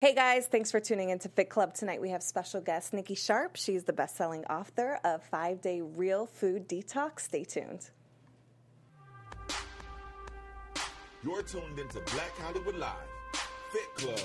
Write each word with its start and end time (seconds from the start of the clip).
Hey 0.00 0.14
guys, 0.14 0.46
thanks 0.46 0.70
for 0.70 0.78
tuning 0.78 1.10
into 1.10 1.28
Fit 1.28 1.50
Club. 1.50 1.74
Tonight 1.74 2.00
we 2.00 2.10
have 2.10 2.22
special 2.22 2.60
guest 2.60 2.92
Nikki 2.92 3.16
Sharp. 3.16 3.56
She's 3.56 3.82
the 3.82 3.92
best 3.92 4.14
selling 4.14 4.44
author 4.44 5.00
of 5.02 5.24
Five 5.24 5.60
Day 5.60 5.80
Real 5.80 6.24
Food 6.24 6.68
Detox. 6.68 7.22
Stay 7.22 7.42
tuned. 7.42 7.90
You're 11.24 11.42
tuned 11.42 11.80
into 11.80 11.98
Black 12.12 12.30
Hollywood 12.38 12.76
Live, 12.76 12.92
Fit 13.72 13.96
Club. 13.96 14.20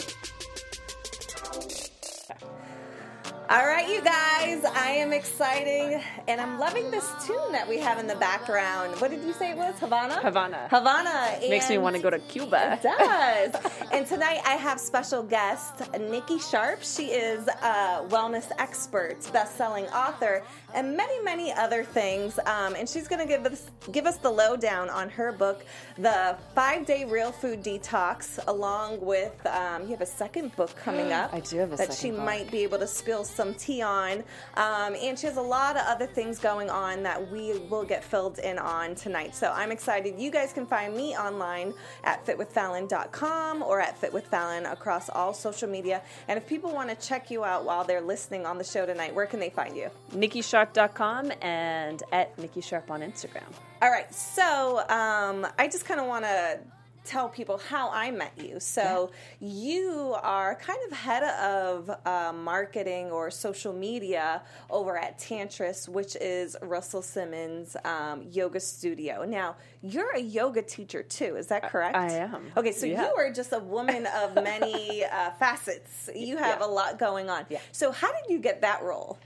All 3.50 3.66
right, 3.68 3.88
you 3.90 4.02
guys, 4.02 4.64
I 4.74 4.92
am 4.92 5.12
exciting 5.12 6.02
and 6.28 6.40
I'm 6.40 6.58
loving 6.60 6.90
this 6.92 7.08
tune 7.28 7.52
that 7.52 7.68
we 7.68 7.78
have 7.80 8.00
in 8.00 8.08
the 8.08 8.16
background. 8.16 9.00
What 9.00 9.12
did 9.12 9.22
you 9.24 9.34
say 9.34 9.52
it 9.52 9.58
was? 9.58 9.78
Havana? 9.80 10.22
Havana. 10.22 10.68
Havana. 10.72 11.38
Makes 11.50 11.70
me 11.70 11.78
want 11.78 11.96
to 11.96 12.02
go 12.02 12.10
to 12.10 12.20
Cuba. 12.20 12.80
It 12.82 12.84
does. 12.84 13.72
and 13.92 14.08
tonight 14.08 14.40
I 14.46 14.54
have 14.56 14.80
special 14.80 15.22
guest 15.24 15.82
Nikki 16.00 16.40
Sharp. 16.40 16.84
She 16.84 17.08
is 17.08 17.48
a 17.48 18.04
wellness 18.08 18.50
expert, 18.60 19.18
best-selling 19.34 19.86
author, 19.88 20.44
and 20.74 20.96
many, 20.96 21.22
many 21.22 21.52
other 21.54 21.84
things. 21.84 22.40
Um, 22.46 22.76
and 22.76 22.88
she's 22.88 23.08
going 23.08 23.22
to 23.22 23.28
give 23.28 23.46
us 23.46 23.70
give 23.92 24.06
us 24.06 24.18
the 24.18 24.32
lowdown 24.32 24.90
on 24.90 25.10
her 25.10 25.32
book, 25.34 25.64
The 25.98 26.38
Five 26.56 26.86
Day 26.86 27.04
Real 27.06 27.32
Food 27.34 27.62
Detox, 27.62 28.40
along 28.48 29.02
with 29.02 29.46
um, 29.48 29.84
you 29.84 29.90
have 29.90 30.02
a 30.02 30.06
second 30.06 30.56
book 30.56 30.76
coming 30.78 31.12
up. 31.14 31.34
I 31.34 31.42
do 31.42 31.58
have 31.58 31.74
a 31.74 31.76
that 31.76 31.94
she 31.94 32.10
book. 32.10 32.22
might 32.22 32.50
be 32.50 32.60
able 32.64 32.80
to 32.80 32.88
spill 32.88 33.24
some 33.34 33.54
tea 33.56 33.82
on. 33.82 34.24
Um, 34.56 34.96
and 35.02 35.18
she 35.18 35.28
has 35.28 35.38
a 35.38 35.42
lot 35.42 35.76
of 35.76 35.84
other 35.86 36.06
things 36.06 36.40
going 36.40 36.70
on 36.70 37.04
that 37.04 37.32
we 37.32 37.60
will 37.70 37.84
get 37.84 38.04
filled 38.04 38.40
in 38.40 38.58
on 38.58 38.96
tonight. 38.96 39.36
So 39.36 39.52
I'm 39.52 39.72
excited. 39.72 40.20
You 40.20 40.32
guys 40.32 40.54
can 40.54 40.66
find 40.66 40.96
me 40.96 41.16
online 41.16 41.74
at 42.04 42.26
fitwithfallon.com 42.26 43.64
or 43.64 43.80
at 43.80 44.00
fitwithfallon 44.00 44.72
across 44.72 45.10
all 45.10 45.34
social 45.34 45.70
media. 45.70 46.02
And 46.28 46.38
if 46.38 46.48
people 46.48 46.72
want 46.72 46.90
to 46.90 47.08
check 47.08 47.32
you 47.32 47.44
out 47.44 47.66
while 47.66 47.84
they're 47.84 48.02
listening 48.02 48.46
on 48.46 48.58
the 48.58 48.64
show 48.64 48.86
tonight, 48.86 49.14
where 49.14 49.26
can 49.26 49.40
they 49.40 49.50
find 49.50 49.76
you? 49.76 49.90
NikkiSharp.com 50.12 51.32
and 51.42 52.04
at 52.12 52.38
Nikki 52.38 52.62
Sharp 52.62 52.92
on 52.92 53.02
Instagram. 53.02 53.44
All 53.82 53.90
right, 53.90 54.14
so 54.14 54.80
um, 54.90 55.46
I 55.60 55.68
just 55.70 55.86
kind 55.86 56.00
of 56.00 56.08
want 56.08 56.24
to 56.26 56.60
tell 57.04 57.28
people 57.30 57.58
how 57.58 57.90
I 57.92 58.12
met 58.12 58.34
you. 58.38 58.60
So 58.60 59.12
you 59.40 60.16
are 60.22 60.56
kind 60.56 60.80
of 60.90 60.98
head 60.98 61.24
of 61.24 61.90
uh, 62.06 62.34
marketing 62.34 63.12
or 63.12 63.30
social 63.30 63.74
media 63.74 64.42
over 64.70 64.98
at 64.98 65.20
Tantris, 65.20 65.88
which 65.90 66.16
is 66.18 66.56
Russell 66.62 67.02
Simmons' 67.02 67.76
um, 67.84 68.24
yoga 68.32 68.60
studio. 68.60 69.26
Now 69.26 69.56
you're 69.82 70.12
a 70.16 70.20
yoga 70.22 70.62
teacher 70.62 71.04
too. 71.04 71.36
Is 71.36 71.48
that 71.48 71.70
correct? 71.70 71.96
I 71.96 72.12
am. 72.14 72.52
Okay, 72.56 72.72
so 72.72 72.86
Yeah. 72.86 73.08
you 73.10 73.16
are 73.18 73.32
just 73.32 73.52
a 73.54 73.60
woman 73.60 74.08
of 74.22 74.36
many 74.36 75.04
uh, 75.04 75.32
facets. 75.32 76.10
You 76.16 76.38
have 76.38 76.60
Yeah. 76.60 76.66
a 76.66 76.70
lot 76.70 77.00
going 77.00 77.30
on. 77.30 77.46
Yeah. 77.50 77.60
So 77.72 77.92
how 77.92 78.12
did 78.12 78.30
you 78.32 78.40
get 78.40 78.62
that 78.62 78.82
role? 78.84 79.18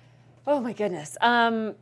Oh 0.46 0.60
my 0.60 0.74
goodness. 0.74 1.18
Um, 1.22 1.76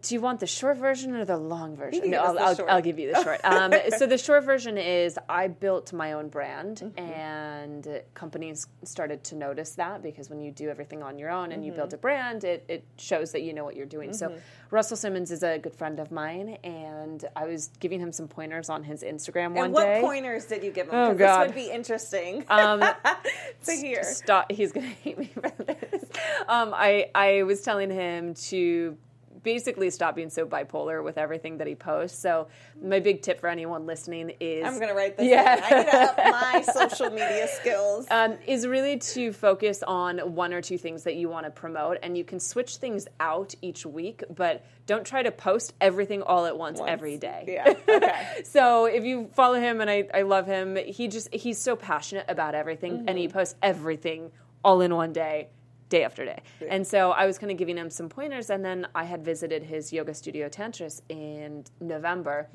do 0.00 0.14
you 0.14 0.20
want 0.20 0.40
the 0.40 0.46
short 0.46 0.78
version 0.78 1.14
or 1.14 1.24
the 1.24 1.36
long 1.36 1.76
version? 1.76 2.10
no, 2.10 2.18
I'll, 2.22 2.38
I'll. 2.38 2.66
I'll 2.68 2.82
give 2.82 2.98
you 2.98 3.12
the 3.12 3.22
short. 3.22 3.40
Um, 3.44 3.72
so 3.98 4.06
the 4.06 4.16
short 4.18 4.44
version 4.44 4.78
is 4.78 5.18
I 5.28 5.48
built 5.48 5.92
my 5.92 6.12
own 6.14 6.28
brand, 6.28 6.78
Mm-hmm. 6.82 6.98
and 7.10 8.02
companies 8.14 8.66
started 8.84 9.22
to 9.24 9.34
notice 9.36 9.72
that 9.72 10.02
because 10.02 10.30
when 10.30 10.40
you 10.40 10.50
do 10.50 10.68
everything 10.70 11.02
on 11.02 11.18
your 11.18 11.30
own 11.30 11.52
and 11.52 11.64
you 11.64 11.70
Mm-hmm. 11.72 11.80
build 11.80 11.92
a 11.94 11.98
brand, 11.98 12.44
it, 12.44 12.64
it 12.68 12.84
shows 12.96 13.32
that 13.32 13.42
you 13.42 13.52
know 13.52 13.64
what 13.64 13.76
you're 13.76 13.86
doing. 13.86 14.12
So 14.12 14.34
Russell 14.70 14.96
Simmons 14.96 15.30
is 15.30 15.42
a 15.42 15.58
good 15.58 15.74
friend 15.76 16.00
of 16.00 16.10
mine, 16.10 16.58
and 16.64 17.24
I 17.36 17.46
was 17.46 17.70
giving 17.78 18.00
him 18.00 18.12
some 18.12 18.28
pointers 18.28 18.70
on 18.70 18.82
his 18.82 19.02
Instagram 19.02 19.52
one 19.52 19.66
and 19.66 19.74
what 19.74 19.84
day. 19.84 20.00
pointers 20.00 20.46
did 20.46 20.64
you 20.64 20.70
give 20.72 20.88
him? 20.88 20.94
Oh, 20.94 21.08
'Cause 21.10 21.18
this 21.18 21.38
would 21.38 21.54
be 21.54 21.70
interesting 21.70 22.44
Um, 22.50 22.80
to 23.64 23.72
hear. 23.72 24.02
Stop. 24.04 24.50
He's 24.50 24.72
gonna 24.72 24.86
hate 24.86 25.18
me 25.18 25.26
for 25.26 25.42
this. 25.64 26.04
Um, 26.48 26.72
I 26.74 27.10
I 27.14 27.42
was 27.42 27.60
telling 27.62 27.90
him 27.90 28.34
to 28.50 28.96
basically 29.42 29.90
stop 29.90 30.14
being 30.14 30.30
so 30.30 30.46
bipolar 30.46 31.02
with 31.02 31.18
everything 31.18 31.58
that 31.58 31.66
he 31.66 31.74
posts. 31.74 32.18
So 32.18 32.48
my 32.80 33.00
big 33.00 33.22
tip 33.22 33.40
for 33.40 33.48
anyone 33.48 33.86
listening 33.86 34.32
is 34.40 34.64
I'm 34.64 34.78
gonna 34.78 34.94
write 34.94 35.16
this. 35.16 35.26
Yeah. 35.26 35.42
Yeah, 35.42 35.66
I 35.70 35.82
need 35.82 35.90
to 35.90 35.96
up 35.98 36.16
my 36.16 36.62
social 36.72 37.10
media 37.10 37.48
skills. 37.48 38.06
um, 38.10 38.36
is 38.46 38.66
really 38.66 38.98
to 38.98 39.32
focus 39.32 39.82
on 39.82 40.18
one 40.34 40.52
or 40.52 40.60
two 40.62 40.78
things 40.78 41.02
that 41.04 41.16
you 41.16 41.28
want 41.28 41.46
to 41.46 41.50
promote, 41.50 41.98
and 42.02 42.16
you 42.16 42.24
can 42.24 42.38
switch 42.40 42.76
things 42.76 43.06
out 43.20 43.54
each 43.62 43.84
week, 43.84 44.22
but 44.34 44.64
don't 44.86 45.06
try 45.06 45.22
to 45.22 45.30
post 45.32 45.74
everything 45.80 46.22
all 46.22 46.44
at 46.46 46.56
once, 46.56 46.80
every 46.86 47.18
day. 47.18 47.44
Yeah. 47.48 47.74
Okay. 47.88 48.40
so 48.44 48.84
if 48.86 49.04
you 49.04 49.28
follow 49.34 49.58
him, 49.58 49.80
and 49.80 49.90
I, 49.90 50.08
I 50.14 50.22
love 50.22 50.46
him, 50.46 50.76
he 50.76 51.08
just 51.08 51.32
he's 51.34 51.58
so 51.58 51.76
passionate 51.76 52.26
about 52.28 52.54
everything, 52.54 53.04
and 53.08 53.18
he 53.18 53.28
posts 53.28 53.54
everything 53.62 54.30
all 54.64 54.80
in 54.80 54.94
one 54.94 55.12
day. 55.12 55.48
Day 55.92 56.04
after 56.04 56.24
day. 56.24 56.40
And 56.70 56.86
so 56.86 57.10
I 57.10 57.26
was 57.26 57.36
kind 57.36 57.52
of 57.52 57.58
giving 57.58 57.76
him 57.76 57.90
some 57.90 58.08
pointers, 58.08 58.48
and 58.48 58.64
then 58.64 58.86
I 58.94 59.04
had 59.04 59.22
visited 59.22 59.62
his 59.62 59.92
yoga 59.92 60.14
studio 60.14 60.48
Tantris 60.48 61.02
in 61.10 61.64
November. 61.80 62.48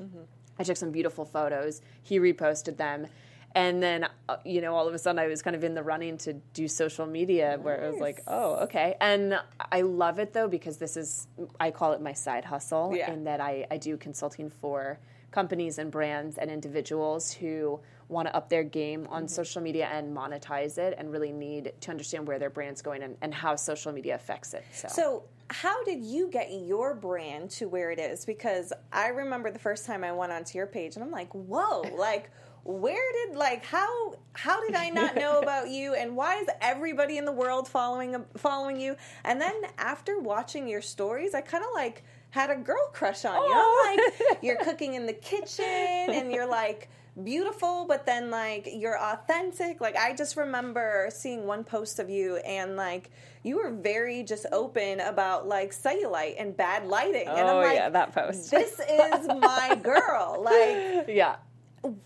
I 0.58 0.64
took 0.64 0.76
some 0.76 0.90
beautiful 0.90 1.24
photos. 1.24 1.80
He 2.02 2.18
reposted 2.18 2.76
them. 2.78 3.06
And 3.54 3.80
then, 3.80 4.08
uh, 4.28 4.36
you 4.44 4.60
know, 4.60 4.74
all 4.74 4.88
of 4.88 4.94
a 4.94 4.98
sudden 4.98 5.20
I 5.20 5.28
was 5.28 5.40
kind 5.40 5.54
of 5.54 5.62
in 5.62 5.74
the 5.74 5.84
running 5.84 6.18
to 6.18 6.32
do 6.52 6.66
social 6.66 7.06
media 7.06 7.58
where 7.62 7.76
it 7.84 7.92
was 7.92 8.00
like, 8.00 8.18
oh, 8.26 8.56
okay. 8.64 8.96
And 9.00 9.38
I 9.70 9.80
love 9.82 10.18
it 10.18 10.32
though 10.32 10.48
because 10.48 10.76
this 10.78 10.96
is, 10.96 11.28
I 11.60 11.70
call 11.70 11.92
it 11.92 12.00
my 12.02 12.12
side 12.14 12.44
hustle 12.44 12.92
Yeah. 12.94 13.12
in 13.12 13.22
that 13.24 13.40
I, 13.40 13.66
I 13.70 13.76
do 13.76 13.96
consulting 13.96 14.50
for 14.50 14.98
companies 15.30 15.78
and 15.78 15.90
brands 15.90 16.38
and 16.38 16.50
individuals 16.50 17.32
who 17.32 17.80
want 18.08 18.26
to 18.26 18.34
up 18.34 18.48
their 18.48 18.64
game 18.64 19.06
on 19.10 19.24
Mm-hmm. 19.24 19.28
social 19.28 19.60
media 19.60 19.86
and 19.92 20.16
monetize 20.16 20.78
it 20.78 20.94
and 20.96 21.12
really 21.12 21.32
need 21.32 21.72
to 21.80 21.90
understand 21.90 22.26
where 22.26 22.38
their 22.38 22.48
brand's 22.50 22.80
going 22.80 23.02
and, 23.02 23.16
and 23.20 23.34
how 23.34 23.54
social 23.54 23.92
media 23.92 24.14
affects 24.14 24.54
it. 24.54 24.64
So, 24.72 24.88
So, 24.88 25.22
how 25.50 25.82
did 25.84 26.02
you 26.02 26.28
get 26.28 26.48
your 26.52 26.94
brand 26.94 27.50
to 27.52 27.68
where 27.68 27.90
it 27.90 27.98
is? 27.98 28.24
Because 28.24 28.72
I 28.92 29.08
remember 29.08 29.50
the 29.50 29.58
first 29.58 29.84
time 29.86 30.04
I 30.04 30.12
went 30.12 30.32
onto 30.32 30.56
your 30.56 30.66
page, 30.66 30.94
and 30.96 31.04
I'm 31.04 31.10
like, 31.10 31.32
whoa, 31.34 31.82
like. 31.98 32.30
Where 32.64 33.12
did 33.24 33.36
like 33.36 33.64
how 33.64 34.16
how 34.34 34.60
did 34.60 34.74
I 34.74 34.90
not 34.90 35.14
know 35.14 35.38
about 35.42 35.70
you 35.70 35.94
and 35.94 36.14
why 36.14 36.36
is 36.36 36.48
everybody 36.60 37.16
in 37.16 37.24
the 37.24 37.32
world 37.32 37.66
following 37.66 38.22
following 38.36 38.78
you? 38.78 38.96
And 39.24 39.40
then 39.40 39.54
after 39.78 40.18
watching 40.18 40.68
your 40.68 40.82
stories, 40.82 41.34
I 41.34 41.40
kind 41.40 41.64
of 41.64 41.70
like 41.72 42.04
had 42.30 42.50
a 42.50 42.56
girl 42.56 42.88
crush 42.92 43.24
on 43.24 43.34
you. 43.42 43.52
I'm 43.54 43.96
like 43.96 44.38
you're 44.42 44.56
cooking 44.56 44.94
in 44.94 45.06
the 45.06 45.12
kitchen 45.14 45.64
and 45.64 46.30
you're 46.32 46.48
like 46.48 46.88
beautiful 47.24 47.84
but 47.88 48.06
then 48.06 48.30
like 48.30 48.68
you're 48.72 48.96
authentic 48.96 49.80
like 49.80 49.96
i 49.96 50.14
just 50.14 50.36
remember 50.36 51.08
seeing 51.10 51.46
one 51.46 51.64
post 51.64 51.98
of 51.98 52.08
you 52.08 52.36
and 52.36 52.76
like 52.76 53.10
you 53.42 53.56
were 53.56 53.70
very 53.72 54.22
just 54.22 54.46
open 54.52 55.00
about 55.00 55.48
like 55.48 55.72
cellulite 55.74 56.36
and 56.38 56.56
bad 56.56 56.86
lighting 56.86 57.26
and 57.26 57.40
i'm 57.40 57.56
Oh, 57.56 57.60
like 57.60 57.74
yeah, 57.74 57.88
that 57.88 58.14
post. 58.14 58.52
this 58.52 58.78
is 58.78 59.26
my 59.26 59.76
girl 59.82 60.40
like 60.44 61.06
yeah. 61.08 61.36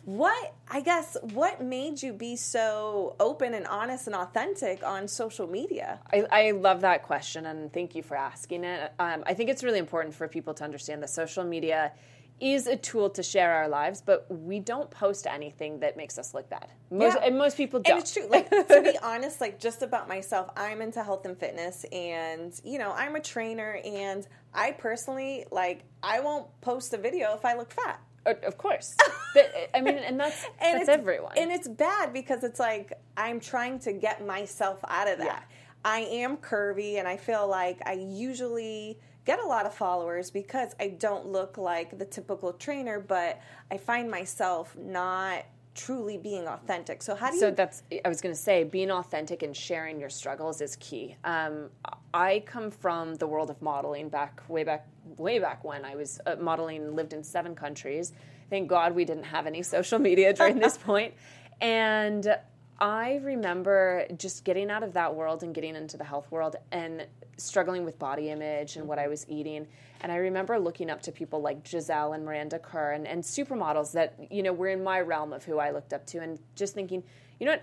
What 0.05 0.55
i 0.69 0.81
guess 0.81 1.17
what 1.33 1.63
made 1.63 2.03
you 2.03 2.13
be 2.13 2.37
so 2.37 3.17
open 3.19 3.55
and 3.55 3.67
honest 3.67 4.07
and 4.07 4.15
authentic 4.15 4.85
on 4.85 5.09
social 5.09 5.47
media 5.47 5.99
I, 6.13 6.27
I 6.31 6.51
love 6.53 6.83
that 6.83 7.03
question 7.03 7.47
and 7.47 7.73
thank 7.73 7.95
you 7.95 8.03
for 8.03 8.17
asking 8.17 8.65
it. 8.65 8.93
Um, 8.99 9.25
I 9.27 9.35
think 9.35 9.51
it's 9.51 9.63
really 9.63 9.79
important 9.79 10.15
for 10.15 10.29
people 10.29 10.55
to 10.55 10.65
understand 10.65 11.03
that 11.03 11.11
social 11.11 11.45
media 11.45 11.93
is 12.41 12.67
a 12.67 12.77
tool 12.77 13.09
to 13.11 13.23
share 13.23 13.53
our 13.53 13.69
lives, 13.69 14.03
but 14.05 14.27
we 14.29 14.59
don't 14.59 14.91
post 14.91 15.27
anything 15.27 15.79
that 15.81 15.97
makes 15.97 16.19
us 16.19 16.35
look 16.35 16.51
bad. 16.51 16.67
Most, 16.91 17.17
Yeah. 17.17 17.27
And 17.27 17.39
most 17.39 17.57
people 17.57 17.79
don't. 17.81 17.93
And 17.93 18.03
it's 18.03 18.13
true. 18.13 18.27
Like 18.29 18.51
to 18.51 18.83
be 18.83 18.99
honest, 19.03 19.41
like 19.41 19.61
just 19.61 19.83
about 19.83 20.09
myself, 20.09 20.51
I'm 20.57 20.83
into 20.83 21.03
health 21.05 21.25
and 21.25 21.39
fitness, 21.39 21.85
and 21.93 22.53
you 22.65 22.79
know, 22.79 22.93
I'm 22.93 23.15
a 23.15 23.21
trainer, 23.21 23.81
and 23.85 24.27
I 24.53 24.73
personally 24.73 25.45
like 25.53 25.85
I 26.03 26.21
won't 26.21 26.49
post 26.61 26.93
a 26.95 26.99
video 26.99 27.35
if 27.35 27.45
I 27.45 27.55
look 27.55 27.71
fat. 27.71 28.01
Of 28.27 28.59
course. 28.59 28.97
But, 29.35 29.51
I 29.75 29.81
mean, 29.81 29.97
and 29.97 30.21
that's, 30.21 30.45
And 30.61 30.81
that's 30.81 30.91
everyone. 30.91 31.33
And 31.39 31.51
it's 31.51 31.67
bad 31.67 32.13
because 32.13 32.45
it's 32.45 32.61
like 32.61 32.93
I'm 33.17 33.41
trying 33.41 33.79
to 33.79 33.95
get 33.95 34.27
myself 34.27 34.85
out 34.87 35.09
of 35.09 35.17
that. 35.21 35.47
Yeah. 35.49 35.57
I 35.87 36.01
am 36.01 36.37
curvy, 36.37 36.99
and 36.99 37.09
I 37.09 37.17
feel 37.17 37.49
like 37.49 37.81
I 37.87 37.95
usually 37.95 38.99
get 39.25 39.39
a 39.39 39.47
lot 39.47 39.65
of 39.65 39.75
followers 39.75 40.31
because 40.31 40.75
I 40.79 40.89
don't 40.89 41.29
look 41.29 41.57
like 41.57 41.99
the 41.99 42.05
typical 42.05 42.53
trainer, 42.53 43.01
but 43.01 43.41
I 43.71 43.79
find 43.79 44.11
myself 44.11 44.77
not 44.77 45.45
truly 45.75 46.19
being 46.19 46.47
authentic. 46.47 47.03
So 47.03 47.15
how 47.15 47.29
do 47.29 47.35
you 47.35 47.41
so 47.41 47.51
that's 47.51 47.83
i 48.05 48.09
was 48.09 48.21
going 48.21 48.35
to 48.35 48.41
say 48.41 48.65
being 48.65 48.91
authentic 48.91 49.43
and 49.43 49.57
sharing 49.57 49.99
your 50.01 50.11
struggles 50.11 50.61
is 50.61 50.77
key 50.77 51.17
um, 51.25 51.71
i 52.13 52.43
come 52.47 52.71
from 52.71 53.15
the 53.17 53.27
world 53.27 53.51
of 53.51 53.61
modeling 53.63 54.09
back 54.09 54.43
way 54.49 54.65
back 54.65 54.87
way 55.17 55.39
back 55.39 55.65
when 55.65 55.85
i 55.85 55.95
was 55.95 56.21
uh, 56.27 56.37
modeling 56.39 56.95
lived 56.95 57.13
in 57.13 57.23
seven 57.23 57.55
countries 57.55 58.13
thank 58.51 58.69
god 58.69 58.95
we 58.95 59.05
didn't 59.05 59.25
have 59.25 59.47
any 59.47 59.63
social 59.77 59.99
media 59.99 60.33
during 60.33 60.59
this 60.59 60.77
point. 60.77 61.15
point 61.63 61.63
and 61.63 62.37
i 62.83 63.21
remember 63.23 64.05
just 64.19 64.45
getting 64.45 64.71
out 64.71 64.83
of 64.83 64.93
that 64.93 65.15
world 65.15 65.43
and 65.43 65.55
getting 65.55 65.75
into 65.75 65.97
the 65.97 66.05
health 66.05 66.31
world 66.31 66.57
and 66.73 67.07
struggling 67.39 67.85
with 67.85 67.99
body 67.99 68.29
image 68.29 68.77
and 68.77 68.87
what 68.87 68.99
i 68.99 69.09
was 69.09 69.25
eating 69.29 69.67
and 70.03 70.13
i 70.13 70.17
remember 70.17 70.59
looking 70.59 70.91
up 70.91 71.01
to 71.01 71.11
people 71.11 71.41
like 71.41 71.63
gisele 71.65 72.13
and 72.13 72.25
miranda 72.25 72.59
kerr 72.59 72.93
and, 72.93 73.07
and 73.07 73.23
supermodels 73.23 73.93
that 73.93 74.15
you 74.31 74.43
know 74.43 74.53
were 74.53 74.69
in 74.69 74.83
my 74.85 75.01
realm 75.01 75.33
of 75.33 75.43
who 75.45 75.59
i 75.59 75.71
looked 75.71 75.95
up 75.95 76.05
to 76.05 76.19
and 76.19 76.39
just 76.55 76.75
thinking 76.75 77.03
you 77.41 77.47
know 77.47 77.53
what 77.53 77.63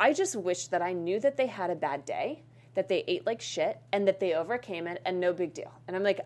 I 0.00 0.12
just 0.12 0.36
wish 0.36 0.68
that 0.68 0.82
I 0.82 0.92
knew 0.92 1.18
that 1.20 1.36
they 1.36 1.46
had 1.46 1.70
a 1.70 1.74
bad 1.74 2.04
day, 2.04 2.42
that 2.74 2.88
they 2.88 3.04
ate 3.08 3.26
like 3.26 3.40
shit, 3.40 3.80
and 3.92 4.06
that 4.06 4.20
they 4.20 4.34
overcame 4.34 4.86
it, 4.86 5.02
and 5.04 5.18
no 5.18 5.32
big 5.32 5.54
deal. 5.54 5.72
And 5.86 5.96
I'm 5.96 6.02
like, 6.02 6.20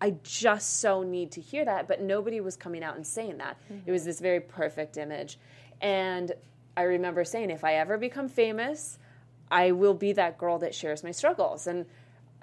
I 0.00 0.14
just 0.22 0.80
so 0.80 1.02
need 1.02 1.32
to 1.32 1.40
hear 1.40 1.64
that, 1.64 1.88
but 1.88 2.00
nobody 2.00 2.40
was 2.40 2.56
coming 2.56 2.82
out 2.82 2.96
and 2.96 3.06
saying 3.06 3.38
that. 3.38 3.58
It 3.86 3.90
was 3.90 4.02
mm-hmm. 4.02 4.08
this 4.08 4.20
very 4.20 4.40
perfect 4.40 4.96
image. 4.96 5.38
And 5.80 6.32
I 6.78 6.82
remember 6.82 7.24
saying, 7.24 7.50
if 7.50 7.64
I 7.64 7.74
ever 7.74 7.98
become 7.98 8.28
famous, 8.28 8.98
I 9.50 9.72
will 9.72 9.94
be 9.94 10.12
that 10.12 10.38
girl 10.38 10.60
that 10.60 10.76
shares 10.76 11.02
my 11.02 11.10
struggles. 11.10 11.66
And 11.66 11.86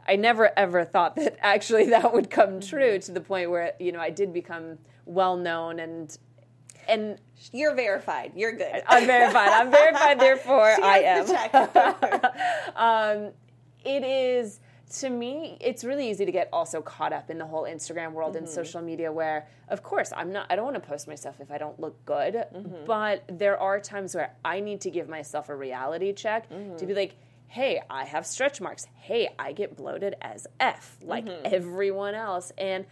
I 0.06 0.18
never 0.18 0.52
ever 0.60 0.84
thought 0.84 1.16
that 1.16 1.38
actually 1.42 1.90
that 1.92 2.14
would 2.14 2.30
come 2.30 2.60
true 2.60 3.00
to 3.00 3.12
the 3.14 3.22
point 3.22 3.50
where, 3.50 3.72
you 3.80 3.94
know, 3.94 4.02
I 4.02 4.10
did 4.10 4.34
become 4.34 4.78
well 5.06 5.38
known 5.38 5.80
and 5.80 6.16
and 6.86 7.18
You're 7.54 7.76
verified. 7.76 8.34
You're 8.36 8.52
good. 8.52 8.84
I'm 8.88 9.06
verified. 9.06 9.48
I'm 9.48 9.72
verified, 9.72 10.20
therefore 10.28 10.76
I 10.84 11.00
am. 11.00 11.26
um, 12.76 13.32
it 13.86 14.04
is 14.04 14.60
to 14.88 15.10
me 15.10 15.58
it's 15.60 15.84
really 15.84 16.10
easy 16.10 16.26
to 16.26 16.32
get 16.32 16.48
also 16.54 16.82
caught 16.82 17.12
up 17.12 17.30
in 17.30 17.38
the 17.38 17.46
whole 17.46 17.64
instagram 17.64 18.12
world 18.12 18.36
and 18.36 18.46
mm-hmm. 18.46 18.56
social 18.56 18.82
media 18.82 19.12
where 19.12 19.48
of 19.70 19.82
course 19.82 20.14
i'm 20.16 20.32
not 20.32 20.46
i 20.52 20.56
don't 20.56 20.66
want 20.66 20.76
to 20.76 20.88
post 20.88 21.08
myself 21.08 21.40
if 21.40 21.52
i 21.52 21.58
don't 21.58 21.80
look 21.80 22.06
good 22.06 22.36
mm-hmm. 22.36 22.86
but 22.86 23.24
there 23.28 23.58
are 23.60 23.80
times 23.80 24.14
where 24.14 24.32
i 24.46 24.60
need 24.60 24.80
to 24.80 24.92
give 24.92 25.10
myself 25.10 25.50
a 25.50 25.56
reality 25.56 26.14
check 26.14 26.48
to 26.50 26.56
be 26.56 26.62
mm-hmm. 26.62 26.94
like 26.94 27.16
hey 27.48 27.82
i 27.90 28.04
have 28.04 28.26
stretch 28.26 28.60
marks. 28.60 28.86
Hey 28.96 29.30
i 29.40 29.54
get 29.54 29.78
bloated 29.78 30.16
as 30.22 30.46
f 30.60 30.98
like 31.02 31.28
everyone 31.46 32.16
else. 32.16 32.52
And 32.58 32.86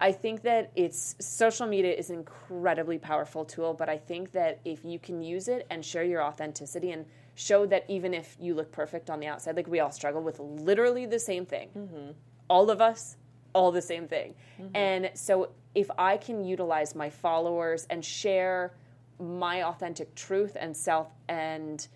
I 0.00 0.12
think 0.12 0.42
that 0.42 0.72
it's 0.76 1.14
social 1.20 1.66
media 1.66 1.92
is 1.92 2.08
an 2.08 2.16
incredibly 2.16 2.98
powerful 2.98 3.44
tool, 3.44 3.74
but 3.74 3.90
I 3.90 3.98
think 3.98 4.32
that 4.32 4.60
if 4.64 4.82
you 4.82 4.98
can 4.98 5.20
use 5.20 5.48
it 5.48 5.66
and 5.68 5.84
share 5.84 6.04
your 6.04 6.22
authenticity 6.22 6.92
and 6.92 7.04
show 7.40 7.64
that 7.66 7.84
even 7.88 8.12
if 8.12 8.36
you 8.38 8.54
look 8.54 8.70
perfect 8.70 9.08
on 9.08 9.18
the 9.18 9.26
outside, 9.26 9.56
like 9.56 9.66
we 9.66 9.80
all 9.80 9.90
struggle 9.90 10.22
with 10.22 10.38
literally 10.38 11.06
the 11.06 11.18
same 11.18 11.46
thing, 11.46 11.70
mm-hmm. 11.76 12.10
all 12.48 12.70
of 12.70 12.80
us, 12.82 13.16
all 13.54 13.72
the 13.72 13.80
same 13.82 14.06
thing. 14.06 14.34
Mm-hmm. 14.60 14.76
And 14.76 15.10
so 15.14 15.50
if 15.74 15.90
I 15.98 16.18
can 16.18 16.44
utilize 16.44 16.94
my 16.94 17.08
followers 17.08 17.86
and 17.88 18.04
share 18.04 18.74
my 19.18 19.62
authentic 19.64 20.14
truth 20.14 20.56
and 20.58 20.76
self 20.76 21.08
and 21.28 21.86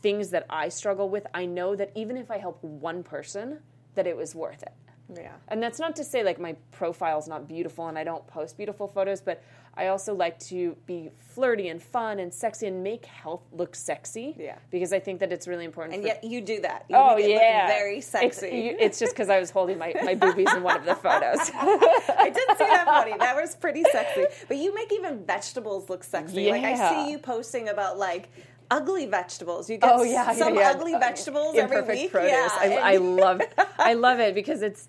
things 0.00 0.30
that 0.30 0.46
I 0.48 0.70
struggle 0.70 1.10
with, 1.10 1.26
I 1.34 1.44
know 1.44 1.76
that 1.76 1.92
even 1.94 2.16
if 2.16 2.30
I 2.30 2.38
help 2.38 2.62
one 2.62 3.02
person, 3.02 3.60
that 3.96 4.06
it 4.06 4.16
was 4.16 4.34
worth 4.34 4.62
it. 4.62 4.72
yeah. 5.14 5.32
And 5.48 5.62
that's 5.62 5.78
not 5.78 5.96
to 5.96 6.04
say 6.04 6.22
like 6.22 6.40
my 6.40 6.56
profile's 6.72 7.28
not 7.28 7.46
beautiful 7.46 7.86
and 7.86 7.98
I 7.98 8.04
don't 8.04 8.26
post 8.26 8.56
beautiful 8.56 8.88
photos, 8.88 9.20
but 9.20 9.42
I 9.76 9.88
also 9.88 10.14
like 10.14 10.38
to 10.40 10.74
be 10.86 11.10
flirty 11.18 11.68
and 11.68 11.82
fun 11.82 12.18
and 12.18 12.32
sexy 12.32 12.66
and 12.66 12.82
make 12.82 13.04
health 13.04 13.42
look 13.52 13.74
sexy. 13.74 14.34
Yeah. 14.38 14.56
Because 14.70 14.92
I 14.92 15.00
think 15.00 15.20
that 15.20 15.32
it's 15.32 15.46
really 15.46 15.66
important. 15.66 15.94
And 15.96 16.02
for- 16.02 16.08
yet 16.08 16.24
you 16.24 16.40
do 16.40 16.60
that. 16.62 16.86
You 16.88 16.96
Oh 16.96 17.16
yeah, 17.18 17.66
very 17.66 17.98
It's, 17.98 18.06
sexy. 18.06 18.48
you- 18.48 18.76
it's 18.78 18.98
just 18.98 19.12
because 19.12 19.28
I 19.28 19.38
was 19.38 19.50
holding 19.50 19.78
my, 19.78 19.94
my 20.02 20.14
boobies 20.14 20.52
in 20.54 20.62
one 20.62 20.78
of 20.78 20.86
the 20.86 20.94
photos. 21.06 21.38
I 21.54 22.30
did 22.32 22.56
see 22.56 22.64
that 22.64 22.84
funny. 22.86 23.16
That 23.18 23.36
was 23.36 23.54
pretty 23.54 23.84
sexy. 23.92 24.24
But 24.48 24.56
you 24.56 24.74
make 24.74 24.92
even 24.92 25.24
vegetables 25.26 25.90
look 25.90 26.04
sexy. 26.04 26.42
Yeah. 26.44 26.52
Like 26.52 26.64
I 26.64 27.04
see 27.04 27.10
you 27.10 27.18
posting 27.18 27.68
about 27.68 27.98
like 27.98 28.30
ugly 28.70 29.06
vegetables. 29.06 29.68
You 29.68 29.76
get 29.76 29.92
oh 29.92 30.02
yeah, 30.02 30.12
yeah, 30.12 30.32
some 30.32 30.54
yeah. 30.54 30.70
ugly 30.70 30.92
vegetables 30.92 31.54
every 31.56 31.82
week. 31.82 32.10
Produce. 32.12 32.30
Yeah, 32.30 32.48
I, 32.60 32.94
I 32.94 32.96
love 32.96 33.42
I 33.78 33.92
love 33.94 34.20
it 34.20 34.34
because 34.34 34.62
it's 34.62 34.88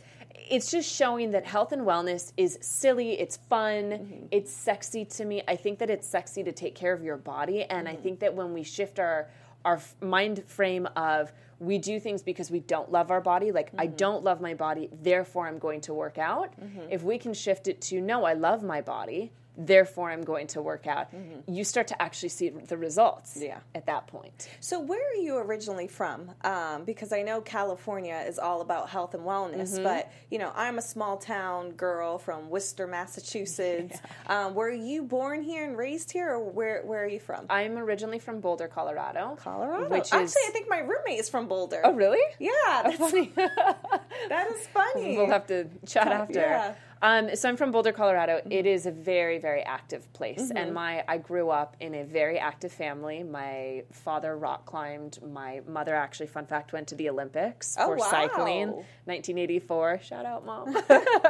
it's 0.50 0.72
just 0.72 0.94
showing 0.94 1.32
that 1.32 1.46
health 1.46 1.72
and 1.72 1.82
wellness 1.84 2.32
is 2.38 2.58
silly, 2.62 3.20
it's 3.20 3.38
fun, 3.38 3.84
Mm-hmm. 3.92 4.26
it's 4.32 4.52
sexy 4.52 5.06
to 5.06 5.26
me. 5.26 5.42
I 5.48 5.56
think 5.56 5.80
that 5.80 5.90
it's 5.90 6.08
sexy 6.08 6.44
to 6.44 6.52
take 6.52 6.76
care 6.76 6.94
of 6.94 7.04
your 7.04 7.18
body 7.18 7.64
and 7.64 7.88
Mm-hmm. 7.88 7.98
I 7.98 8.02
think 8.02 8.20
that 8.20 8.34
when 8.34 8.54
we 8.54 8.64
shift 8.64 9.00
our 9.00 9.28
our 9.66 9.82
mind 10.02 10.44
frame 10.48 10.88
of 10.96 11.34
we 11.60 11.78
do 11.78 12.00
things 12.00 12.22
because 12.22 12.50
we 12.52 12.60
don't 12.62 12.90
love 12.92 13.10
our 13.12 13.20
body, 13.20 13.52
like 13.52 13.72
I 13.78 13.88
Mm-hmm. 13.88 13.96
don't 13.98 14.24
love 14.24 14.40
my 14.42 14.54
body, 14.54 14.90
therefore 15.02 15.48
I'm 15.48 15.58
going 15.60 15.82
to 15.82 15.94
work 15.94 16.18
out. 16.18 16.54
If 16.90 17.04
we 17.04 17.18
can 17.18 17.34
shift 17.34 17.68
it 17.68 17.82
to 17.82 18.00
no, 18.00 18.24
I 18.24 18.34
love 18.34 18.64
my 18.64 18.82
body, 18.82 19.32
therefore 19.58 20.12
I'm 20.12 20.24
going 20.24 20.48
to 20.48 20.62
work 20.62 20.86
out. 20.88 21.08
You 21.48 21.64
start 21.64 21.88
to 21.88 22.02
actually 22.02 22.30
see 22.30 22.50
the 22.50 22.78
results 22.78 23.34
Mm-hmm. 23.36 23.46
Yeah. 23.46 23.60
at 23.76 23.88
that 23.88 24.08
point. 24.08 24.48
So 24.60 24.80
where 24.80 25.02
are 25.12 25.16
you 25.16 25.38
originally 25.38 25.88
from? 25.88 26.32
Um, 26.44 26.84
because 26.86 27.12
I 27.12 27.24
know 27.24 27.42
California 27.42 28.24
is 28.28 28.38
all 28.40 28.62
about 28.62 28.90
health 28.90 29.14
and 29.14 29.24
wellness, 29.24 29.74
Mm-hmm. 29.74 29.84
but 29.84 30.12
you 30.30 30.38
know 30.40 30.52
I'm 30.56 30.78
a 30.78 30.82
small 30.82 31.18
town 31.18 31.72
girl 31.72 32.18
from 32.20 32.50
Worcester, 32.50 32.88
Massachusetts. 32.88 34.00
Um, 34.28 34.56
were 34.56 34.70
you 34.70 35.04
born 35.04 35.42
here 35.42 35.64
and 35.66 35.78
raised 35.78 36.12
here, 36.12 36.30
or 36.34 36.44
where 36.44 36.82
where 36.84 37.04
are 37.04 37.08
you 37.08 37.20
from? 37.20 37.46
I'm 37.50 37.78
originally 37.78 38.20
from 38.20 38.42
Boulder, 38.42 38.68
Colorado. 38.68 39.38
Colorado. 39.42 39.88
Which 39.90 40.12
Actually, 40.12 40.24
is 40.24 40.36
I 40.48 40.52
think 40.52 40.70
my 40.70 40.80
roommate 40.80 41.20
is 41.20 41.30
from 41.30 41.48
Boulder. 41.48 41.80
Oh, 41.84 41.94
really? 41.94 42.20
Yeah, 42.40 42.52
that's, 42.84 42.98
Funny. 42.98 43.32
that 43.36 44.48
is 44.54 44.68
funny. 44.68 45.16
we'll 45.18 45.28
have 45.28 45.48
to 45.48 45.68
chat 45.86 46.08
after. 46.08 46.40
Yeah. 46.40 46.76
Um, 47.02 47.36
so 47.36 47.48
I'm 47.50 47.58
from 47.58 47.72
Boulder, 47.72 47.92
Colorado. 47.92 48.42
It 48.50 48.66
is 48.66 48.86
a 48.86 48.92
very, 48.92 49.38
very 49.38 49.62
active 49.62 50.12
place, 50.14 50.52
and 50.56 50.74
my 50.74 51.04
I 51.08 51.18
grew 51.18 51.50
up 51.50 51.76
in 51.80 51.94
a 51.96 52.04
very 52.04 52.40
active 52.40 52.72
family. 52.72 53.24
My 53.24 53.84
father 53.92 54.38
rock 54.38 54.66
climbed. 54.66 55.20
My 55.22 55.62
mother, 55.68 55.94
actually, 55.96 56.28
fun 56.28 56.46
fact, 56.46 56.74
went 56.74 56.88
to 56.90 56.96
the 56.96 57.10
Olympics 57.10 57.76
Oh, 57.80 57.88
for 57.88 58.00
cycling, 58.00 58.70
1984. 59.06 60.00
Shout 60.02 60.26
out, 60.26 60.46
mom, 60.46 60.74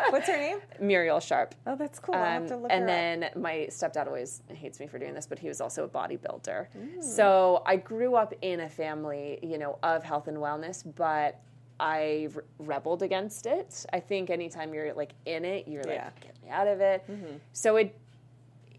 What's 0.09 0.27
her 0.27 0.37
name? 0.37 0.59
Muriel 0.79 1.19
Sharp. 1.19 1.55
Oh, 1.65 1.75
that's 1.75 1.99
cool. 1.99 2.15
I'll 2.15 2.23
have 2.25 2.41
Um, 2.43 2.47
to 2.49 2.57
look 2.57 2.71
and 2.71 2.81
her 2.83 2.87
then 2.87 3.29
my 3.35 3.67
stepdad 3.69 4.07
always 4.07 4.41
hates 4.49 4.79
me 4.79 4.87
for 4.87 4.99
doing 4.99 5.13
this, 5.13 5.27
but 5.27 5.39
he 5.39 5.47
was 5.47 5.59
also 5.61 5.83
a 5.83 5.89
bodybuilder. 5.89 6.67
So 7.03 7.63
I 7.65 7.75
grew 7.75 8.15
up 8.15 8.33
in 8.41 8.61
a 8.61 8.69
family, 8.69 9.39
you 9.43 9.57
know, 9.57 9.79
of 9.83 10.03
health 10.03 10.27
and 10.27 10.37
wellness, 10.37 10.83
but 10.95 11.39
I 11.79 12.29
re- 12.33 12.43
rebelled 12.59 13.03
against 13.03 13.45
it. 13.45 13.85
I 13.93 13.99
think 13.99 14.29
anytime 14.29 14.73
you're 14.73 14.93
like 14.93 15.13
in 15.25 15.45
it, 15.45 15.67
you're 15.67 15.83
like, 15.83 15.95
Yeah. 15.95 16.09
get 16.21 16.43
me 16.43 16.49
out 16.49 16.67
of 16.67 16.81
it. 16.81 17.03
Mm-hmm. 17.09 17.37
So 17.53 17.77
it 17.77 17.99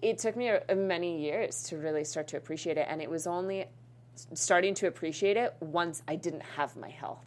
it 0.00 0.18
took 0.18 0.36
me 0.36 0.48
a, 0.48 0.62
a 0.68 0.74
many 0.74 1.20
years 1.20 1.64
to 1.64 1.76
really 1.76 2.04
start 2.04 2.28
to 2.28 2.36
appreciate 2.36 2.78
it, 2.78 2.86
and 2.88 3.02
it 3.02 3.10
was 3.10 3.26
only 3.26 3.66
starting 4.34 4.74
to 4.74 4.86
appreciate 4.86 5.36
it 5.36 5.54
once 5.60 6.02
I 6.08 6.16
didn't 6.16 6.42
have 6.56 6.76
my 6.76 6.88
health. 6.88 7.24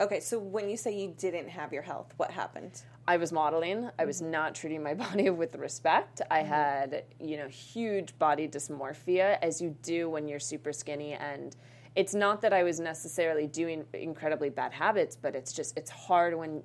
Okay, 0.00 0.20
so 0.20 0.38
when 0.38 0.68
you 0.68 0.76
say 0.76 0.96
you 0.96 1.14
didn't 1.18 1.48
have 1.48 1.72
your 1.72 1.82
health, 1.82 2.14
what 2.16 2.30
happened? 2.30 2.82
I 3.06 3.16
was 3.16 3.32
modeling. 3.32 3.90
I 3.98 4.04
was 4.04 4.20
mm-hmm. 4.20 4.30
not 4.30 4.54
treating 4.54 4.82
my 4.82 4.94
body 5.06 5.30
with 5.30 5.54
respect. 5.56 6.20
I 6.30 6.40
mm-hmm. 6.40 6.48
had, 6.48 7.04
you 7.20 7.36
know, 7.36 7.48
huge 7.48 8.18
body 8.18 8.48
dysmorphia 8.48 9.38
as 9.42 9.60
you 9.60 9.76
do 9.82 10.08
when 10.08 10.28
you're 10.28 10.40
super 10.40 10.72
skinny 10.72 11.12
and 11.12 11.54
it's 11.94 12.14
not 12.14 12.40
that 12.40 12.52
I 12.52 12.62
was 12.62 12.80
necessarily 12.80 13.46
doing 13.46 13.84
incredibly 13.92 14.50
bad 14.50 14.72
habits, 14.72 15.16
but 15.16 15.34
it's 15.34 15.52
just 15.52 15.76
it's 15.76 15.90
hard 15.90 16.36
when 16.36 16.62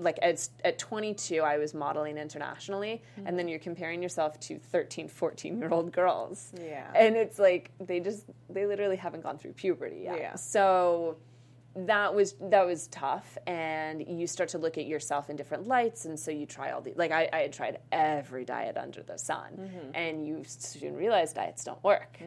like 0.00 0.18
at, 0.22 0.48
at 0.64 0.78
22 0.78 1.42
I 1.42 1.58
was 1.58 1.74
modeling 1.74 2.18
internationally 2.18 3.02
and 3.16 3.26
then 3.26 3.36
mm-hmm. 3.36 3.48
you're 3.48 3.58
comparing 3.58 4.00
yourself 4.00 4.38
to 4.40 4.58
13, 4.58 5.08
14 5.08 5.58
year 5.58 5.68
old 5.70 5.92
girls. 5.92 6.52
Yeah. 6.60 6.86
And 6.94 7.16
it's 7.16 7.38
like 7.38 7.70
they 7.80 8.00
just 8.00 8.24
they 8.48 8.66
literally 8.66 8.96
haven't 8.96 9.22
gone 9.22 9.38
through 9.38 9.52
puberty 9.52 10.02
yet. 10.04 10.18
Yeah. 10.18 10.34
So 10.36 11.16
that 11.76 12.14
was 12.14 12.34
that 12.40 12.66
was 12.66 12.88
tough. 12.88 13.38
And 13.46 14.04
you 14.06 14.26
start 14.26 14.48
to 14.50 14.58
look 14.58 14.78
at 14.78 14.86
yourself 14.86 15.30
in 15.30 15.36
different 15.36 15.66
lights. 15.68 16.06
And 16.06 16.18
so 16.18 16.30
you 16.30 16.46
try 16.46 16.72
all 16.72 16.80
the 16.80 16.92
like 16.96 17.12
i, 17.12 17.28
I 17.32 17.38
had 17.38 17.52
tried 17.52 17.78
every 17.92 18.44
diet 18.44 18.76
under 18.76 19.02
the 19.02 19.18
sun. 19.18 19.52
Mm-hmm. 19.58 19.90
and 19.94 20.26
you 20.26 20.42
soon 20.46 20.94
realize 20.96 21.32
diets 21.32 21.64
don't 21.64 21.82
work. 21.84 22.18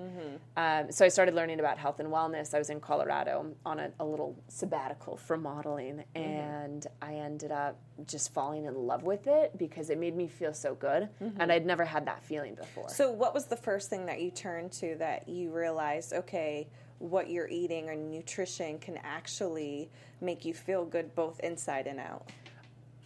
Um, 0.58 0.92
so 0.92 1.06
i 1.06 1.08
started 1.08 1.36
learning 1.36 1.60
about 1.60 1.78
health 1.78 2.00
and 2.00 2.10
wellness. 2.10 2.54
I 2.54 2.60
was 2.60 2.70
in 2.70 2.80
colorado 2.80 3.54
on 3.66 3.80
a, 3.80 3.92
a 4.00 4.06
little 4.06 4.42
sabbatical 4.48 5.18
from 5.18 5.42
modeling. 5.44 6.04
Mm-hmm. 6.16 6.24
and 6.24 6.88
i 7.02 7.16
ended 7.16 7.52
up 7.52 7.80
just 8.06 8.34
falling 8.34 8.66
in 8.66 8.74
love 8.76 9.04
with 9.04 9.28
it 9.28 9.58
because 9.58 9.90
it 9.90 9.98
made 10.00 10.16
me 10.16 10.28
feel 10.28 10.54
so 10.54 10.76
good. 10.76 11.10
Mm-hmm. 11.22 11.42
and 11.42 11.52
i'd 11.52 11.66
never 11.66 11.84
had 11.86 12.06
that 12.06 12.24
feeling 12.24 12.56
before. 12.56 12.90
So, 12.90 13.12
what 13.12 13.34
was 13.34 13.46
the 13.46 13.56
first 13.58 13.90
thing 13.90 14.06
that 14.06 14.22
you 14.22 14.32
turned 14.32 14.72
to 14.74 14.96
that 15.00 15.28
you 15.28 15.52
realized, 15.52 16.14
okay, 16.14 16.68
what 17.02 17.30
you're 17.30 17.48
eating 17.48 17.90
or 17.90 17.96
nutrition 17.96 18.78
can 18.80 18.98
actually 19.04 19.90
make 20.22 20.46
you 20.46 20.54
feel 20.54 20.86
good 20.86 21.14
both 21.16 21.40
inside 21.40 21.88
and 21.88 22.00
out? 22.00 22.30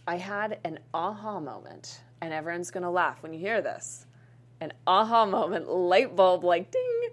I 0.06 0.16
had 0.16 0.60
an 0.64 0.78
aha 0.94 1.40
moment, 1.40 2.00
and 2.20 2.32
everyone's 2.32 2.70
gonna 2.70 2.90
laugh 2.90 3.22
when 3.22 3.32
you 3.32 3.40
hear 3.40 3.60
this. 3.60 4.06
An 4.60 4.72
aha 4.86 5.26
moment, 5.26 5.68
light 5.68 6.14
bulb, 6.14 6.44
like 6.44 6.70
ding. 6.70 7.08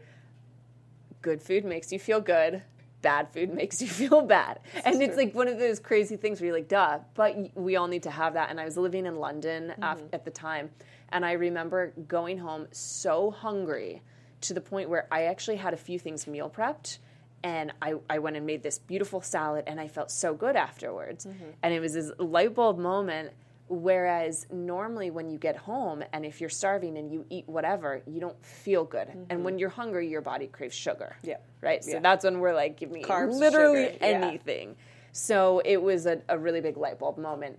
Good 1.21 1.41
food 1.41 1.65
makes 1.65 1.91
you 1.91 1.99
feel 1.99 2.21
good. 2.21 2.61
Bad 3.01 3.29
food 3.33 3.53
makes 3.55 3.81
you 3.81 3.87
feel 3.87 4.21
bad. 4.21 4.59
and 4.85 5.01
it's 5.01 5.17
like 5.17 5.33
one 5.33 5.47
of 5.47 5.57
those 5.57 5.79
crazy 5.79 6.17
things 6.17 6.39
where 6.39 6.47
you're 6.47 6.55
like, 6.55 6.67
duh, 6.67 6.99
but 7.15 7.35
we 7.55 7.77
all 7.77 7.87
need 7.87 8.03
to 8.03 8.11
have 8.11 8.33
that. 8.33 8.49
And 8.49 8.59
I 8.59 8.65
was 8.65 8.77
living 8.77 9.05
in 9.05 9.15
London 9.15 9.71
af- 9.81 9.97
mm-hmm. 9.97 10.07
at 10.13 10.23
the 10.23 10.31
time, 10.31 10.69
and 11.09 11.25
I 11.25 11.31
remember 11.31 11.93
going 12.07 12.37
home 12.37 12.67
so 12.71 13.31
hungry 13.31 14.01
to 14.43 14.53
the 14.53 14.61
point 14.61 14.89
where 14.89 15.07
I 15.11 15.23
actually 15.23 15.57
had 15.57 15.73
a 15.73 15.77
few 15.77 15.99
things 15.99 16.27
meal 16.27 16.49
prepped 16.49 16.99
and 17.43 17.73
I, 17.81 17.95
I 18.09 18.19
went 18.19 18.37
and 18.37 18.45
made 18.45 18.63
this 18.63 18.79
beautiful 18.79 19.21
salad 19.21 19.65
and 19.67 19.79
I 19.79 19.87
felt 19.87 20.11
so 20.11 20.33
good 20.33 20.55
afterwards. 20.55 21.25
Mm-hmm. 21.25 21.43
And 21.61 21.73
it 21.73 21.79
was 21.79 21.93
this 21.93 22.11
light 22.17 22.55
bulb 22.55 22.77
moment 22.77 23.31
Whereas 23.69 24.45
normally 24.51 25.09
when 25.09 25.29
you 25.29 25.37
get 25.37 25.55
home 25.55 26.03
and 26.11 26.25
if 26.25 26.41
you're 26.41 26.49
starving 26.49 26.97
and 26.97 27.11
you 27.11 27.25
eat 27.29 27.47
whatever, 27.47 28.01
you 28.05 28.19
don't 28.19 28.43
feel 28.45 28.83
good. 28.83 29.07
And 29.07 29.27
mm-hmm. 29.27 29.43
when 29.43 29.57
you're 29.57 29.69
hungry, 29.69 30.09
your 30.09 30.21
body 30.21 30.47
craves 30.47 30.75
sugar. 30.75 31.15
Yeah. 31.23 31.37
Right? 31.61 31.83
So 31.83 31.91
Yeah. 31.91 31.99
that's 31.99 32.25
when 32.25 32.39
we're 32.39 32.53
like, 32.53 32.77
give 32.77 32.91
me 32.91 33.03
Carbs, 33.03 33.33
literally 33.33 33.93
sugar, 33.93 33.97
yeah. 34.01 34.07
anything. 34.07 34.75
So 35.13 35.61
it 35.63 35.81
was 35.81 36.05
a, 36.05 36.21
a 36.27 36.37
really 36.37 36.59
big 36.59 36.77
light 36.77 36.99
bulb 36.99 37.17
moment 37.17 37.57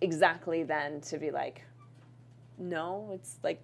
exactly 0.00 0.62
then 0.62 1.00
to 1.02 1.18
be 1.18 1.30
like, 1.30 1.62
no, 2.58 3.10
it's 3.14 3.38
like 3.42 3.60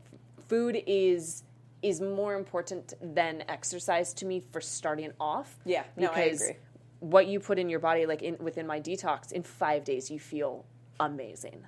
food 0.49 0.83
is 0.87 1.43
is 1.83 2.01
more 2.01 2.35
important 2.35 2.95
than 3.01 3.45
exercise 3.49 4.15
to 4.15 4.27
me 4.27 4.41
for 4.53 4.61
starting 4.61 5.13
off. 5.21 5.57
Yeah. 5.65 5.85
No, 5.97 6.11
I 6.11 6.25
because 6.29 6.43
agree. 6.43 6.57
what 7.01 7.27
you 7.27 7.41
put 7.41 7.59
in 7.59 7.69
your 7.69 7.81
body, 7.81 8.07
like 8.07 8.23
in 8.23 8.37
within 8.39 8.67
my 8.67 8.81
detox, 8.81 9.33
in 9.33 9.43
five 9.43 9.85
days 9.85 10.11
you 10.11 10.19
feel 10.19 10.65
amazing. 11.01 11.65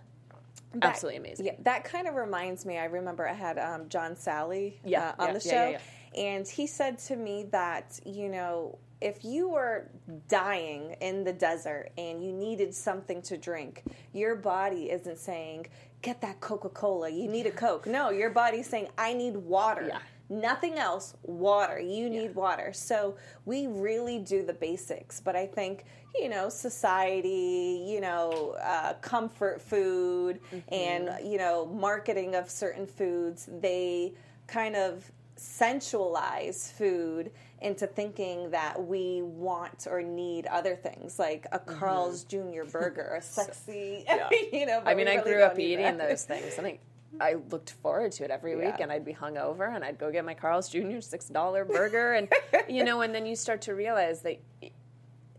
That- 0.74 0.84
Absolutely 0.84 1.18
amazing. 1.18 1.46
Yeah, 1.46 1.52
that 1.62 1.84
kind 1.84 2.08
of 2.08 2.14
reminds 2.14 2.64
me. 2.66 2.78
I 2.78 2.84
remember 2.86 3.28
I 3.28 3.32
had 3.32 3.58
um, 3.58 3.88
John 3.88 4.14
Salley 4.14 4.74
Yeah, 4.84 5.14
uh, 5.18 5.22
on 5.22 5.28
yeah, 5.28 5.32
the 5.34 5.40
show, 5.40 5.68
yeah, 5.70 5.78
and 6.20 6.46
he 6.48 6.66
said 6.66 6.98
to 7.00 7.16
me 7.16 7.44
that 7.50 8.00
you 8.04 8.28
know 8.28 8.78
if 9.00 9.24
you 9.24 9.48
were 9.48 9.90
dying 10.28 10.96
in 11.00 11.24
the 11.24 11.32
desert 11.32 11.90
and 11.98 12.24
you 12.24 12.32
needed 12.32 12.74
something 12.74 13.20
to 13.22 13.36
drink, 13.36 13.82
your 14.12 14.34
body 14.34 14.90
isn't 14.90 15.18
saying 15.18 15.66
get 16.04 16.20
that 16.20 16.40
Coca 16.40 16.68
Cola. 16.68 17.08
You 17.08 17.26
need 17.28 17.46
a 17.46 17.50
Coke. 17.50 17.86
No, 17.86 18.10
your 18.10 18.30
body's 18.30 18.68
saying 18.68 18.88
I 18.98 19.14
need 19.14 19.36
water. 19.36 19.86
Yeah. 19.88 19.98
Nothing 20.28 20.78
else, 20.78 21.14
water. 21.22 21.78
You 21.80 22.08
need 22.08 22.34
water. 22.34 22.72
So 22.72 23.16
we 23.44 23.66
really 23.66 24.18
do 24.18 24.44
the 24.44 24.52
basics. 24.52 25.20
But 25.20 25.34
I 25.36 25.46
think, 25.46 25.84
you 26.14 26.28
know, 26.28 26.48
society, 26.48 27.84
you 27.86 28.00
know, 28.00 28.56
uh, 28.62 28.94
comfort 29.00 29.60
food 29.60 30.40
and, 30.68 31.10
you 31.22 31.38
know, 31.38 31.66
marketing 31.66 32.34
of 32.36 32.48
certain 32.50 32.86
foods, 32.86 33.48
they 33.60 34.14
kind 34.46 34.76
of 34.76 35.10
sensualize 35.36 36.72
food 36.72 37.30
into 37.64 37.86
thinking 37.86 38.50
that 38.50 38.86
we 38.86 39.22
want 39.22 39.86
or 39.90 40.02
need 40.02 40.46
other 40.46 40.76
things 40.76 41.18
like 41.18 41.46
a 41.50 41.58
Carl's 41.58 42.24
Jr. 42.24 42.64
burger, 42.70 43.16
a 43.18 43.22
sexy, 43.38 44.04
you 44.52 44.66
know. 44.66 44.82
I 44.84 44.94
mean, 44.94 45.08
I 45.08 45.14
really 45.16 45.32
grew 45.32 45.42
up 45.42 45.58
eating 45.58 45.96
those 45.96 46.24
things, 46.24 46.58
and 46.58 46.66
I, 46.66 46.78
I 47.20 47.34
looked 47.50 47.70
forward 47.82 48.12
to 48.12 48.24
it 48.24 48.30
every 48.30 48.54
week. 48.56 48.74
Yeah. 48.78 48.82
And 48.84 48.92
I'd 48.92 49.04
be 49.04 49.14
hungover, 49.14 49.74
and 49.74 49.84
I'd 49.84 49.98
go 49.98 50.12
get 50.12 50.24
my 50.24 50.34
Carl's 50.34 50.68
Jr. 50.68 51.00
six 51.00 51.26
dollar 51.28 51.64
burger, 51.76 52.12
and 52.12 52.28
you 52.68 52.84
know, 52.84 53.00
and 53.00 53.14
then 53.14 53.26
you 53.26 53.34
start 53.36 53.62
to 53.62 53.74
realize 53.74 54.20
that. 54.22 54.38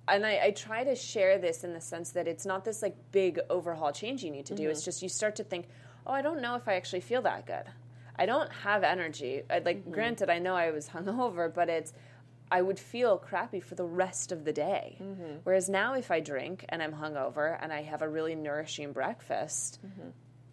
And 0.08 0.24
I, 0.25 0.39
I 0.44 0.51
try 0.51 0.84
to 0.84 0.96
share 0.96 1.39
this 1.39 1.63
in 1.63 1.74
the 1.74 1.82
sense 1.82 2.12
that 2.12 2.27
it's 2.27 2.46
not 2.46 2.63
this 2.63 2.82
like 2.84 2.96
big 3.12 3.39
overhaul 3.50 3.91
change 3.91 4.24
you 4.24 4.29
need 4.29 4.46
to 4.48 4.55
do. 4.55 4.70
It's 4.70 4.82
Mm-hmm. 4.82 4.86
just 4.86 5.01
you 5.01 5.10
start 5.10 5.36
to 5.38 5.44
think, 5.44 5.65
oh, 6.05 6.12
I 6.13 6.22
don't 6.22 6.41
know 6.41 6.55
if 6.55 6.67
I 6.67 6.75
actually 6.75 7.01
feel 7.01 7.24
that 7.24 7.48
good. 7.48 7.63
I 8.17 8.27
don't 8.27 8.51
have 8.63 8.84
energy. 8.84 9.41
I, 9.50 9.60
like, 9.60 9.77
Mm-hmm. 9.82 9.91
granted, 9.91 10.29
I 10.29 10.38
know 10.39 10.55
I 10.55 10.70
was 10.72 10.88
hungover, 10.89 11.51
but 11.51 11.70
it's 11.70 11.91
I 12.52 12.62
would 12.62 12.80
feel 12.80 13.18
crappy 13.18 13.60
for 13.60 13.75
the 13.75 13.86
rest 13.86 14.32
of 14.32 14.46
the 14.46 14.54
day. 14.54 14.98
Mm-hmm. 15.02 15.38
Whereas 15.44 15.68
now, 15.70 15.96
if 15.96 16.12
I 16.12 16.20
drink 16.20 16.66
and 16.70 16.82
I'm 16.82 16.94
hungover 16.94 17.58
and 17.62 17.74
I 17.74 17.82
have 17.82 18.02
a 18.02 18.10
really 18.10 18.36
nourishing 18.36 18.92
breakfast, 18.92 19.80
Mm-hmm. 19.86 20.10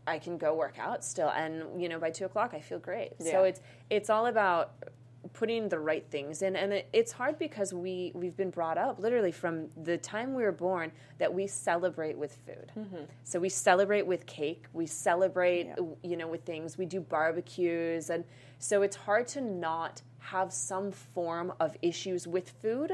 I 0.07 0.19
can 0.19 0.37
go 0.37 0.55
work 0.55 0.79
out 0.79 1.05
still, 1.05 1.29
and 1.29 1.81
you 1.81 1.89
know 1.89 1.99
by 1.99 2.11
two 2.11 2.25
o'clock 2.25 2.55
I 2.55 2.61
feel 2.61 2.79
great. 2.81 3.13
Yeah. 3.21 3.31
So 3.31 3.45
it's 3.45 3.61
it's 3.89 4.11
all 4.11 4.27
about 4.27 4.73
putting 5.33 5.69
the 5.69 5.79
right 5.79 6.05
things 6.11 6.43
in, 6.43 6.57
and 6.57 6.73
it, 6.73 6.89
it's 6.93 7.13
hard 7.13 7.39
because 7.39 7.73
we 7.73 8.11
we've 8.15 8.37
been 8.37 8.51
brought 8.51 8.79
up 8.79 8.99
literally 8.99 9.31
from 9.31 9.69
the 9.85 9.97
time 9.99 10.35
we 10.35 10.43
were 10.43 10.53
born 10.53 10.91
that 11.19 11.33
we 11.33 11.47
celebrate 11.47 12.19
with 12.19 12.37
food. 12.45 12.73
So 13.23 13.39
we 13.39 13.49
celebrate 13.49 14.05
with 14.07 14.27
cake, 14.27 14.65
we 14.73 14.87
celebrate 14.87 15.69
you 16.03 16.17
know 16.17 16.27
with 16.27 16.45
things, 16.45 16.77
we 16.77 16.87
do 16.87 17.01
barbecues, 17.01 18.11
and 18.11 18.25
so 18.59 18.83
it's 18.83 18.97
hard 18.97 19.29
to 19.29 19.41
not 19.41 20.03
have 20.25 20.53
some 20.53 20.93
form 20.93 21.53
of 21.59 21.77
issues 21.83 22.27
with 22.29 22.49
food 22.63 22.93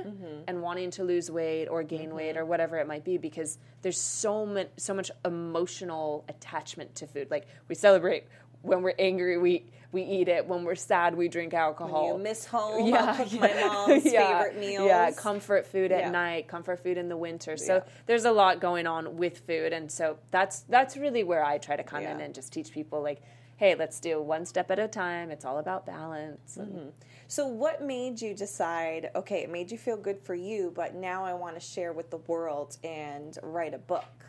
and 0.49 0.63
wanting 0.63 0.91
to 0.91 1.05
lose 1.05 1.31
weight 1.31 1.67
or 1.67 1.83
gain 1.83 2.15
weight 2.15 2.37
or 2.39 2.45
whatever 2.47 2.79
it 2.79 2.87
might 2.89 3.05
be 3.05 3.19
because 3.19 3.59
there's 3.83 4.01
so 4.01 4.47
much 4.47 4.69
so 4.79 4.95
much 4.95 5.11
emotional 5.25 6.25
attachment 6.29 6.95
to 6.97 7.07
food. 7.07 7.31
Like 7.31 7.47
we 7.69 7.75
celebrate 7.75 8.25
when 8.63 8.83
we're 8.83 8.95
angry 8.99 9.37
we 9.39 9.67
we 9.93 10.03
eat 10.03 10.29
it. 10.29 10.47
When 10.47 10.65
we're 10.65 10.75
sad 10.75 11.15
we 11.17 11.29
drink 11.29 11.53
alcohol. 11.55 12.09
You 12.17 12.19
miss 12.23 12.47
home. 12.47 12.93
I'll 12.95 13.15
cook 13.15 13.33
my 13.41 13.55
mom's 13.67 14.03
favorite 14.05 14.59
meals. 14.59 14.87
yeah 14.87 15.11
comfort 15.13 15.67
food 15.67 15.93
at 15.93 16.01
Yeah. 16.05 16.11
night 16.11 16.49
comfort 16.49 16.83
food 16.83 16.97
in 16.97 17.09
the 17.11 17.17
winter. 17.17 17.57
So 17.59 17.75
Yeah. 17.77 17.93
there's 18.07 18.25
a 18.25 18.33
lot 18.33 18.59
going 18.61 18.87
on 18.87 19.17
with 19.19 19.41
food. 19.47 19.73
And 19.75 19.93
so 19.93 20.17
that's 20.31 20.61
that's 20.63 20.97
really 20.97 21.25
where 21.25 21.45
i 21.45 21.59
try 21.59 21.77
to 21.77 21.85
come 21.85 22.03
in 22.03 22.21
and 22.21 22.35
just 22.35 22.53
teach 22.55 22.73
people 22.73 23.03
like 23.03 23.21
hey 23.57 23.75
let's 23.75 23.99
do 23.99 24.23
one 24.23 24.47
step 24.47 24.71
at 24.71 24.79
a 24.79 24.89
time. 24.89 25.31
It's 25.31 25.45
all 25.45 25.59
about 25.59 25.85
balance. 25.85 26.57
Mm-hmm. 26.61 26.89
So, 27.31 27.47
what 27.47 27.83
made 27.83 28.23
you 28.23 28.33
decide? 28.33 29.11
Okay, 29.15 29.43
it 29.43 29.51
made 29.51 29.71
you 29.71 29.77
feel 29.77 29.99
good 29.99 30.19
for 30.19 30.35
you, 30.35 30.73
but 30.75 30.95
now 30.95 31.27
I 31.27 31.35
want 31.35 31.57
to 31.57 31.61
share 31.61 31.93
with 31.93 32.09
the 32.09 32.17
world 32.17 32.79
and 32.83 33.37
write 33.43 33.75
a 33.75 33.79
book. 33.79 34.25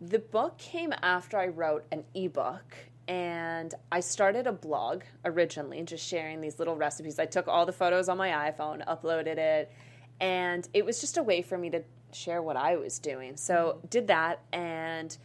The 0.00 0.20
book 0.20 0.56
came 0.56 0.94
after 1.02 1.36
I 1.36 1.48
wrote 1.48 1.84
an 1.90 2.04
ebook 2.14 2.76
and 3.08 3.74
I 3.90 3.98
started 3.98 4.46
a 4.46 4.52
blog 4.52 5.02
originally, 5.24 5.82
just 5.82 6.06
sharing 6.06 6.40
these 6.40 6.60
little 6.60 6.76
recipes. 6.76 7.18
I 7.18 7.26
took 7.26 7.48
all 7.48 7.66
the 7.66 7.72
photos 7.72 8.08
on 8.08 8.16
my 8.16 8.28
iPhone, 8.28 8.86
uploaded 8.86 9.36
it, 9.36 9.72
and 10.20 10.68
it 10.72 10.84
was 10.84 11.00
just 11.00 11.18
a 11.18 11.24
way 11.24 11.42
for 11.42 11.58
me 11.58 11.68
to 11.70 11.82
share 12.12 12.42
what 12.42 12.56
I 12.56 12.76
was 12.76 13.00
doing. 13.00 13.36
So, 13.36 13.74
mm-hmm. 13.78 13.86
did 13.88 14.06
that 14.06 14.40
and 14.52 15.18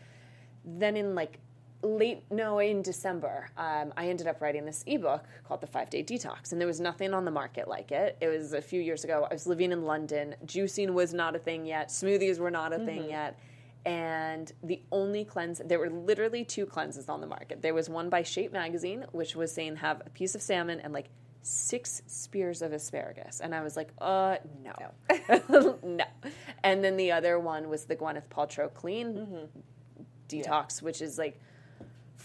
then 0.66 0.98
in 0.98 1.14
like 1.14 1.38
late 1.82 2.24
no 2.32 2.60
in 2.60 2.82
december 2.82 3.50
um, 3.58 3.94
i 3.96 4.08
ended 4.08 4.26
up 4.28 4.42
writing 4.42 4.66
this 4.66 4.84
ebook 4.88 5.24
called 5.48 5.62
the 5.62 5.68
five 5.68 5.90
day 5.90 6.04
detox 6.04 6.52
and 6.52 6.60
there 6.60 6.68
was 6.68 6.80
nothing 6.80 7.14
on 7.14 7.26
the 7.26 7.32
market 7.32 7.68
like 7.68 7.92
it. 7.92 8.18
It 8.22 8.28
was 8.28 8.54
a 8.54 8.62
few 8.62 8.82
years 8.82 9.04
ago. 9.04 9.28
I 9.30 9.34
was 9.34 9.46
living 9.48 9.72
in 9.72 9.84
london. 9.84 10.36
Juicing 10.46 10.94
was 10.94 11.14
not 11.14 11.36
a 11.36 11.40
thing 11.40 11.66
yet. 11.66 11.90
Smoothies 11.90 12.40
were 12.40 12.52
not 12.52 12.74
a 12.74 12.80
thing 12.80 13.10
yet. 13.10 13.40
And 13.86 14.52
the 14.64 14.82
only 14.92 15.26
cleanse 15.26 15.62
there 15.64 15.78
were 15.78 15.90
literally 15.90 16.44
two 16.44 16.66
cleanses 16.66 17.08
on 17.08 17.22
the 17.22 17.28
market. 17.28 17.62
There 17.62 17.74
was 17.74 17.90
one 17.90 18.10
by 18.10 18.24
shape 18.24 18.52
magazine 18.52 19.06
which 19.12 19.36
was 19.36 19.52
saying 19.52 19.78
have 19.78 20.02
a 20.06 20.10
piece 20.10 20.34
of 20.34 20.42
salmon 20.42 20.80
and 20.80 20.94
like 20.94 21.10
six 21.42 22.02
spears 22.08 22.62
of 22.64 22.74
asparagus. 22.74 23.40
And 23.42 23.54
i 23.54 23.62
was 23.62 23.76
like 23.76 23.92
uh 24.00 24.38
no. 24.64 24.74
No. 25.84 26.06
And 26.64 26.84
then 26.84 26.98
the 26.98 27.12
other 27.12 27.40
one 27.40 27.70
was 27.70 27.86
the 27.86 27.96
gwyneth 27.96 28.28
paltrow 28.30 28.74
clean 28.74 29.48
detox, 30.28 30.82
which 30.82 31.02
is 31.02 31.18
like 31.20 31.40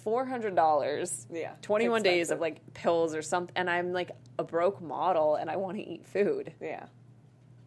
four 0.02 0.24
hundred 0.24 0.54
dollars. 0.54 1.26
Yeah, 1.32 1.52
twenty 1.62 1.88
one 1.88 2.02
days 2.02 2.30
of 2.30 2.40
like 2.40 2.74
pills 2.74 3.14
or 3.14 3.22
something, 3.22 3.52
and 3.56 3.68
I'm 3.68 3.92
like 3.92 4.10
a 4.38 4.44
broke 4.44 4.80
model, 4.80 5.36
and 5.36 5.50
I 5.50 5.56
want 5.56 5.76
to 5.76 5.82
eat 5.82 6.06
food. 6.06 6.52
Yeah. 6.60 6.86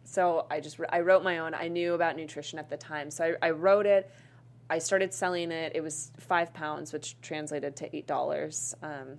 So 0.04 0.46
I 0.50 0.60
just 0.60 0.78
I 0.90 1.00
wrote 1.00 1.24
my 1.24 1.38
own. 1.38 1.54
I 1.54 1.68
knew 1.68 1.94
about 1.94 2.16
nutrition 2.16 2.58
at 2.58 2.68
the 2.68 2.76
time, 2.76 3.10
so 3.10 3.34
I, 3.42 3.48
I 3.48 3.50
wrote 3.50 3.86
it. 3.86 4.10
I 4.68 4.78
started 4.78 5.12
selling 5.12 5.50
it. 5.50 5.72
It 5.74 5.82
was 5.82 6.10
five 6.18 6.54
pounds, 6.54 6.92
which 6.92 7.20
translated 7.20 7.76
to 7.76 7.96
eight 7.96 8.06
dollars. 8.06 8.74
Um, 8.82 9.18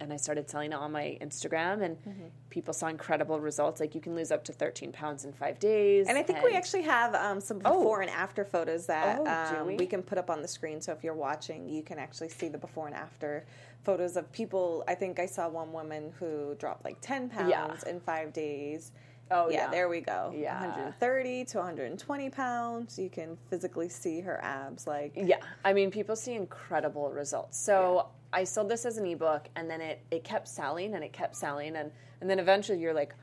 and 0.00 0.12
I 0.12 0.16
started 0.16 0.50
selling 0.50 0.72
it 0.72 0.76
on 0.76 0.92
my 0.92 1.16
Instagram, 1.20 1.82
and 1.82 1.96
Mm-hmm. 2.04 2.26
people 2.50 2.74
saw 2.74 2.88
incredible 2.88 3.38
results. 3.40 3.80
Like 3.80 3.94
you 3.94 4.00
can 4.00 4.14
lose 4.14 4.30
up 4.32 4.44
to 4.44 4.52
thirteen 4.52 4.92
pounds 4.92 5.24
in 5.24 5.32
five 5.32 5.58
days. 5.58 6.06
And 6.08 6.18
I 6.18 6.22
think 6.22 6.42
we 6.42 6.54
actually 6.54 6.82
have 6.82 7.14
um, 7.14 7.40
some 7.40 7.58
before 7.60 8.00
and 8.02 8.10
after 8.10 8.44
photos 8.44 8.86
that 8.86 9.18
Oh, 9.20 9.60
um, 9.60 9.66
we? 9.66 9.76
we 9.76 9.86
can 9.86 10.02
put 10.02 10.18
up 10.18 10.30
on 10.30 10.42
the 10.42 10.48
screen. 10.48 10.80
So 10.80 10.92
if 10.92 11.04
you're 11.04 11.14
watching, 11.14 11.68
you 11.68 11.82
can 11.82 11.98
actually 11.98 12.28
see 12.28 12.48
the 12.48 12.58
before 12.58 12.86
and 12.86 12.94
after 12.96 13.46
photos 13.84 14.16
of 14.16 14.30
people. 14.32 14.82
I 14.88 14.94
think 14.94 15.18
I 15.20 15.26
saw 15.26 15.48
one 15.48 15.72
woman 15.72 16.12
who 16.18 16.54
dropped 16.58 16.84
like 16.84 16.96
10 17.00 17.28
pounds 17.28 17.50
Yeah. 17.50 17.90
in 17.90 18.00
five 18.00 18.32
days. 18.32 18.92
Oh, 19.30 19.48
yeah, 19.48 19.64
yeah. 19.64 19.70
there 19.70 19.88
we 19.88 20.00
go. 20.02 20.32
Yeah. 20.36 20.60
130 20.60 21.44
to 21.46 21.58
120 21.58 22.30
pounds. 22.30 22.98
You 22.98 23.08
can 23.08 23.38
physically 23.48 23.88
see 23.88 24.20
her 24.20 24.38
abs. 24.42 24.86
Like, 24.86 25.12
Yeah, 25.16 25.36
I 25.64 25.72
mean, 25.72 25.90
people 25.90 26.14
see 26.14 26.34
incredible 26.34 27.10
results. 27.10 27.58
So 27.58 28.08
I 28.34 28.42
sold 28.42 28.68
this 28.68 28.84
as 28.84 28.98
an 28.98 29.06
ebook, 29.06 29.48
and 29.54 29.70
then 29.70 29.80
it, 29.80 30.00
it 30.10 30.24
kept 30.24 30.48
selling 30.48 30.94
and 30.94 31.04
it 31.04 31.12
kept 31.12 31.36
selling, 31.36 31.76
and 31.76 31.92
and 32.20 32.28
then 32.28 32.40
eventually 32.40 32.80
you're 32.80 32.92
like, 32.92 33.14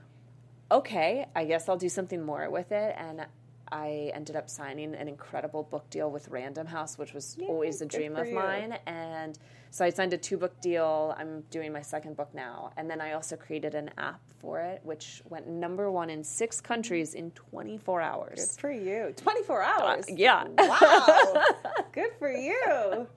okay, 0.72 1.26
I 1.36 1.44
guess 1.44 1.68
I'll 1.68 1.78
do 1.78 1.90
something 1.90 2.24
more 2.24 2.50
with 2.50 2.72
it, 2.72 2.96
and 2.98 3.26
I 3.72 4.12
ended 4.14 4.36
up 4.36 4.50
signing 4.50 4.94
an 4.96 5.08
incredible 5.08 5.64
book 5.64 5.90
deal 5.90 6.12
with 6.12 6.28
Random 6.28 6.68
House, 6.68 6.98
which 6.98 7.14
was 7.14 7.38
always 7.48 7.82
a 7.82 7.86
dream 7.86 8.16
of 8.16 8.28
you. 8.28 8.36
mine, 8.36 8.78
and 8.86 9.38
so 9.70 9.86
I 9.86 9.90
signed 9.92 10.14
a 10.14 10.18
two 10.18 10.38
book 10.38 10.60
deal. 10.62 11.16
I'm 11.18 11.42
doing 11.52 11.72
my 11.72 11.82
second 11.82 12.18
book 12.18 12.34
now, 12.34 12.72
and 12.76 12.90
then 12.90 13.00
I 13.00 13.14
also 13.14 13.36
created 13.38 13.74
an 13.76 13.92
app 13.98 14.20
for 14.40 14.60
it, 14.60 14.82
which 14.84 15.22
went 15.30 15.48
number 15.48 15.90
one 15.90 16.10
in 16.10 16.24
six 16.24 16.60
countries 16.60 17.14
in 17.14 17.32
24 17.32 18.02
hours. 18.02 18.40
good 18.56 18.60
for 18.62 18.72
you. 18.72 19.14
24 19.16 19.64
hours. 19.64 20.06
Uh, 20.10 20.14
yeah. 20.16 20.44
Wow. 20.58 21.44
good 21.94 22.12
for 22.20 22.32
you. 22.32 23.08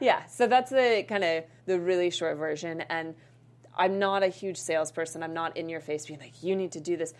yeah 0.00 0.24
so 0.26 0.46
that's 0.46 0.70
the 0.70 1.04
kind 1.08 1.22
of 1.24 1.44
the 1.66 1.78
really 1.78 2.10
short 2.10 2.36
version 2.38 2.80
and 2.82 3.14
i'm 3.76 3.98
not 3.98 4.22
a 4.22 4.28
huge 4.28 4.56
salesperson 4.56 5.22
i'm 5.22 5.34
not 5.34 5.56
in 5.56 5.68
your 5.68 5.80
face 5.80 6.06
being 6.06 6.18
like 6.20 6.42
you 6.42 6.56
need 6.56 6.72
to 6.72 6.80
do 6.80 6.96
this 6.96 7.12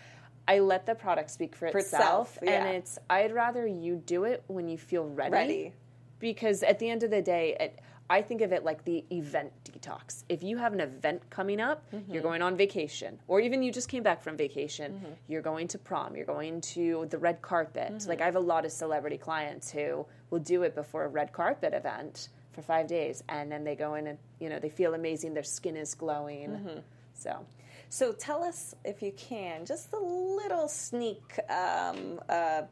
i 0.49 0.59
let 0.59 0.87
the 0.87 0.95
product 0.95 1.31
speak 1.31 1.55
for, 1.57 1.71
For 1.71 1.79
itself, 1.79 2.37
itself, 2.37 2.39
yeah. 2.43 2.65
and 2.67 2.77
it's 2.77 2.99
i'd 3.11 3.33
rather 3.33 3.67
you 3.67 3.97
do 3.97 4.25
it 4.25 4.43
when 4.47 4.69
you 4.69 4.79
feel 4.79 5.07
ready, 5.09 5.33
Ready. 5.33 5.73
because 6.19 6.63
at 6.63 6.79
the 6.79 6.89
end 6.89 7.03
of 7.03 7.11
the 7.11 7.23
day, 7.23 7.57
it, 7.61 7.81
I 8.11 8.21
think 8.21 8.43
of 8.43 8.53
it 8.53 8.65
like 8.65 8.85
the 8.85 9.03
event 9.11 9.51
detox. 9.65 10.25
If 10.29 10.43
you 10.43 10.59
have 10.59 10.75
an 10.75 10.81
event 10.81 11.23
coming 11.31 11.59
up, 11.59 11.91
Mm-hmm. 11.91 12.13
you're 12.13 12.23
going 12.23 12.43
on 12.43 12.55
vacation, 12.55 13.19
or 13.29 13.41
even 13.41 13.63
you 13.63 13.73
just 13.73 13.89
came 13.89 14.03
back 14.03 14.23
from 14.23 14.37
vacation, 14.37 15.01
you're 15.27 15.41
going 15.41 15.69
to 15.69 15.79
prom, 15.79 16.15
you're 16.15 16.27
going 16.27 16.61
to 16.77 17.07
the 17.09 17.17
red 17.17 17.41
carpet. 17.41 17.93
Mm-hmm. 17.95 18.09
Like 18.11 18.21
I 18.21 18.27
have 18.27 18.37
a 18.37 18.41
lot 18.41 18.67
of 18.67 18.73
celebrity 18.73 19.17
clients 19.17 19.71
who 19.71 20.05
will 20.29 20.39
do 20.41 20.63
it 20.65 20.75
before 20.75 21.05
a 21.05 21.09
red 21.09 21.33
carpet 21.33 21.73
event 21.73 22.29
for 22.53 22.61
five 22.61 22.87
days, 22.89 23.25
and 23.31 23.51
then 23.51 23.65
they 23.65 23.75
go 23.75 23.95
in 23.95 24.07
and 24.07 24.19
you 24.39 24.51
know 24.51 24.59
they 24.59 24.69
feel 24.69 24.93
amazing. 24.93 25.33
Their 25.33 25.43
skin 25.43 25.75
is 25.77 25.95
glowing. 25.95 26.51
Mm-hmm. 26.51 26.79
So 27.15 27.47
So 27.89 28.13
tell 28.13 28.43
us, 28.43 28.75
if 28.85 29.03
you 29.03 29.13
can, 29.13 29.65
just 29.65 29.93
a 29.93 29.99
little 29.99 30.69
sneak 30.69 31.39
um, 31.49 32.21
uh, 32.29 32.63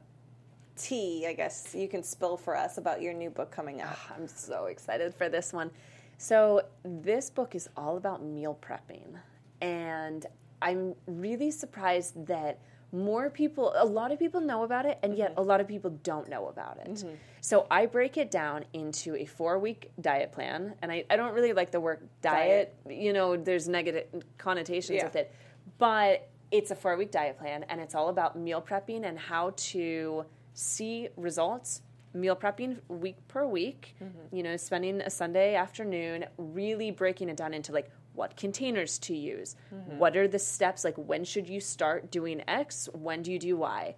tea, 0.77 1.27
I 1.29 1.33
guess 1.33 1.75
you 1.75 1.89
can 1.89 2.03
spill 2.03 2.37
for 2.37 2.57
us 2.57 2.79
about 2.79 3.03
your 3.03 3.13
new 3.13 3.31
book 3.31 3.51
coming 3.51 3.81
out. 3.81 3.97
I'm 4.15 4.27
so 4.27 4.67
excited 4.67 5.15
for 5.15 5.29
this 5.29 5.53
one. 5.53 5.71
So, 6.19 6.63
this 6.85 7.31
book 7.31 7.55
is 7.55 7.69
all 7.77 7.97
about 7.97 8.23
meal 8.23 8.57
prepping. 8.63 9.19
And 9.61 10.27
I'm 10.61 10.95
really 11.07 11.51
surprised 11.51 12.27
that 12.27 12.61
more 12.93 13.31
people, 13.31 13.73
a 13.77 13.85
lot 13.85 14.13
of 14.13 14.19
people 14.19 14.41
know 14.41 14.65
about 14.65 14.85
it, 14.85 14.99
and 15.03 15.17
yet 15.17 15.31
mm-hmm. 15.31 15.41
a 15.41 15.43
lot 15.43 15.61
of 15.61 15.67
people 15.67 15.91
don't 16.03 16.29
know 16.29 16.49
about 16.49 16.79
it. 16.79 16.93
Mm-hmm. 16.93 17.15
So, 17.41 17.67
I 17.71 17.87
break 17.87 18.19
it 18.19 18.31
down 18.31 18.65
into 18.75 19.17
a 19.17 19.25
four 19.25 19.59
week 19.59 19.91
diet 20.01 20.31
plan. 20.31 20.75
And 20.83 20.93
I, 20.93 21.05
I 21.11 21.17
don't 21.17 21.35
really 21.35 21.55
like 21.55 21.71
the 21.71 21.81
word 21.81 22.07
diet. 22.21 22.75
You 22.89 23.13
know, 23.13 23.37
there's 23.37 23.69
negative 23.69 24.07
connotations 24.39 24.97
Yeah. 24.97 25.05
with 25.05 25.17
it. 25.17 25.35
But 25.79 26.29
it's 26.51 26.71
a 26.71 26.77
four 26.77 26.97
week 26.97 27.11
diet 27.11 27.39
plan, 27.39 27.65
and 27.69 27.81
it's 27.81 27.95
all 27.95 28.11
about 28.11 28.37
meal 28.39 28.61
prepping 28.61 29.05
and 29.05 29.19
how 29.19 29.55
to 29.57 30.27
see 30.55 31.09
results 31.17 31.83
meal 32.15 32.37
prepping 32.37 32.77
week 32.89 33.17
per 33.27 33.47
week 33.47 33.95
mm-hmm. 34.03 34.37
you 34.37 34.43
know 34.43 34.55
spending 34.55 35.01
a 35.01 35.09
sunday 35.09 35.55
afternoon 35.55 36.27
really 36.37 36.91
breaking 36.91 37.31
it 37.31 37.39
down 37.39 37.55
into 37.55 37.73
like 37.73 37.91
what 38.15 38.37
containers 38.37 38.99
to 38.99 39.15
use 39.17 39.57
what 39.99 40.17
are 40.17 40.29
the 40.29 40.39
steps 40.39 40.85
like 40.85 40.97
when 40.97 41.25
should 41.25 41.49
you 41.49 41.61
start 41.61 42.11
doing 42.11 42.43
x 42.49 42.89
when 42.93 43.23
do 43.23 43.33
you 43.33 43.39
do 43.39 43.57
y 43.57 43.95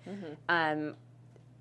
um, 0.49 0.95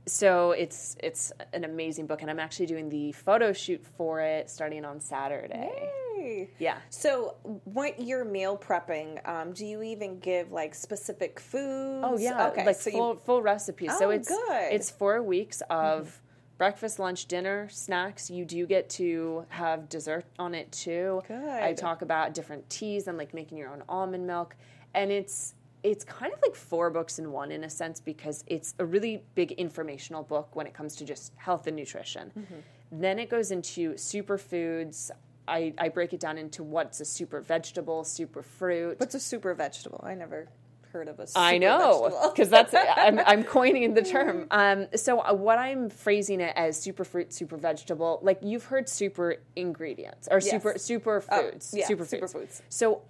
so 0.05 0.51
it's 0.51 0.97
it's 1.01 1.31
an 1.53 1.63
amazing 1.63 2.05
book 2.05 2.21
and 2.21 2.29
i'm 2.29 2.39
actually 2.39 2.65
doing 2.65 2.89
the 2.89 3.11
photo 3.13 3.53
shoot 3.53 3.81
for 3.97 4.19
it 4.19 4.49
starting 4.49 4.83
on 4.85 4.99
saturday 4.99 5.69
Hey. 6.15 6.49
yeah 6.59 6.77
So, 6.89 7.35
when 7.65 7.93
you're 7.97 8.23
meal 8.23 8.55
prepping, 8.57 9.09
um, 9.27 9.51
do 9.51 9.65
you 9.65 9.81
even 9.83 10.19
give 10.19 10.51
like 10.53 10.73
specific 10.73 11.37
foods? 11.39 12.05
Oh 12.07 12.17
yeah, 12.17 12.47
okay. 12.47 12.65
like 12.65 12.77
so 12.77 12.91
full 12.91 13.15
full 13.17 13.41
recipes. 13.41 13.91
so 13.97 14.07
Oh, 14.07 14.09
it's 14.11 14.29
good. 14.29 14.39
Mm-hmm. 14.49 14.75
it's 14.75 14.89
four 14.89 15.21
weeks 15.21 15.61
of 15.69 16.21
breakfast, 16.63 16.97
lunch, 16.97 17.25
dinner, 17.25 17.67
snacks. 17.67 18.29
You 18.29 18.45
do 18.45 18.65
get 18.65 18.89
to 18.91 19.45
have 19.49 19.89
dessert 19.89 20.23
on 20.39 20.55
it 20.55 20.71
too. 20.71 21.21
I 21.29 21.73
talk 21.73 22.01
about 22.01 22.33
different 22.33 22.69
teas 22.69 23.09
and 23.09 23.17
like 23.17 23.33
making 23.33 23.57
your 23.57 23.69
own 23.69 23.83
almond 23.89 24.25
milk, 24.25 24.55
and 24.93 25.11
it's 25.11 25.55
it's 25.83 26.05
kind 26.05 26.31
of 26.31 26.39
like 26.41 26.55
four 26.55 26.89
books 26.89 27.19
in 27.19 27.33
one 27.33 27.51
in 27.51 27.65
a 27.65 27.69
sense 27.69 27.99
because 27.99 28.45
it's 28.47 28.75
a 28.79 28.85
really 28.85 29.21
big 29.35 29.51
informational 29.51 30.23
book 30.23 30.55
when 30.55 30.65
it 30.65 30.73
comes 30.73 30.95
to 30.95 31.03
just 31.03 31.33
health 31.35 31.67
and 31.67 31.75
nutrition. 31.75 32.31
Mm-hmm. 32.31 33.01
Then 33.01 33.19
it 33.19 33.29
goes 33.29 33.51
into 33.51 33.95
superfoods. 33.95 35.11
I, 35.45 35.73
I 35.77 35.89
break 35.89 36.13
it 36.13 36.21
down 36.21 36.37
into 36.37 36.63
what's 36.63 37.01
a 37.01 37.05
super 37.05 37.41
vegetable, 37.41 38.05
super 38.05 38.41
fruit. 38.41 39.01
What's 39.01 39.15
a 39.15 39.19
super 39.19 39.53
vegetable? 39.53 39.99
I 40.01 40.13
never 40.13 40.47
heard 40.93 41.07
of 41.09 41.19
a. 41.19 41.27
Super 41.27 41.39
I 41.39 41.57
know 41.57 42.31
because 42.33 42.49
that's 42.49 42.73
I'm, 42.97 43.19
I'm 43.19 43.43
coining 43.43 43.93
the 43.93 44.03
term. 44.03 44.47
Um, 44.51 44.87
so 44.95 45.19
uh, 45.19 45.33
what 45.33 45.57
I'm 45.57 45.89
phrasing 45.89 46.39
it 46.39 46.53
as 46.55 46.79
super 46.79 47.03
fruit, 47.03 47.33
super 47.33 47.57
vegetable. 47.57 48.19
Like 48.21 48.39
you've 48.41 48.65
heard 48.65 48.87
super 48.87 49.37
ingredients 49.55 50.29
or 50.31 50.39
super 50.39 50.77
super 50.77 51.23
Oh, 51.29 51.51
foods, 51.51 51.73
yeah, 51.75 51.87
super 51.87 52.05
superfoods. 52.05 52.31
foods. 52.31 52.61
So 52.69 53.01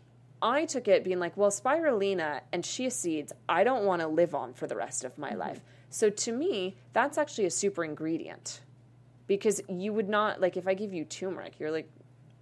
I 0.41 0.65
took 0.65 0.87
it 0.87 1.03
being 1.03 1.19
like, 1.19 1.37
well, 1.37 1.51
spirulina 1.51 2.41
and 2.51 2.63
chia 2.63 2.89
seeds, 2.91 3.31
I 3.47 3.63
don't 3.63 3.85
want 3.85 4.01
to 4.01 4.07
live 4.07 4.33
on 4.33 4.53
for 4.53 4.65
the 4.67 4.75
rest 4.75 5.03
of 5.03 5.17
my 5.17 5.29
Mm-hmm. 5.29 5.39
life. 5.39 5.61
So 5.89 6.09
to 6.09 6.31
me, 6.31 6.75
that's 6.93 7.17
actually 7.17 7.45
a 7.45 7.51
super 7.51 7.83
ingredient 7.85 8.61
because 9.27 9.61
you 9.69 9.93
would 9.93 10.09
not 10.09 10.41
like 10.41 10.58
if 10.58 10.67
I 10.67 10.73
give 10.73 10.93
you 10.93 11.05
turmeric, 11.05 11.60
you're 11.60 11.71
like, 11.71 11.89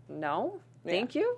no, 0.08 0.62
thank 0.86 1.16
you. 1.16 1.38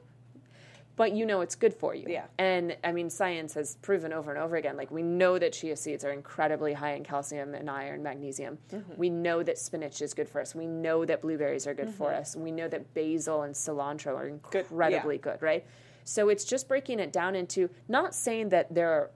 But 0.95 1.13
you 1.13 1.25
know 1.25 1.41
it's 1.41 1.55
good 1.55 1.73
for 1.73 1.95
you. 1.95 2.05
Yeah. 2.07 2.25
And 2.37 2.77
I 2.83 2.91
mean, 2.91 3.09
science 3.09 3.55
has 3.55 3.77
proven 3.81 4.13
over 4.13 4.29
and 4.31 4.39
over 4.39 4.55
again. 4.57 4.77
Like 4.77 4.91
we 4.91 5.01
know 5.01 5.39
that 5.39 5.53
chia 5.53 5.75
seeds 5.75 6.05
are 6.05 6.11
incredibly 6.11 6.73
high 6.73 6.93
in 6.93 7.03
calcium 7.03 7.55
and 7.55 7.67
iron, 7.69 8.03
magnesium. 8.03 8.59
Mm-hmm. 8.71 8.93
We 8.97 9.09
know 9.09 9.41
that 9.41 9.57
spinach 9.57 10.01
is 10.01 10.13
good 10.13 10.29
for 10.29 10.39
us. 10.39 10.53
We 10.53 10.67
know 10.67 11.03
that 11.05 11.21
blueberries 11.21 11.65
are 11.65 11.73
good 11.73 11.89
for 11.89 12.09
Mm-hmm. 12.11 12.21
us. 12.21 12.35
We 12.35 12.51
know 12.51 12.67
that 12.67 12.93
basil 12.93 13.41
and 13.41 13.55
cilantro 13.55 14.15
are 14.15 14.27
incredibly 14.27 15.17
good, 15.17 15.41
right? 15.41 15.65
So 16.03 16.29
it's 16.29 16.43
just 16.43 16.67
breaking 16.67 16.99
it 16.99 17.11
down 17.11 17.35
into 17.35 17.69
not 17.87 18.13
saying 18.13 18.49
that 18.49 18.73
there 18.73 18.89
are 18.91 19.09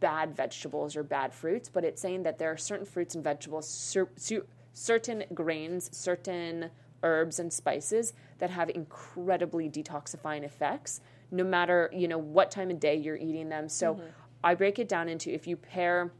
bad 0.00 0.36
vegetables 0.36 0.94
or 0.96 1.02
bad 1.02 1.32
fruits, 1.32 1.68
but 1.68 1.84
it's 1.84 2.00
saying 2.00 2.22
that 2.24 2.38
there 2.38 2.52
are 2.52 2.56
certain 2.56 2.86
fruits 2.86 3.14
and 3.16 3.24
vegetables, 3.24 3.68
cer- 3.68 4.08
cer- 4.16 4.46
certain 4.72 5.24
grains, 5.34 5.90
certain 5.96 6.70
herbs 7.02 7.38
and 7.38 7.52
spices 7.52 8.12
that 8.38 8.50
have 8.50 8.70
incredibly 8.70 9.68
detoxifying 9.68 10.42
effects 10.42 11.00
no 11.30 11.44
matter 11.44 11.90
you 11.92 12.08
know 12.08 12.18
what 12.18 12.50
time 12.50 12.70
of 12.70 12.80
day 12.80 12.96
you're 12.96 13.16
eating 13.16 13.48
them. 13.48 13.68
So 13.68 13.94
mm-hmm. 13.94 14.06
i 14.42 14.54
break 14.54 14.78
it 14.78 14.88
down 14.88 15.08
into 15.08 15.32
if 15.32 15.46
you 15.46 15.56
pair 15.56 16.12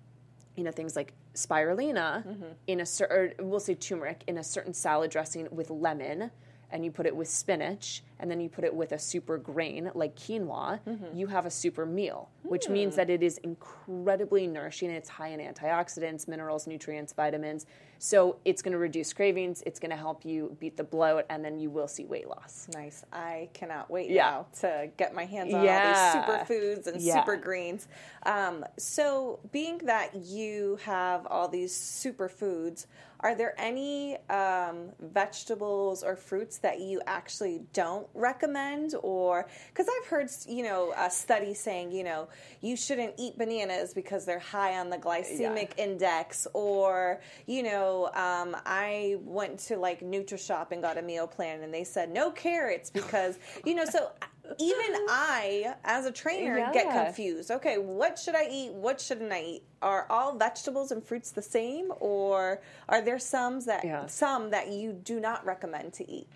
you 0.57 0.65
know 0.65 0.71
things 0.71 0.97
like 0.97 1.13
spirulina 1.35 2.25
mm-hmm. 2.25 2.45
in 2.67 2.81
a 2.81 2.87
certain 2.87 3.49
we'll 3.49 3.61
say 3.61 3.75
turmeric 3.75 4.23
in 4.27 4.39
a 4.39 4.45
certain 4.45 4.73
salad 4.73 5.11
dressing 5.11 5.49
with 5.51 5.71
lemon 5.71 6.31
and 6.71 6.85
you 6.85 6.91
put 6.91 7.07
it 7.07 7.15
with 7.15 7.29
spinach 7.29 8.03
and 8.25 8.31
then 8.31 8.41
you 8.41 8.49
put 8.49 8.65
it 8.65 8.75
with 8.75 8.93
a 8.93 8.99
super 8.99 9.37
grain 9.37 9.91
like 9.95 10.17
quinoa 10.17 10.81
you 11.15 11.27
have 11.27 11.45
a 11.45 11.51
super 11.51 11.85
meal 11.85 12.31
which 12.43 12.71
means 12.71 12.97
that 12.97 13.11
it 13.11 13.23
is 13.23 13.37
incredibly 13.39 14.47
nourishing 14.47 14.91
it's 14.91 15.11
high 15.11 15.29
in 15.29 15.41
antioxidants 15.41 16.27
minerals 16.27 16.67
nutrients 16.67 17.13
vitamins 17.13 17.67
so 17.99 18.39
it's 18.47 18.63
going 18.63 18.73
to 18.73 18.79
reduce 18.79 19.13
cravings 19.13 19.63
it's 19.67 19.79
going 19.79 19.91
to 19.91 19.97
help 19.97 20.25
you 20.25 20.57
beat 20.59 20.79
the 20.79 20.85
bloat 20.85 21.27
and 21.29 21.45
then 21.45 21.59
you 21.59 21.69
will 21.69 21.87
see 21.87 22.07
weight 22.07 22.27
loss 22.27 22.67
Nice. 22.73 23.05
I 23.13 23.51
cannot 23.53 23.91
wait 23.91 24.09
Yeah. 24.11 24.31
now 24.31 24.47
to 24.61 24.91
get 24.97 25.15
my 25.15 25.27
hands 25.27 25.53
on 25.53 25.63
Yeah. 25.63 25.75
all 25.75 25.87
these 25.87 26.49
superfoods 26.49 26.87
and 26.87 26.99
Yeah. 27.01 27.21
super 27.23 27.37
greens. 27.37 27.87
Um, 28.25 28.65
so, 28.79 29.39
being 29.53 29.79
that 29.85 30.15
you 30.15 30.79
have 30.85 31.27
all 31.27 31.47
these 31.49 31.75
superfoods, 31.77 32.87
are 33.21 33.35
there 33.35 33.55
any 33.59 34.17
um, 34.31 34.93
vegetables 35.01 36.03
or 36.03 36.17
fruits 36.17 36.59
that 36.59 36.81
you 36.81 37.01
actually 37.07 37.63
don't 37.73 38.09
recommend? 38.15 38.95
Or 39.03 39.47
because 39.69 39.87
I've 39.89 40.09
heard, 40.09 40.31
you 40.47 40.63
know, 40.65 40.93
a 40.97 41.11
study 41.11 41.55
saying, 41.55 41.93
you 41.93 42.05
know, 42.05 42.29
you 42.61 42.77
shouldn't 42.77 43.15
eat 43.19 43.37
bananas 43.39 43.93
because 43.95 44.25
they're 44.25 44.39
high 44.39 44.79
on 44.79 44.91
the 44.91 44.99
glycemic 44.99 45.73
index, 45.79 46.47
or 46.53 47.21
you 47.47 47.63
know, 47.63 48.07
um, 48.15 48.57
I 48.65 49.17
went 49.21 49.59
to 49.61 49.77
like 49.77 50.01
NutriShop 50.01 50.73
and 50.73 50.81
got 50.83 50.99
a 50.99 51.03
meal 51.03 51.27
plan, 51.27 51.63
and 51.63 51.73
they 51.73 51.85
said 51.85 52.11
no 52.11 52.31
carrots 52.31 52.91
because 52.91 53.39
you 53.65 53.75
know. 53.75 53.85
So 53.85 54.11
even 54.59 54.95
I, 55.09 55.75
as 55.85 56.07
a 56.07 56.13
trainer, 56.13 56.71
get 56.73 56.91
confused. 56.93 57.51
Okay, 57.51 57.79
what 57.79 58.19
should 58.19 58.35
I 58.35 58.47
eat? 58.51 58.73
What 58.73 59.01
shouldn't 59.01 59.33
I 59.33 59.43
eat? 59.43 59.63
Are 59.81 60.07
all 60.11 60.37
vegetables 60.37 60.91
and 60.91 61.03
fruits 61.03 61.31
the 61.31 61.43
same, 61.43 61.93
or 62.01 62.61
are 62.89 63.01
there 63.01 63.19
some 63.19 63.61
that 63.61 63.85
Yeah. 63.85 64.07
some 64.07 64.51
that 64.51 64.69
you 64.69 64.93
do 64.93 65.21
not 65.21 65.45
recommend 65.45 65.93
to 65.95 66.11
eat? 66.11 66.29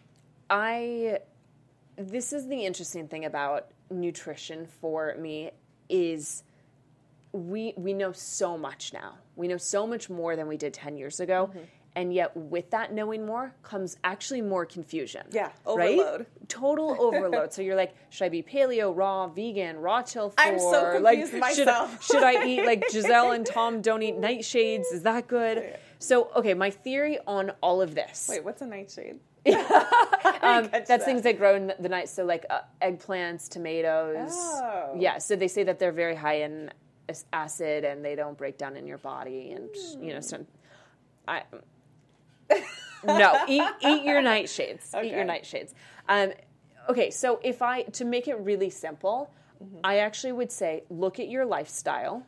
I 0.51 1.19
this 1.99 2.33
is 2.33 2.47
the 2.47 2.65
interesting 2.65 3.09
thing 3.09 3.25
about 3.25 3.69
nutrition 3.91 4.67
for 4.67 5.15
me 5.19 5.51
is 5.89 6.45
we 7.33 7.75
we 7.77 7.93
know 7.93 8.13
so 8.13 8.57
much 8.57 8.93
now. 8.93 9.15
We 9.37 9.49
know 9.49 9.57
so 9.57 9.87
much 9.87 10.09
more 10.09 10.37
than 10.37 10.47
we 10.49 10.57
did 10.57 10.73
10 10.73 10.97
years 10.97 11.21
ago. 11.21 11.51
Mm-hmm. 11.51 11.65
And 11.97 12.15
yet 12.15 12.37
with 12.37 12.71
that 12.71 12.93
knowing 12.93 13.27
more 13.27 13.53
comes 13.63 13.97
actually 14.05 14.41
more 14.41 14.65
confusion. 14.65 15.27
Yeah, 15.33 15.51
right? 15.67 15.99
overload. 15.99 16.27
Total 16.47 16.97
overload. 17.01 17.53
so 17.53 17.61
you're 17.61 17.75
like, 17.75 17.97
should 18.11 18.27
I 18.27 18.29
be 18.29 18.43
paleo, 18.43 18.97
raw, 18.97 19.27
vegan, 19.27 19.79
raw 19.79 20.03
till 20.03 20.31
4? 20.31 20.35
I'm 20.39 20.59
so 20.61 20.99
like 21.03 21.19
confused 21.19 21.33
should, 21.57 21.67
myself. 21.67 22.05
should 22.05 22.23
I 22.23 22.47
eat 22.47 22.65
like 22.65 22.85
Gisele 22.93 23.33
and 23.33 23.45
Tom 23.45 23.81
don't 23.81 24.03
eat 24.03 24.17
nightshades? 24.17 24.85
Is 24.93 25.03
that 25.03 25.27
good? 25.27 25.77
So, 25.99 26.31
okay, 26.37 26.55
my 26.55 26.71
theory 26.71 27.19
on 27.27 27.51
all 27.61 27.83
of 27.83 27.97
this. 27.97 28.29
Wait, 28.31 28.45
what's 28.45 28.63
a 28.63 28.67
nightshade? 28.67 29.19
Um, 30.41 30.69
that's 30.71 30.89
that. 30.89 31.05
things 31.05 31.23
that 31.23 31.37
grow 31.37 31.57
in 31.57 31.73
the 31.79 31.89
night. 31.89 32.09
So 32.09 32.25
like 32.25 32.47
uh, 32.49 32.61
eggplants, 32.81 33.49
tomatoes. 33.49 34.31
Oh. 34.33 34.95
Yeah. 34.97 35.19
So 35.19 35.37
they 35.37 35.49
say 35.49 35.65
that 35.65 35.79
they're 35.79 35.93
very 35.93 36.15
high 36.15 36.43
in 36.43 36.71
acid 37.33 37.85
and 37.85 38.05
they 38.05 38.15
don't 38.15 38.37
break 38.39 38.57
down 38.57 38.77
in 38.77 38.87
your 38.87 38.99
body, 38.99 39.53
and 39.53 39.69
you 40.01 40.15
know, 40.15 40.21
some. 40.21 40.47
I. 41.27 41.43
no, 43.05 43.45
eat 43.49 43.65
eat 43.83 44.05
your 44.05 44.23
nightshades. 44.23 44.95
Eat 45.03 45.13
your 45.13 45.25
nightshades. 45.25 45.75
Um, 46.09 46.33
okay, 46.89 47.11
so 47.11 47.41
if 47.43 47.63
I 47.63 47.83
to 47.83 48.05
make 48.05 48.29
it 48.29 48.39
really 48.39 48.71
simple, 48.71 49.31
Mm-hmm. 49.63 49.79
I 49.85 49.99
actually 49.99 50.33
would 50.33 50.53
say 50.53 50.85
look 50.89 51.19
at 51.19 51.29
your 51.29 51.45
lifestyle. 51.45 52.25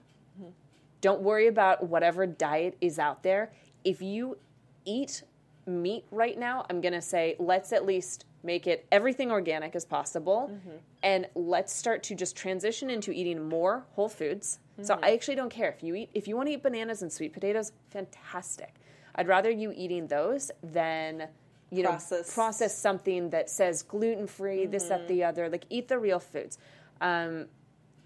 Don't 1.01 1.23
worry 1.23 1.46
about 1.46 1.85
whatever 1.85 2.27
diet 2.27 2.77
is 2.81 2.99
out 2.99 3.23
there. 3.23 3.53
If 3.85 4.03
you 4.03 4.37
eat 4.85 5.23
meat 5.70 6.04
right 6.11 6.38
now, 6.38 6.66
I'm 6.68 6.80
going 6.80 6.92
to 6.92 7.02
say 7.02 7.37
let's 7.38 7.72
at 7.72 7.87
least 7.87 8.24
make 8.42 8.66
it 8.66 8.87
everything 8.90 9.30
organic 9.30 9.76
as 9.76 9.85
possible 9.85 10.50
mm-hmm. 10.52 10.76
and 11.02 11.26
let's 11.35 11.72
start 11.72 12.02
to 12.02 12.14
just 12.14 12.37
transition 12.37 12.88
into 12.88 13.11
eating 13.12 13.48
more 13.48 13.85
whole 13.92 14.09
foods. 14.09 14.59
So 14.83 14.94
mm-hmm. 14.94 15.04
I 15.04 15.12
actually 15.12 15.35
don't 15.35 15.50
care 15.50 15.68
if 15.68 15.83
you 15.83 15.94
eat 15.94 16.11
if 16.14 16.26
you 16.26 16.37
want 16.37 16.48
to 16.48 16.54
eat 16.54 16.62
bananas 16.62 17.02
and 17.02 17.12
sweet 17.12 17.33
potatoes, 17.33 17.72
fantastic. 17.90 18.74
I'd 19.14 19.28
rather 19.28 19.50
you 19.50 19.72
eating 19.76 20.06
those 20.06 20.50
than 20.62 21.28
you 21.70 21.83
know 21.83 21.98
process 22.33 22.76
something 22.76 23.30
that 23.30 23.50
says 23.50 23.83
gluten 23.83 24.26
free, 24.26 24.66
this 24.66 24.85
that 24.85 25.00
mm-hmm. 25.00 25.09
the 25.09 25.24
other. 25.24 25.48
Like 25.48 25.66
eat 25.68 25.88
the 25.88 25.98
real 25.98 26.18
foods. 26.18 26.59
Um, 27.00 27.46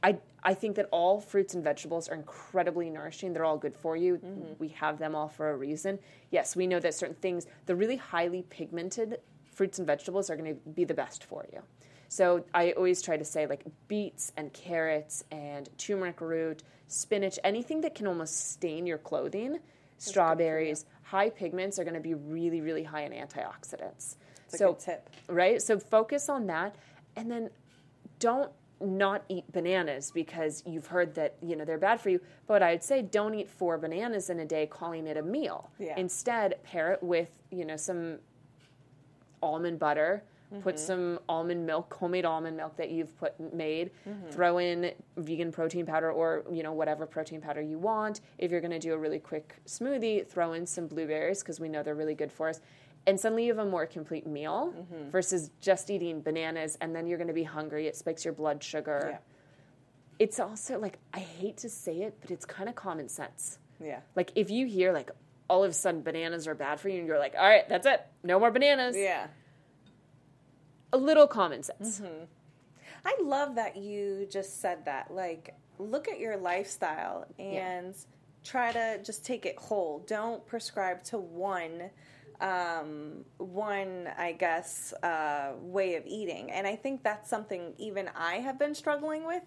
I 0.05 0.19
I 0.43 0.53
think 0.53 0.77
that 0.77 0.89
all 0.91 1.21
fruits 1.21 1.55
and 1.55 1.65
vegetables 1.65 2.09
are 2.09 2.15
incredibly 2.15 2.91
nourishing. 2.91 3.33
They're 3.33 3.47
all 3.47 3.57
good 3.57 3.75
for 3.75 3.97
you. 3.97 4.19
Mm-hmm. 4.19 4.53
We 4.59 4.69
have 4.69 4.99
them 4.99 5.15
all 5.15 5.29
for 5.29 5.51
a 5.51 5.57
reason. 5.57 5.99
Yes, 6.31 6.55
we 6.55 6.67
know 6.67 6.79
that 6.81 6.95
certain 6.95 7.17
things, 7.17 7.47
the 7.65 7.75
really 7.75 7.97
highly 7.97 8.43
pigmented 8.43 9.21
fruits 9.55 9.79
and 9.79 9.87
vegetables 9.87 10.29
are 10.29 10.37
going 10.37 10.55
to 10.55 10.61
be 10.71 10.85
the 10.85 10.93
best 10.93 11.25
for 11.25 11.47
you. 11.51 11.63
So 12.09 12.45
I 12.53 12.73
always 12.73 13.01
try 13.01 13.17
to 13.17 13.25
say 13.25 13.47
like 13.47 13.65
beets 13.89 14.33
and 14.37 14.53
carrots 14.53 15.25
and 15.33 15.71
turmeric 15.79 16.21
root, 16.21 16.63
spinach, 16.89 17.39
anything 17.43 17.81
that 17.81 17.95
can 17.95 18.07
almost 18.07 18.53
stain 18.53 18.87
your 18.87 18.99
clothing, 18.99 19.59
strawberries, 19.97 20.85
high 21.03 21.31
pigments 21.31 21.79
are 21.79 21.85
going 21.85 21.95
to 21.95 22.01
be 22.01 22.15
really 22.15 22.61
really 22.61 22.85
high 22.85 23.05
in 23.05 23.13
antioxidants. 23.13 24.17
A 24.53 24.59
so 24.59 24.75
good 24.75 24.81
tip. 24.81 25.11
right? 25.29 25.63
So 25.63 25.79
focus 25.79 26.29
on 26.29 26.47
that 26.49 26.77
and 27.17 27.31
then 27.31 27.49
don't 28.19 28.53
not 28.85 29.25
eat 29.29 29.51
bananas 29.53 30.11
because 30.11 30.63
you've 30.67 30.87
heard 30.87 31.15
that, 31.15 31.37
you 31.43 31.57
know, 31.57 31.65
they're 31.65 31.79
bad 31.79 32.01
for 32.01 32.11
you. 32.11 32.21
But 32.47 32.63
I'd 32.63 32.85
say 32.85 33.03
don't 33.03 33.35
eat 33.35 33.49
four 33.49 33.79
bananas 33.79 34.31
in 34.31 34.41
a 34.41 34.45
day 34.47 34.67
calling 34.67 35.07
it 35.07 35.17
a 35.17 35.23
meal. 35.23 35.71
Yeah. 35.79 35.95
Instead, 35.97 36.63
pair 36.63 36.93
it 36.93 37.03
with, 37.03 37.31
you 37.51 37.65
know, 37.65 37.77
some 37.77 38.19
almond 39.43 39.79
butter, 39.79 40.25
put 40.63 40.77
Mm-hmm. 40.77 40.85
some 40.87 41.19
almond 41.29 41.67
milk, 41.67 41.93
homemade 41.95 42.25
almond 42.25 42.57
milk 42.57 42.77
that 42.77 42.91
you've 42.91 43.17
put 43.19 43.39
made, 43.55 43.91
Mm-hmm. 44.09 44.31
throw 44.31 44.59
in 44.59 44.93
vegan 45.17 45.53
protein 45.53 45.87
powder 45.87 46.11
or, 46.11 46.45
you 46.53 46.63
know, 46.63 46.73
whatever 46.73 47.07
protein 47.07 47.41
powder 47.41 47.61
you 47.63 47.79
want. 47.79 48.21
If 48.39 48.51
you're 48.51 48.61
going 48.61 48.71
to 48.73 48.79
do 48.79 48.93
a 48.95 48.99
really 48.99 49.19
quick 49.19 49.57
smoothie, 49.67 50.27
throw 50.27 50.53
in 50.53 50.67
some 50.67 50.87
blueberries 50.87 51.41
because 51.41 51.59
we 51.61 51.69
know 51.69 51.83
they're 51.83 51.95
really 51.95 52.15
good 52.15 52.33
for 52.33 52.49
us. 52.49 52.61
And 53.07 53.21
suddenly 53.21 53.45
you 53.47 53.55
have 53.55 53.67
a 53.67 53.69
more 53.69 53.87
complete 53.87 54.27
meal 54.27 54.73
Mm-hmm. 54.77 55.11
versus 55.11 55.51
just 55.61 55.91
eating 55.91 56.21
bananas 56.23 56.79
and 56.81 56.95
then 56.97 57.07
you're 57.07 57.19
going 57.19 57.29
to 57.29 57.35
be 57.35 57.43
hungry. 57.45 57.87
It 57.87 57.97
spikes 57.97 58.25
your 58.25 58.33
blood 58.35 58.63
sugar. 58.63 59.09
Yeah. 59.13 59.19
It's 60.19 60.39
also 60.39 60.79
like 60.79 60.99
I 61.13 61.19
hate 61.21 61.57
to 61.59 61.69
say 61.69 62.03
it, 62.03 62.17
but 62.21 62.31
it's 62.31 62.45
kind 62.45 62.69
of 62.69 62.75
common 62.77 63.09
sense. 63.09 63.59
Yeah. 63.83 64.01
Like 64.15 64.31
if 64.37 64.49
you 64.51 64.67
hear 64.67 64.93
like 64.93 65.11
all 65.51 65.65
of 65.65 65.71
a 65.71 65.75
sudden 65.75 66.03
bananas 66.03 66.47
are 66.47 66.55
bad 66.55 66.81
for 66.81 66.89
you 66.89 66.99
and 67.01 67.07
you're 67.07 67.19
like, 67.19 67.35
"All 67.37 67.45
right, 67.47 67.69
that's 67.69 67.87
it. 67.87 68.01
No 68.23 68.39
more 68.39 68.51
bananas." 68.51 68.97
Yeah. 68.97 69.27
A 70.95 70.97
little 70.97 71.27
common 71.27 71.65
sense. 71.65 72.01
Mm-hmm. 72.01 72.25
I 73.05 73.17
love 73.21 73.57
that 73.57 73.77
you 73.77 74.29
just 74.31 74.61
said 74.61 74.85
that. 74.85 75.13
Like, 75.13 75.57
look 75.79 76.07
at 76.09 76.21
your 76.21 76.37
lifestyle 76.37 77.27
and 77.37 77.95
try 78.45 78.71
to 78.71 79.03
just 79.03 79.25
take 79.27 79.45
it 79.45 79.59
whole. 79.59 80.05
Don't 80.07 80.47
prescribe 80.47 81.03
to 81.05 81.19
one, 81.19 81.91
um, 82.41 83.25
one 83.39 84.09
I 84.17 84.33
guess, 84.33 84.95
uh, 85.03 85.55
way 85.61 85.97
of 85.97 86.07
eating. 86.07 86.53
And 86.53 86.65
I 86.65 86.77
think 86.77 87.03
that's 87.03 87.29
something 87.29 87.75
even 87.77 88.09
I 88.17 88.37
have 88.37 88.57
been 88.57 88.75
struggling 88.75 89.27
with. 89.27 89.43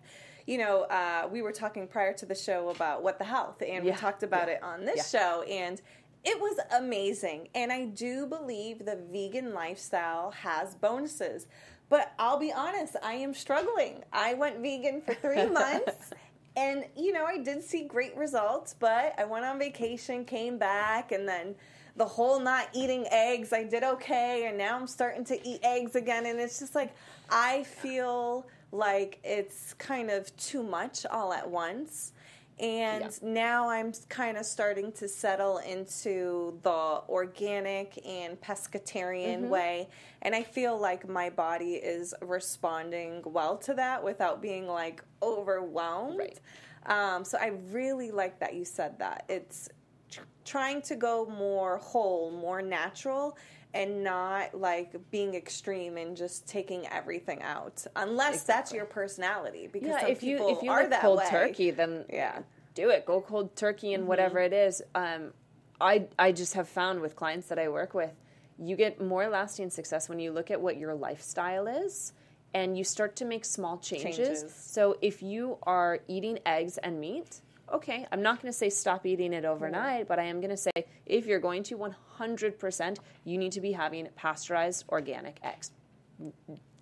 You 0.47 0.57
know, 0.57 0.81
uh, 0.83 1.29
we 1.31 1.41
were 1.41 1.53
talking 1.53 1.88
prior 1.88 2.13
to 2.15 2.25
the 2.25 2.36
show 2.36 2.69
about 2.69 3.03
what 3.03 3.19
the 3.19 3.25
health, 3.25 3.62
and 3.62 3.86
Yeah. 3.86 3.91
we 3.91 3.97
talked 3.97 4.23
about 4.23 4.49
it 4.49 4.62
on 4.62 4.83
this 4.83 5.10
show, 5.10 5.43
and 5.43 5.81
it 6.23 6.39
was 6.39 6.60
amazing. 6.77 7.49
And 7.56 7.71
I 7.71 7.86
do 7.86 8.25
believe 8.25 8.86
the 8.86 8.99
vegan 9.12 9.53
lifestyle 9.53 10.32
has 10.32 10.75
bonuses. 10.75 11.47
But 11.89 12.13
I'll 12.19 12.39
be 12.39 12.51
honest, 12.51 12.97
I 13.01 13.13
am 13.13 13.34
struggling. 13.34 14.03
I 14.12 14.34
went 14.34 14.60
vegan 14.60 15.01
for 15.01 15.13
three 15.13 15.45
months. 15.49 16.12
And, 16.56 16.86
you 16.95 17.13
know, 17.13 17.25
I 17.25 17.38
did 17.38 17.63
see 17.63 17.84
great 17.84 18.15
results, 18.17 18.75
but 18.77 19.13
I 19.17 19.25
went 19.25 19.45
on 19.45 19.60
vacation, 19.60 20.25
came 20.25 20.58
back, 20.58 21.12
and 21.12 21.27
then 21.27 21.56
the 21.95 22.06
whole 22.06 22.39
not 22.39 22.69
eating 22.73 23.06
eggs, 23.12 23.53
I 23.53 23.63
did 23.63 23.84
okay. 23.84 24.47
And 24.47 24.58
now 24.58 24.77
I'm 24.77 24.88
starting 24.88 25.23
to 25.25 25.47
eat 25.47 25.60
eggs 25.63 25.95
again. 25.95 26.25
And 26.25 26.39
it's 26.39 26.60
just 26.60 26.75
like, 26.75 26.95
I 27.30 27.63
feel 27.63 28.47
like 28.71 29.19
it's 29.23 29.73
kind 29.75 30.10
of 30.10 30.36
too 30.38 30.63
much 30.63 31.06
all 31.06 31.32
at 31.32 31.49
once. 31.49 32.13
And 32.60 33.04
Yeah. 33.04 33.10
now 33.22 33.70
I'm 33.70 33.93
kind 34.10 34.36
of 34.36 34.46
starting 34.46 34.91
to 34.93 35.08
settle 35.08 35.60
into 35.60 36.60
the 36.63 37.04
organic 37.08 38.04
and 38.06 38.39
pescatarian 38.41 39.41
Mm-hmm. 39.41 39.50
way. 39.50 39.89
And 40.24 40.34
I 40.34 40.41
feel 40.43 40.78
like 40.78 41.08
my 41.08 41.30
body 41.30 41.76
is 41.76 42.15
responding 42.22 43.22
well 43.26 43.58
to 43.58 43.76
that 43.76 44.04
without 44.04 44.41
being 44.41 44.67
like 44.67 45.04
overwhelmed. 45.22 46.17
Right. 46.17 46.39
Um, 46.88 47.24
so 47.24 47.38
I 47.38 47.48
really 47.72 48.12
like 48.12 48.39
that 48.39 48.56
you 48.56 48.65
said 48.65 48.98
that. 49.00 49.26
It's 49.30 49.70
tr- 50.10 50.22
trying 50.46 50.82
to 50.84 50.96
go 50.96 51.26
more 51.28 51.78
whole, 51.78 52.32
more 52.32 52.62
natural, 52.62 53.38
and 53.77 54.03
not 54.03 54.59
like 54.59 54.95
being 55.11 55.35
extreme 55.35 55.97
and 55.97 56.17
just 56.17 56.47
taking 56.47 56.87
everything 56.87 57.41
out, 57.43 57.85
unless 57.95 58.43
that's 58.43 58.73
your 58.73 58.85
personality. 58.85 59.69
Because 59.71 59.89
Yeah, 60.01 60.07
if 60.07 60.23
you 60.23 60.49
if 60.49 60.63
you 60.63 60.71
are 60.71 60.81
like 60.81 60.89
that 60.89 61.01
cold 61.01 61.19
way. 61.19 61.27
turkey, 61.29 61.71
then 61.71 62.05
Yeah. 62.11 62.41
do 62.73 62.89
it. 62.89 63.05
Go 63.05 63.21
cold 63.21 63.55
turkey 63.55 63.93
and 63.93 64.07
whatever 64.07 64.39
it 64.39 64.51
is. 64.51 64.81
Um, 64.95 65.33
I 65.79 66.07
I 66.17 66.31
just 66.31 66.55
have 66.55 66.67
found 66.67 67.01
with 67.01 67.15
clients 67.15 67.47
that 67.49 67.59
I 67.59 67.69
work 67.69 67.93
with, 67.93 68.13
you 68.57 68.75
get 68.75 68.99
more 68.99 69.27
lasting 69.29 69.69
success 69.69 70.09
when 70.09 70.19
you 70.19 70.31
look 70.31 70.49
at 70.49 70.59
what 70.59 70.77
your 70.77 70.95
lifestyle 70.95 71.67
is 71.67 72.13
and 72.55 72.75
you 72.75 72.83
start 72.83 73.15
to 73.17 73.25
make 73.25 73.45
small 73.45 73.77
changes. 73.77 74.17
Changes. 74.41 74.55
So 74.55 74.97
if 75.01 75.21
you 75.21 75.59
are 75.63 75.99
eating 76.07 76.39
eggs 76.45 76.79
and 76.79 76.99
meat, 76.99 77.41
okay, 77.73 78.06
I'm 78.12 78.21
not 78.21 78.41
going 78.41 78.51
to 78.51 78.58
say 78.58 78.69
stop 78.69 79.06
eating 79.06 79.34
it 79.34 79.45
overnight, 79.45 80.08
but 80.08 80.19
I 80.19 80.23
am 80.23 80.39
going 80.39 80.49
to 80.51 80.58
say 80.58 80.71
if 81.06 81.25
you're 81.25 81.39
going 81.39 81.63
to 81.63 81.77
100%, 82.19 82.97
you 83.25 83.38
need 83.38 83.51
to 83.53 83.62
be 83.62 83.71
having 83.73 84.08
pasteurized 84.15 84.86
organic 84.89 85.38
eggs 85.43 85.71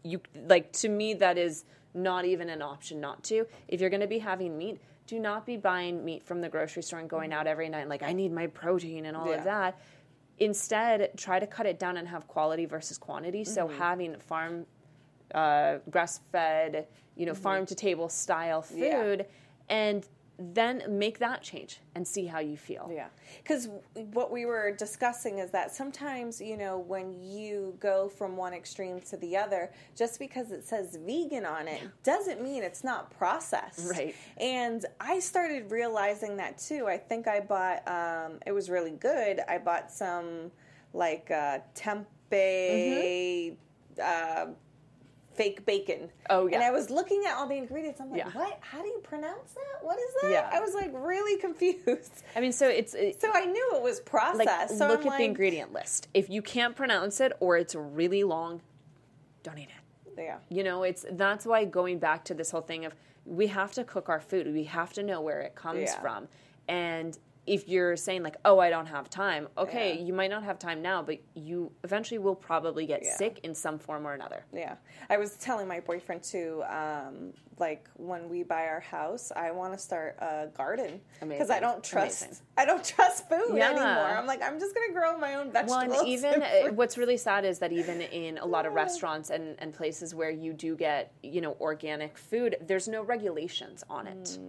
you 0.03 0.21
like 0.47 0.71
to 0.71 0.87
me 0.87 1.13
that 1.13 1.37
is 1.37 1.65
not 1.93 2.23
even 2.25 2.49
an 2.49 2.61
option 2.61 3.01
not 3.01 3.21
to 3.23 3.45
if 3.67 3.81
you're 3.81 3.89
going 3.89 3.99
to 4.01 4.07
be 4.07 4.19
having 4.19 4.57
meat 4.57 4.79
do 5.07 5.19
not 5.19 5.45
be 5.45 5.57
buying 5.57 6.05
meat 6.05 6.23
from 6.23 6.39
the 6.39 6.47
grocery 6.47 6.81
store 6.83 6.99
and 6.99 7.09
going 7.09 7.33
out 7.33 7.45
every 7.47 7.67
night 7.67 7.89
like 7.89 8.01
i 8.03 8.13
need 8.13 8.31
my 8.31 8.47
protein 8.47 9.05
and 9.07 9.17
all 9.17 9.27
Yeah. 9.29 9.37
of 9.39 9.43
that 9.43 9.79
instead 10.37 11.11
try 11.17 11.39
to 11.39 11.47
cut 11.47 11.65
it 11.65 11.79
down 11.79 11.97
and 11.97 12.07
have 12.07 12.27
quality 12.27 12.65
versus 12.65 12.97
quantity 12.97 13.43
so 13.43 13.67
Mm-hmm. 13.67 13.77
having 13.77 14.15
farm 14.19 14.65
uh, 15.33 15.79
grass 15.89 16.21
fed 16.31 16.87
you 17.15 17.25
know 17.25 17.33
farm 17.33 17.65
to 17.65 17.75
table 17.75 18.07
style 18.07 18.61
Mm-hmm. 18.61 18.77
Yeah. 18.83 19.01
food 19.01 19.25
and 19.69 20.07
then 20.37 20.83
make 20.89 21.19
that 21.19 21.41
change 21.41 21.79
and 21.95 22.07
see 22.07 22.25
how 22.25 22.39
you 22.39 22.57
feel 22.57 22.89
Yeah. 22.93 23.07
Because 23.41 23.69
what 23.93 24.31
we 24.31 24.45
were 24.45 24.71
discussing 24.71 25.39
is 25.39 25.51
that 25.51 25.73
sometimes, 25.73 26.41
you 26.41 26.57
know, 26.57 26.77
when 26.77 27.13
you 27.21 27.75
go 27.79 28.09
from 28.09 28.35
one 28.35 28.53
extreme 28.53 28.99
to 29.01 29.17
the 29.17 29.37
other, 29.37 29.71
just 29.95 30.19
because 30.19 30.51
it 30.51 30.65
says 30.65 30.97
vegan 31.05 31.45
on 31.45 31.67
it 31.67 31.81
doesn't 32.03 32.41
mean 32.41 32.63
it's 32.63 32.83
not 32.83 33.11
processed. 33.17 33.89
Right. 33.89 34.15
And 34.37 34.85
I 34.99 35.19
started 35.19 35.71
realizing 35.71 36.37
that 36.37 36.57
too. 36.57 36.87
I 36.87 36.97
think 36.97 37.27
I 37.27 37.39
bought, 37.39 37.87
um, 37.87 38.39
it 38.45 38.51
was 38.51 38.69
really 38.69 38.91
good. 38.91 39.39
I 39.47 39.57
bought 39.57 39.91
some 39.91 40.51
like 40.93 41.31
uh, 41.31 41.59
tempeh. 41.75 43.55
Uh, 44.01 44.47
fake 45.35 45.65
bacon. 45.65 46.09
Oh, 46.29 46.47
yeah. 46.47 46.55
And 46.55 46.63
I 46.63 46.71
was 46.71 46.89
looking 46.89 47.23
at 47.27 47.35
all 47.35 47.47
the 47.47 47.55
ingredients. 47.55 47.99
I'm 48.01 48.09
like, 48.09 48.19
Yeah. 48.19 48.29
what? 48.31 48.57
How 48.61 48.81
do 48.81 48.87
you 48.87 48.99
pronounce 49.03 49.53
that? 49.53 49.83
What 49.85 49.97
is 49.97 50.13
that? 50.21 50.31
Yeah. 50.31 50.49
I 50.51 50.59
was 50.59 50.73
like 50.73 50.91
really 50.93 51.39
confused. 51.47 52.23
i 52.35 52.39
mean 52.39 52.51
so 52.51 52.67
it's 52.67 52.93
it, 52.93 53.19
So 53.21 53.29
I 53.33 53.45
knew 53.45 53.71
it 53.75 53.81
was 53.81 53.99
processed. 53.99 54.45
like 54.45 54.69
so 54.69 54.87
look 54.87 55.01
I'm 55.01 55.07
at 55.07 55.09
like, 55.11 55.17
the 55.19 55.23
ingredient 55.25 55.73
list 55.73 56.07
if 56.13 56.29
you 56.29 56.41
can't 56.41 56.75
pronounce 56.75 57.19
it 57.21 57.33
or 57.39 57.57
it's 57.57 57.75
really 57.75 58.23
long 58.23 58.61
don't 59.43 59.57
eat 59.57 59.69
it 59.69 60.13
Yeah. 60.17 60.37
you 60.49 60.63
know 60.63 60.83
it's 60.83 61.05
that's 61.11 61.45
why 61.45 61.65
going 61.65 61.99
back 61.99 62.23
to 62.25 62.33
this 62.33 62.51
whole 62.51 62.61
thing 62.61 62.85
of 62.85 62.93
we 63.25 63.47
have 63.47 63.71
to 63.73 63.83
cook 63.83 64.09
our 64.09 64.19
food 64.21 64.51
we 64.53 64.63
have 64.65 64.93
to 64.93 65.03
know 65.03 65.21
where 65.21 65.41
it 65.41 65.55
comes 65.55 65.81
Yeah. 65.81 65.99
from 66.01 66.27
and 66.67 67.17
if 67.47 67.67
you're 67.67 67.95
saying 67.95 68.23
like 68.23 68.37
oh 68.45 68.59
i 68.59 68.69
don't 68.69 68.87
have 68.87 69.09
time 69.09 69.47
okay 69.57 69.95
Yeah. 69.95 70.01
you 70.03 70.13
might 70.13 70.29
not 70.31 70.43
have 70.43 70.57
time 70.57 70.81
now 70.81 71.01
but 71.03 71.17
you 71.35 71.71
eventually 71.83 72.17
will 72.17 72.35
probably 72.35 72.85
get 72.85 73.03
Yeah. 73.03 73.15
sick 73.17 73.39
in 73.43 73.53
some 73.53 73.77
form 73.77 74.05
or 74.07 74.13
another 74.13 74.45
Yeah. 74.53 74.75
I 75.09 75.17
was 75.17 75.35
telling 75.35 75.67
my 75.67 75.79
boyfriend 75.81 76.23
too, 76.23 76.63
um, 76.67 77.33
like 77.59 77.87
when 77.95 78.27
we 78.27 78.41
buy 78.43 78.65
our 78.67 78.79
house, 78.79 79.31
I 79.35 79.51
want 79.51 79.71
to 79.73 79.77
start 79.79 80.17
a 80.19 80.47
garden 80.57 80.99
because 81.21 81.49
I 81.51 81.59
don't 81.59 81.83
trust 81.83 82.23
Amazing. 82.23 82.37
I 82.57 82.65
don't 82.65 82.83
trust 82.83 83.29
food 83.29 83.53
Yeah. 83.55 83.69
anymore. 83.69 84.17
I'm 84.17 84.25
like 84.25 84.41
I'm 84.41 84.59
just 84.59 84.73
gonna 84.73 84.93
grow 84.93 85.17
my 85.17 85.35
own 85.35 85.51
vegetables. 85.51 85.87
Well, 85.89 85.99
and 85.99 86.07
even 86.07 86.41
and 86.41 86.69
uh, 86.69 86.73
what's 86.73 86.97
really 86.97 87.17
sad 87.17 87.45
is 87.45 87.59
that 87.59 87.71
even 87.71 88.01
in 88.01 88.39
a 88.39 88.45
lot 88.45 88.65
of 88.65 88.73
restaurants 88.73 89.29
and, 89.29 89.55
and 89.59 89.73
places 89.73 90.15
where 90.15 90.31
you 90.31 90.53
do 90.53 90.75
get 90.75 91.11
you 91.21 91.41
know 91.41 91.55
organic 91.59 92.17
food, 92.17 92.57
there's 92.61 92.87
no 92.87 93.03
regulations 93.03 93.83
on 93.89 94.07
it. 94.07 94.39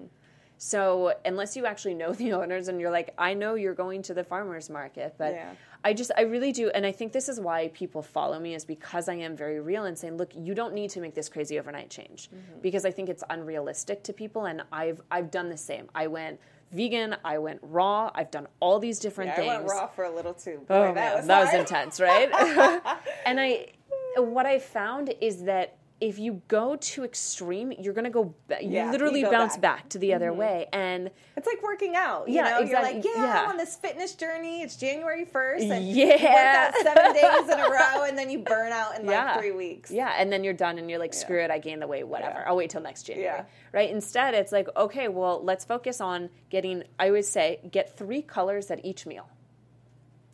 So 0.59 1.15
unless 1.25 1.57
you 1.57 1.67
actually 1.67 1.95
know 1.95 2.13
the 2.23 2.33
owners 2.33 2.69
and 2.69 2.81
you're 2.81 2.91
like, 2.91 3.15
I 3.19 3.35
know 3.35 3.55
you're 3.55 3.75
going 3.75 4.03
to 4.03 4.15
the 4.15 4.25
farmers 4.25 4.71
market, 4.71 5.15
but 5.19 5.35
Yeah. 5.35 5.51
I 5.85 5.93
just 5.93 6.11
I 6.17 6.23
really 6.23 6.51
do, 6.51 6.69
and 6.71 6.85
I 6.85 6.91
think 6.91 7.13
this 7.13 7.29
is 7.29 7.39
why 7.39 7.69
people 7.69 8.03
follow 8.03 8.41
me 8.41 8.55
is 8.57 8.65
because 8.65 9.09
I 9.09 9.15
am 9.15 9.37
very 9.37 9.61
real 9.61 9.85
and 9.85 9.97
saying, 9.97 10.17
look, 10.17 10.33
you 10.35 10.53
don't 10.53 10.75
need 10.75 10.91
to 10.91 11.01
make 11.01 11.15
this 11.15 11.29
crazy 11.29 11.59
overnight 11.61 11.91
change 11.91 12.29
Mm-hmm. 12.29 12.61
because 12.61 12.85
I 12.85 12.91
think 12.91 13.09
it's 13.09 13.23
unrealistic 13.31 14.03
to 14.05 14.13
people, 14.13 14.47
and 14.47 14.63
I've 14.73 15.01
I've 15.13 15.31
done 15.31 15.49
the 15.49 15.57
same. 15.57 15.89
I 15.95 16.09
went 16.09 16.41
vegan, 16.73 17.15
I 17.25 17.39
went 17.39 17.61
raw, 17.63 18.11
I've 18.17 18.33
done 18.33 18.49
all 18.59 18.81
these 18.81 18.99
different 18.99 19.29
Yeah, 19.29 19.35
I 19.35 19.37
things. 19.37 19.49
went 19.59 19.65
raw 19.69 19.87
for 19.87 20.05
a 20.05 20.11
little 20.13 20.35
too. 20.35 20.63
Boy, 20.67 20.75
Oh 20.75 20.83
that 20.87 20.95
man, 20.95 21.17
was 21.19 21.27
that 21.29 21.45
was 21.45 21.55
intense, 21.55 22.01
right? 22.01 22.31
and 23.27 23.39
I, 23.39 23.69
what 24.17 24.47
I 24.47 24.59
found 24.59 25.15
is 25.21 25.45
that 25.45 25.77
if 25.99 26.19
you 26.19 26.43
go 26.49 26.77
too 26.77 27.05
extreme, 27.05 27.73
you're 27.73 27.95
gonna 27.95 28.11
go. 28.11 28.35
Ba- 28.49 28.59
you 28.61 28.71
Yeah, 28.71 28.87
you 28.87 28.93
literally 28.93 29.23
go 29.23 29.31
bounce 29.31 29.57
back. 29.57 29.79
back. 29.79 29.89
to 29.91 29.99
the 29.99 30.13
other 30.13 30.31
mm-hmm. 30.31 30.41
way, 30.41 30.67
and 30.73 31.11
It's 31.37 31.47
like 31.47 31.63
working 31.63 31.97
out. 31.97 32.29
You 32.29 32.35
Yeah, 32.35 32.51
know, 32.51 32.59
you're 32.61 32.83
like, 32.83 33.03
yeah, 33.03 33.13
Yeah. 33.17 33.43
I'm 33.43 33.51
on 33.51 33.57
this 33.57 33.77
fitness 33.77 34.15
journey. 34.15 34.63
It's 34.63 34.77
January 34.77 35.25
1st. 35.25 35.71
And 35.71 35.89
Yeah. 35.89 36.05
You 36.05 36.11
work 36.11 36.23
out 36.23 36.75
seven 36.83 37.13
days 37.15 37.49
in 37.49 37.61
a 37.61 37.71
row 37.71 38.05
and 38.05 38.19
then 38.19 38.29
you 38.29 38.41
burn 38.41 38.73
out 38.73 38.99
in 38.99 39.07
yeah, 39.07 39.25
like 39.25 39.41
three 39.41 39.53
weeks. 39.53 39.91
Yeah, 39.91 40.13
and 40.19 40.31
then 40.31 40.45
you're 40.45 40.53
done, 40.53 40.79
and 40.79 40.91
you're 40.91 40.99
like, 40.99 41.15
screw 41.15 41.43
it, 41.43 41.51
I 41.51 41.59
gained 41.59 41.81
the 41.81 41.87
weight, 41.87 42.07
whatever. 42.07 42.47
I'll 42.47 42.57
wait 42.57 42.71
till 42.71 42.83
next 42.83 43.05
January, 43.05 43.43
right? 43.73 43.89
Instead, 43.91 44.35
it's 44.35 44.53
like, 44.53 44.69
okay, 44.77 45.09
well, 45.09 45.43
let's 45.43 45.65
focus 45.65 46.01
on 46.01 46.29
getting. 46.51 46.85
I 46.99 47.09
always 47.09 47.29
say, 47.29 47.61
get 47.71 47.97
three 47.97 48.21
colors 48.23 48.71
at 48.71 48.85
each 48.85 49.07
meal. 49.07 49.29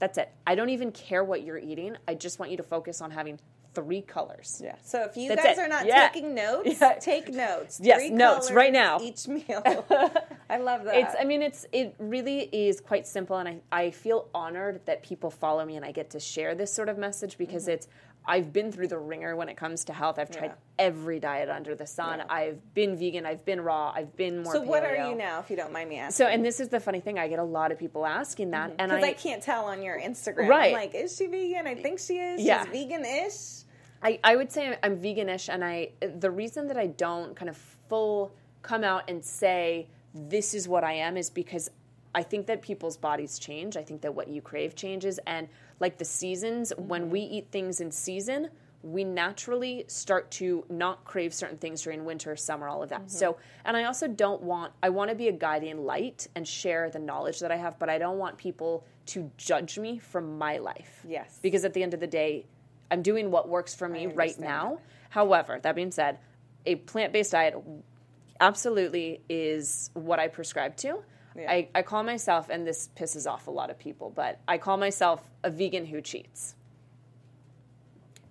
That's 0.00 0.18
it. 0.18 0.32
I 0.44 0.56
don't 0.56 0.70
even 0.70 0.90
care 0.90 1.22
what 1.22 1.44
you're 1.44 1.58
eating. 1.58 1.96
I 2.08 2.14
just 2.14 2.40
want 2.40 2.50
you 2.50 2.56
to 2.56 2.64
focus 2.64 3.00
on 3.00 3.12
having 3.12 3.38
three 3.74 4.02
colors. 4.02 4.60
Yeah. 4.62 4.76
So 4.82 5.02
if 5.04 5.16
you 5.16 5.28
That's 5.30 5.42
guys 5.42 5.58
it. 5.58 5.62
are 5.62 5.68
not 5.68 5.86
Yeah. 5.86 6.08
taking 6.08 6.34
notes, 6.34 6.76
Yeah. 6.80 6.94
take 6.94 7.28
notes. 7.28 7.80
Yes, 7.82 7.98
Three 8.00 8.10
notes 8.10 8.46
colors 8.48 8.52
right 8.52 8.72
now. 8.72 9.00
Each 9.00 9.26
meal. 9.28 9.62
I 10.50 10.58
love 10.58 10.84
that. 10.84 10.94
It's. 10.96 11.14
I 11.18 11.24
mean, 11.24 11.42
it's. 11.42 11.66
It 11.72 11.94
really 11.98 12.40
is 12.40 12.80
quite 12.80 13.06
simple, 13.06 13.36
and 13.38 13.48
I. 13.48 13.60
I 13.72 13.90
feel 13.90 14.28
honored 14.34 14.80
that 14.86 15.02
people 15.02 15.30
follow 15.30 15.64
me, 15.64 15.76
and 15.76 15.84
I 15.84 15.92
get 15.92 16.10
to 16.10 16.20
share 16.20 16.54
this 16.54 16.72
sort 16.72 16.88
of 16.88 16.98
message 16.98 17.38
because 17.38 17.68
it's. 17.68 17.88
I've 18.24 18.52
been 18.52 18.70
through 18.70 18.86
the 18.86 18.98
ringer 18.98 19.34
when 19.34 19.48
it 19.48 19.56
comes 19.56 19.86
to 19.86 19.92
health. 19.92 20.16
I've 20.16 20.30
tried 20.30 20.50
Mm-hmm. 20.50 20.58
Yeah. 20.78 20.84
every 20.86 21.18
diet 21.18 21.48
under 21.48 21.74
the 21.74 21.88
sun. 21.88 22.20
Yeah. 22.20 22.26
I've 22.30 22.72
been 22.72 22.96
vegan. 22.96 23.26
I've 23.26 23.44
been 23.44 23.60
raw. 23.60 23.92
I've 23.92 24.14
been 24.16 24.44
more. 24.44 24.52
so 24.52 24.60
what 24.60 24.84
are 24.84 25.08
you 25.08 25.16
now, 25.16 25.40
if 25.40 25.50
you 25.50 25.56
don't 25.56 25.72
mind 25.72 25.88
me 25.90 25.98
asking? 25.98 26.24
So, 26.26 26.30
and 26.30 26.44
this 26.44 26.60
is 26.60 26.68
the 26.68 26.78
funny 26.78 27.00
thing. 27.00 27.18
I 27.18 27.26
get 27.26 27.40
a 27.40 27.44
lot 27.44 27.72
of 27.72 27.80
people 27.80 28.06
asking 28.06 28.52
that, 28.52 28.74
and 28.78 28.90
Because 28.92 29.02
I, 29.04 29.08
I, 29.08 29.12
can't 29.14 29.42
tell 29.42 29.64
on 29.64 29.82
your 29.82 29.98
Instagram. 30.00 30.46
Right. 30.48 30.66
I'm 30.68 30.72
like, 30.80 30.94
is 30.94 31.16
she 31.16 31.26
vegan? 31.26 31.66
I 31.66 31.74
think 31.74 31.98
she 31.98 32.14
is. 32.18 32.40
Yeah. 32.42 32.62
She's 32.64 32.72
vegan-ish. 32.72 33.61
I, 34.02 34.18
I 34.24 34.36
would 34.36 34.50
say 34.50 34.76
I'm 34.82 34.98
veganish, 34.98 35.48
and 35.48 35.64
I 35.64 35.90
the 36.00 36.30
reason 36.30 36.66
that 36.68 36.76
I 36.76 36.88
don't 36.88 37.36
kind 37.36 37.48
of 37.48 37.56
full 37.88 38.34
come 38.62 38.84
out 38.84 39.08
and 39.08 39.24
say 39.24 39.88
this 40.14 40.54
is 40.54 40.68
what 40.68 40.84
I 40.84 40.92
am 40.92 41.16
is 41.16 41.30
because 41.30 41.70
I 42.14 42.22
think 42.22 42.46
that 42.46 42.60
people's 42.60 42.96
bodies 42.96 43.38
change. 43.38 43.76
I 43.76 43.82
think 43.82 44.02
that 44.02 44.14
what 44.14 44.28
you 44.28 44.42
crave 44.42 44.74
changes, 44.74 45.18
and 45.26 45.48
like 45.80 45.98
the 45.98 46.04
seasons, 46.04 46.72
when 46.76 47.10
we 47.10 47.20
eat 47.20 47.48
things 47.50 47.80
in 47.80 47.90
season, 47.90 48.50
we 48.82 49.04
naturally 49.04 49.84
start 49.86 50.30
to 50.32 50.64
not 50.68 51.04
crave 51.04 51.32
certain 51.32 51.56
things 51.56 51.82
during 51.82 52.04
winter, 52.04 52.34
summer, 52.34 52.68
all 52.68 52.82
of 52.82 52.88
that. 52.88 53.02
Mm-hmm. 53.02 53.08
So, 53.08 53.36
and 53.64 53.76
I 53.76 53.84
also 53.84 54.08
don't 54.08 54.42
want 54.42 54.72
I 54.82 54.88
want 54.88 55.10
to 55.10 55.16
be 55.16 55.28
a 55.28 55.32
guiding 55.32 55.84
light 55.84 56.26
and 56.34 56.46
share 56.46 56.90
the 56.90 56.98
knowledge 56.98 57.38
that 57.40 57.52
I 57.52 57.56
have, 57.56 57.78
but 57.78 57.88
I 57.88 57.98
don't 57.98 58.18
want 58.18 58.36
people 58.36 58.84
to 59.06 59.30
judge 59.36 59.78
me 59.78 59.98
from 59.98 60.38
my 60.38 60.58
life. 60.58 61.04
Yes. 61.08 61.38
because 61.42 61.64
at 61.64 61.72
the 61.74 61.82
end 61.82 61.94
of 61.94 62.00
the 62.00 62.06
day, 62.06 62.46
I'm 62.92 63.00
doing 63.02 63.30
what 63.30 63.48
works 63.48 63.74
for 63.74 63.88
me 63.88 64.06
right 64.06 64.38
now. 64.38 64.78
However, 65.08 65.58
that 65.62 65.74
being 65.74 65.90
said, 65.90 66.18
a 66.66 66.76
plant 66.76 67.12
based 67.12 67.32
diet 67.32 67.54
absolutely 68.38 69.22
is 69.30 69.90
what 69.94 70.20
I 70.20 70.28
prescribe 70.28 70.76
to. 70.76 71.02
Yeah. 71.34 71.50
I, 71.50 71.68
I 71.74 71.80
call 71.80 72.02
myself, 72.02 72.50
and 72.50 72.66
this 72.66 72.90
pisses 72.94 73.26
off 73.26 73.46
a 73.46 73.50
lot 73.50 73.70
of 73.70 73.78
people, 73.78 74.12
but 74.14 74.40
I 74.46 74.58
call 74.58 74.76
myself 74.76 75.30
a 75.42 75.48
vegan 75.48 75.86
who 75.86 76.02
cheats. 76.02 76.54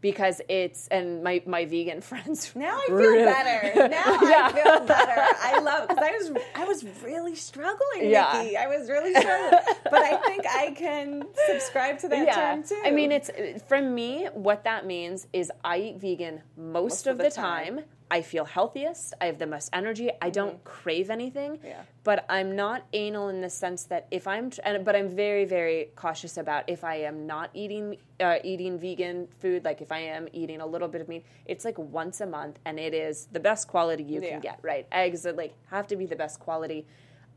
Because 0.02 0.42
it's, 0.50 0.88
and 0.88 1.24
my, 1.24 1.44
my 1.46 1.66
vegan 1.66 2.02
friends. 2.10 2.52
Now 2.56 2.76
I 2.78 2.86
feel 2.88 2.96
really- 2.96 3.24
better. 3.26 3.88
Now 3.90 4.20
Yeah. 4.22 4.50
I 4.50 4.52
feel 4.52 4.86
better. 4.86 5.22
I 5.42 5.60
love 5.60 5.88
because 5.90 6.04
I 6.04 6.12
was 6.18 6.32
I 6.56 6.64
was 6.66 6.84
really 7.04 7.36
struggling, 7.36 8.10
Yeah. 8.10 8.32
Nikki. 8.42 8.58
I 8.58 8.68
was 8.68 8.90
really 8.90 9.14
struggling, 9.14 9.60
but 9.84 10.02
I 10.02 10.18
think 10.26 10.46
I 10.48 10.72
can 10.72 11.24
subscribe 11.48 12.00
to 12.00 12.08
that 12.10 12.34
term 12.34 12.64
too. 12.64 12.82
I 12.84 12.92
mean, 12.92 13.12
it's 13.12 13.30
from 13.68 13.94
me. 13.94 14.28
What 14.34 14.64
that 14.64 14.86
means 14.86 15.28
is 15.34 15.52
I 15.64 15.78
eat 15.78 15.98
vegan 16.00 16.42
most, 16.58 17.06
of, 17.08 17.18
the, 17.18 17.30
time. 17.30 17.82
I 18.12 18.22
feel 18.22 18.44
healthiest. 18.44 19.14
I 19.22 19.26
have 19.28 19.40
the 19.40 19.48
most 19.48 19.70
energy. 19.72 20.12
I 20.22 20.30
don't 20.30 20.62
crave 20.66 21.10
anything. 21.10 21.54
Mm-hmm. 21.54 21.66
Yeah. 21.66 21.82
But 22.04 22.26
I'm 22.30 22.58
not 22.58 22.84
anal 22.92 23.30
in 23.30 23.40
the 23.40 23.50
sense 23.50 23.86
that 23.86 24.08
if 24.12 24.28
I'm, 24.28 24.50
tr- 24.50 24.60
and, 24.66 24.84
but 24.84 24.98
I'm 24.98 25.08
very, 25.08 25.46
very 25.46 25.92
cautious 25.96 26.36
about 26.36 26.66
if 26.68 26.84
I 26.84 26.96
am 26.98 27.26
not 27.26 27.50
eating 27.54 27.96
uh, 28.20 28.38
eating 28.44 28.78
vegan 28.78 29.28
food. 29.40 29.64
Like 29.64 29.82
if 29.82 29.92
I 29.94 30.00
am 30.00 30.28
eating 30.34 30.60
a 30.60 30.66
little 30.66 30.90
bit 30.90 31.00
of 31.02 31.08
meat, 31.08 31.26
it's 31.46 31.64
like 31.64 31.78
once 31.80 32.20
a 32.20 32.26
month, 32.28 32.60
and 32.66 32.78
it 32.78 32.94
is 32.94 33.28
the 33.32 33.40
best 33.40 33.70
quality 33.70 34.04
you 34.04 34.22
Yeah. 34.22 34.30
can 34.32 34.42
get. 34.42 34.60
Right? 34.62 34.86
Eggs 34.92 35.26
are 35.26 35.34
like 35.34 35.54
have 35.70 35.88
to 35.88 35.96
be 35.96 36.06
the 36.06 36.18
best 36.18 36.40
quality. 36.42 36.86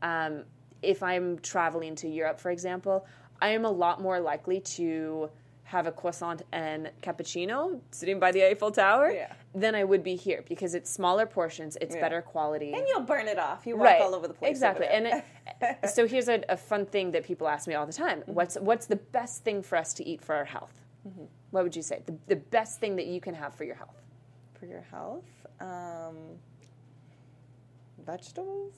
Um, 0.01 0.43
if 0.81 1.01
I'm 1.01 1.39
traveling 1.39 1.95
to 1.95 2.07
Europe, 2.09 2.39
for 2.39 2.51
example, 2.51 3.07
I 3.41 3.49
am 3.49 3.63
a 3.65 3.71
lot 3.71 4.01
more 4.01 4.19
likely 4.19 4.59
to 4.77 5.29
have 5.75 5.87
a 5.87 5.91
croissant 5.91 6.41
and 6.53 6.89
cappuccino 7.01 7.81
sitting 7.91 8.17
by 8.17 8.31
the 8.31 8.41
Eiffel 8.49 8.71
Tower 8.71 9.11
Yeah. 9.11 9.33
than 9.53 9.75
I 9.75 9.83
would 9.83 10.03
be 10.03 10.15
here 10.15 10.41
because 10.47 10.73
it's 10.73 10.89
smaller 10.89 11.25
portions, 11.25 11.77
it's 11.81 11.95
Yeah. 11.95 12.01
better 12.05 12.21
quality. 12.21 12.71
and 12.73 12.87
you'll 12.87 13.01
burn 13.13 13.27
it 13.27 13.37
off. 13.37 13.67
You 13.67 13.75
walk 13.75 13.85
right. 13.85 14.01
all 14.01 14.15
over 14.15 14.27
the 14.27 14.33
place. 14.33 14.51
Exactly. 14.51 14.87
And 14.87 15.03
it, 15.07 15.89
so 15.95 16.07
here's 16.07 16.29
a, 16.29 16.41
a 16.47 16.55
fun 16.55 16.85
thing 16.85 17.11
that 17.11 17.23
people 17.25 17.47
ask 17.55 17.67
me 17.67 17.73
all 17.75 17.85
the 17.85 17.91
time. 18.05 18.19
Mm-hmm. 18.21 18.33
What's 18.37 18.55
what's 18.69 18.85
the 18.87 18.95
best 19.19 19.43
thing 19.43 19.61
for 19.61 19.75
us 19.77 19.93
to 19.95 20.07
eat 20.11 20.21
for 20.21 20.33
our 20.33 20.45
health? 20.45 20.75
Mm-hmm. 21.07 21.25
What 21.51 21.63
would 21.65 21.75
you 21.75 21.81
say? 21.91 22.01
The, 22.05 22.15
the 22.27 22.37
best 22.57 22.79
thing 22.79 22.95
that 22.95 23.07
you 23.07 23.19
can 23.19 23.33
have 23.35 23.53
for 23.53 23.65
your 23.65 23.75
health? 23.75 24.01
for 24.59 24.67
your 24.67 24.85
health, 24.89 25.25
um, 25.59 26.15
vegetables. 28.05 28.73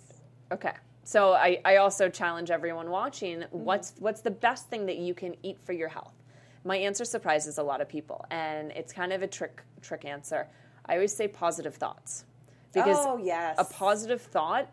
Okay. 0.51 0.73
So 1.03 1.33
I, 1.33 1.59
I 1.63 1.75
also 1.77 2.09
challenge 2.09 2.49
everyone 2.51 2.89
watching 2.89 3.39
Mm-hmm. 3.41 3.59
what's 3.69 3.93
what's 3.99 4.21
the 4.21 4.31
best 4.31 4.67
thing 4.71 4.85
that 4.87 4.97
you 4.97 5.13
can 5.13 5.35
eat 5.43 5.57
for 5.63 5.73
your 5.73 5.89
health? 5.89 6.13
My 6.63 6.77
answer 6.77 7.05
surprises 7.05 7.57
a 7.57 7.63
lot 7.63 7.81
of 7.81 7.87
people 7.87 8.25
and 8.31 8.71
it's 8.71 8.91
kind 8.93 9.13
of 9.13 9.21
a 9.23 9.27
trick 9.27 9.61
trick 9.81 10.05
answer. 10.05 10.47
I 10.85 10.93
always 10.95 11.15
say 11.15 11.27
positive 11.27 11.75
thoughts. 11.75 12.25
Because 12.73 12.97
oh 12.99 13.17
yes, 13.17 13.55
a 13.57 13.63
positive 13.65 14.21
thought 14.21 14.69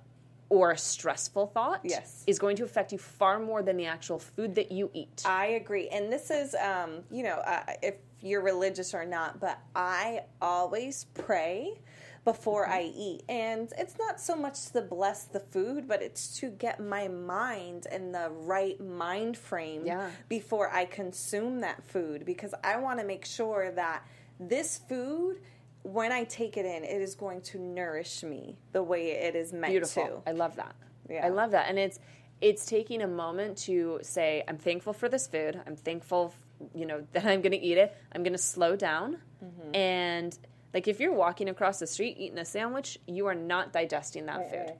or 0.49 0.73
a 0.73 0.79
stressful 0.79 1.47
thought 1.49 1.81
Yes. 1.83 2.23
is 2.27 2.39
going 2.39 2.57
to 2.57 2.65
affect 2.65 2.93
you 2.93 2.99
far 2.99 3.39
more 3.41 3.63
than 3.63 3.77
the 3.77 3.87
actual 3.87 4.19
food 4.19 4.55
that 4.55 4.71
you 4.71 4.91
eat. 4.93 5.23
I 5.25 5.47
agree, 5.47 5.89
and 5.89 6.13
this 6.13 6.31
is, 6.31 6.55
um, 6.55 7.03
you 7.11 7.23
know, 7.23 7.37
uh, 7.47 7.63
if 7.83 7.95
you're 8.21 8.43
religious 8.43 8.95
or 8.95 9.05
not, 9.05 9.41
but 9.41 9.59
I 9.75 10.23
always 10.41 11.07
pray 11.15 11.81
before 12.25 12.67
I 12.67 12.83
eat, 12.83 13.23
and 13.29 13.71
it's 13.77 13.99
not 13.99 14.21
so 14.21 14.35
much 14.35 14.71
to 14.73 14.81
bless 14.81 15.25
the 15.25 15.41
food, 15.41 15.87
but 15.87 16.01
it's 16.03 16.39
to 16.41 16.49
get 16.51 16.81
my 16.81 17.09
mind 17.09 17.87
in 17.93 18.13
the 18.13 18.31
right 18.31 18.81
mind 18.81 19.37
frame 19.37 19.85
Yeah. 19.85 20.11
before 20.29 20.71
I 20.71 20.87
consume 20.87 21.61
that 21.61 21.85
food, 21.85 22.25
because 22.25 22.55
I 22.65 22.79
want 22.79 22.99
to 23.01 23.05
make 23.05 23.25
sure 23.27 23.71
that 23.73 24.05
this 24.41 24.79
food. 24.89 25.41
When 25.87 26.13
I 26.13 26.25
take 26.25 26.57
it 26.57 26.65
in, 26.65 26.83
it 26.83 27.03
is 27.03 27.15
going 27.15 27.43
to 27.43 27.59
nourish 27.59 28.23
me 28.23 28.57
the 28.73 28.83
way 28.83 29.11
it 29.11 29.37
is 29.37 29.53
meant 29.53 29.71
Beautiful. 29.71 30.23
to. 30.25 30.31
I 30.31 30.33
love 30.33 30.57
that. 30.57 30.75
Yeah. 31.11 31.27
I 31.27 31.29
love 31.29 31.51
that. 31.51 31.69
And 31.69 31.79
it's 31.79 31.99
it's 32.41 32.65
taking 32.65 33.03
a 33.03 33.07
moment 33.07 33.59
to 33.59 33.99
say 34.01 34.43
I'm 34.49 34.57
thankful 34.57 34.95
for 34.95 35.11
this 35.11 35.27
food. 35.27 35.61
I'm 35.67 35.77
thankful, 35.77 36.33
you 36.75 36.87
know, 36.87 37.07
that 37.13 37.27
I'm 37.27 37.43
going 37.43 37.53
to 37.53 37.61
eat 37.61 37.77
it. 37.77 37.95
I'm 38.13 38.23
going 38.23 38.33
to 38.33 38.39
slow 38.39 38.77
down. 38.77 39.19
Mm-hmm. 39.45 39.75
And 39.77 40.39
like 40.75 40.89
if 40.89 40.99
you're 41.01 41.13
walking 41.13 41.49
across 41.49 41.79
the 41.79 41.87
street 41.87 42.17
eating 42.19 42.39
a 42.39 42.45
sandwich, 42.45 42.99
you 43.07 43.27
are 43.27 43.35
not 43.35 43.73
digesting 43.73 44.27
that 44.27 44.51
food. 44.51 44.75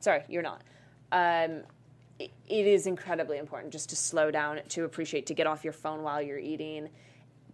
Sorry, 0.00 0.22
you're 0.28 0.42
not. 0.42 0.62
Um, 1.12 1.62
it, 2.18 2.32
it 2.48 2.66
is 2.66 2.86
incredibly 2.86 3.38
important 3.38 3.72
just 3.72 3.90
to 3.90 3.96
slow 3.96 4.30
down, 4.32 4.60
to 4.70 4.84
appreciate, 4.84 5.26
to 5.26 5.34
get 5.34 5.46
off 5.46 5.62
your 5.62 5.72
phone 5.72 6.02
while 6.02 6.20
you're 6.20 6.38
eating, 6.38 6.88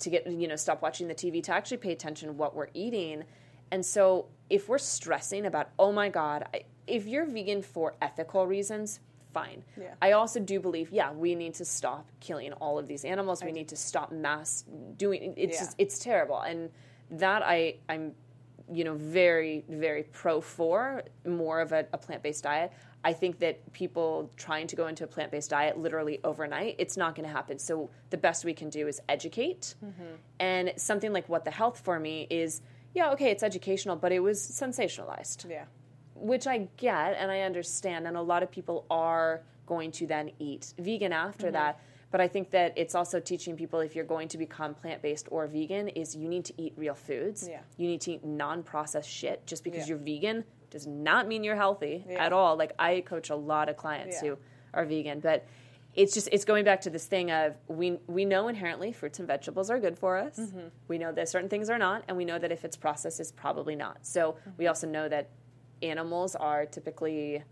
to 0.00 0.10
get 0.10 0.26
you 0.26 0.48
know 0.48 0.56
stop 0.56 0.80
watching 0.82 1.06
the 1.08 1.14
TV, 1.14 1.42
to 1.44 1.52
actually 1.52 1.76
pay 1.76 1.92
attention 1.92 2.28
to 2.28 2.32
what 2.32 2.56
we're 2.56 2.68
eating. 2.72 3.24
And 3.70 3.84
so 3.84 4.26
if 4.48 4.68
we're 4.68 4.78
stressing 4.78 5.46
about, 5.46 5.68
oh 5.78 5.92
my 5.92 6.08
god, 6.08 6.46
I, 6.54 6.62
if 6.86 7.06
you're 7.06 7.26
vegan 7.26 7.62
for 7.62 7.94
ethical 8.00 8.46
reasons, 8.46 9.00
fine. 9.32 9.64
Yeah. 9.78 9.94
I 10.00 10.12
also 10.12 10.40
do 10.40 10.60
believe, 10.60 10.90
yeah, 10.90 11.12
we 11.12 11.34
need 11.34 11.54
to 11.54 11.64
stop 11.64 12.06
killing 12.20 12.52
all 12.54 12.78
of 12.78 12.86
these 12.86 13.04
animals. 13.04 13.42
We 13.42 13.52
need 13.52 13.68
to 13.68 13.76
stop 13.76 14.12
mass 14.12 14.64
doing. 14.96 15.34
It's 15.36 15.54
Yeah. 15.54 15.60
just, 15.60 15.74
it's 15.78 15.98
terrible, 15.98 16.40
and 16.40 16.70
that 17.10 17.42
I 17.44 17.76
I'm 17.88 18.12
you 18.72 18.82
know 18.84 18.94
very 18.94 19.62
very 19.68 20.04
pro 20.04 20.40
for 20.40 21.02
more 21.26 21.60
of 21.60 21.72
a, 21.72 21.86
a 21.92 21.98
plant-based 21.98 22.42
diet 22.44 22.72
i 23.04 23.12
think 23.12 23.38
that 23.40 23.70
people 23.74 24.30
trying 24.38 24.66
to 24.66 24.74
go 24.74 24.86
into 24.86 25.04
a 25.04 25.06
plant-based 25.06 25.50
diet 25.50 25.76
literally 25.76 26.18
overnight 26.24 26.74
it's 26.78 26.96
not 26.96 27.14
going 27.14 27.28
to 27.28 27.32
happen 27.34 27.58
so 27.58 27.90
the 28.08 28.16
best 28.16 28.42
we 28.42 28.54
can 28.54 28.70
do 28.70 28.88
is 28.88 29.02
educate 29.06 29.74
and 30.40 30.72
something 30.76 31.12
like 31.12 31.28
what 31.28 31.44
the 31.44 31.50
health 31.50 31.78
for 31.84 32.00
me 32.00 32.26
is 32.30 32.62
yeah 32.94 33.10
okay 33.10 33.30
it's 33.30 33.42
educational 33.42 33.96
but 33.96 34.12
it 34.12 34.20
was 34.20 34.40
sensationalized 34.40 35.48
Yeah. 35.50 35.64
which 36.14 36.46
I 36.46 36.68
get 36.78 37.16
and 37.18 37.30
I 37.30 37.40
understand, 37.40 38.06
and 38.06 38.16
a 38.16 38.22
lot 38.22 38.42
of 38.42 38.50
people 38.50 38.86
are 38.90 39.42
going 39.66 39.90
to 39.92 40.06
then 40.06 40.30
eat 40.38 40.72
vegan 40.78 41.12
after 41.12 41.46
Mm-hmm. 41.48 41.52
that. 41.54 41.80
But 42.14 42.20
I 42.20 42.28
think 42.28 42.52
that 42.52 42.74
it's 42.76 42.94
also 42.94 43.18
teaching 43.18 43.56
people 43.56 43.80
if 43.80 43.96
you're 43.96 44.04
going 44.04 44.28
to 44.28 44.38
become 44.38 44.72
plant 44.74 45.02
based 45.02 45.26
or 45.32 45.48
vegan, 45.48 45.88
is 45.88 46.14
you 46.14 46.28
need 46.28 46.44
to 46.44 46.54
eat 46.56 46.72
real 46.76 46.94
foods. 46.94 47.48
Yeah. 47.50 47.58
You 47.76 47.88
need 47.88 48.02
to 48.02 48.12
eat 48.12 48.24
non 48.24 48.62
processed 48.62 49.10
shit. 49.10 49.44
Just 49.48 49.64
because 49.64 49.80
Yeah. 49.80 49.96
you're 49.96 49.98
vegan 49.98 50.44
does 50.70 50.86
not 50.86 51.26
mean 51.26 51.42
you're 51.42 51.56
healthy 51.56 52.04
Yeah. 52.08 52.24
at 52.24 52.32
all. 52.32 52.54
Like 52.56 52.72
I 52.78 53.00
coach 53.00 53.30
a 53.30 53.34
lot 53.34 53.68
of 53.68 53.76
clients 53.76 54.20
who 54.20 54.38
are 54.72 54.84
vegan, 54.84 55.18
but 55.18 55.44
it's 55.96 56.14
just 56.14 56.28
it's 56.30 56.44
going 56.44 56.64
back 56.64 56.82
to 56.82 56.90
this 56.90 57.04
thing 57.04 57.32
of 57.32 57.56
we 57.66 57.98
we 58.06 58.24
know 58.24 58.46
inherently 58.46 58.92
fruits 58.92 59.18
and 59.18 59.26
vegetables 59.26 59.68
are 59.68 59.80
good 59.80 59.98
for 59.98 60.16
us. 60.16 60.38
Mm-hmm. 60.38 60.68
We 60.86 60.98
know 60.98 61.10
that 61.10 61.28
certain 61.28 61.48
things 61.48 61.68
are 61.68 61.78
not, 61.78 62.04
and 62.06 62.16
we 62.16 62.24
know 62.24 62.38
that 62.38 62.52
if 62.52 62.64
it's 62.64 62.76
processed, 62.76 63.18
it's 63.18 63.32
probably 63.32 63.74
not. 63.74 64.06
So 64.06 64.34
Mm-hmm. 64.34 64.50
we 64.58 64.68
also 64.68 64.86
know 64.86 65.08
that 65.08 65.30
animals 65.82 66.36
are 66.36 66.64
typically, 66.64 67.42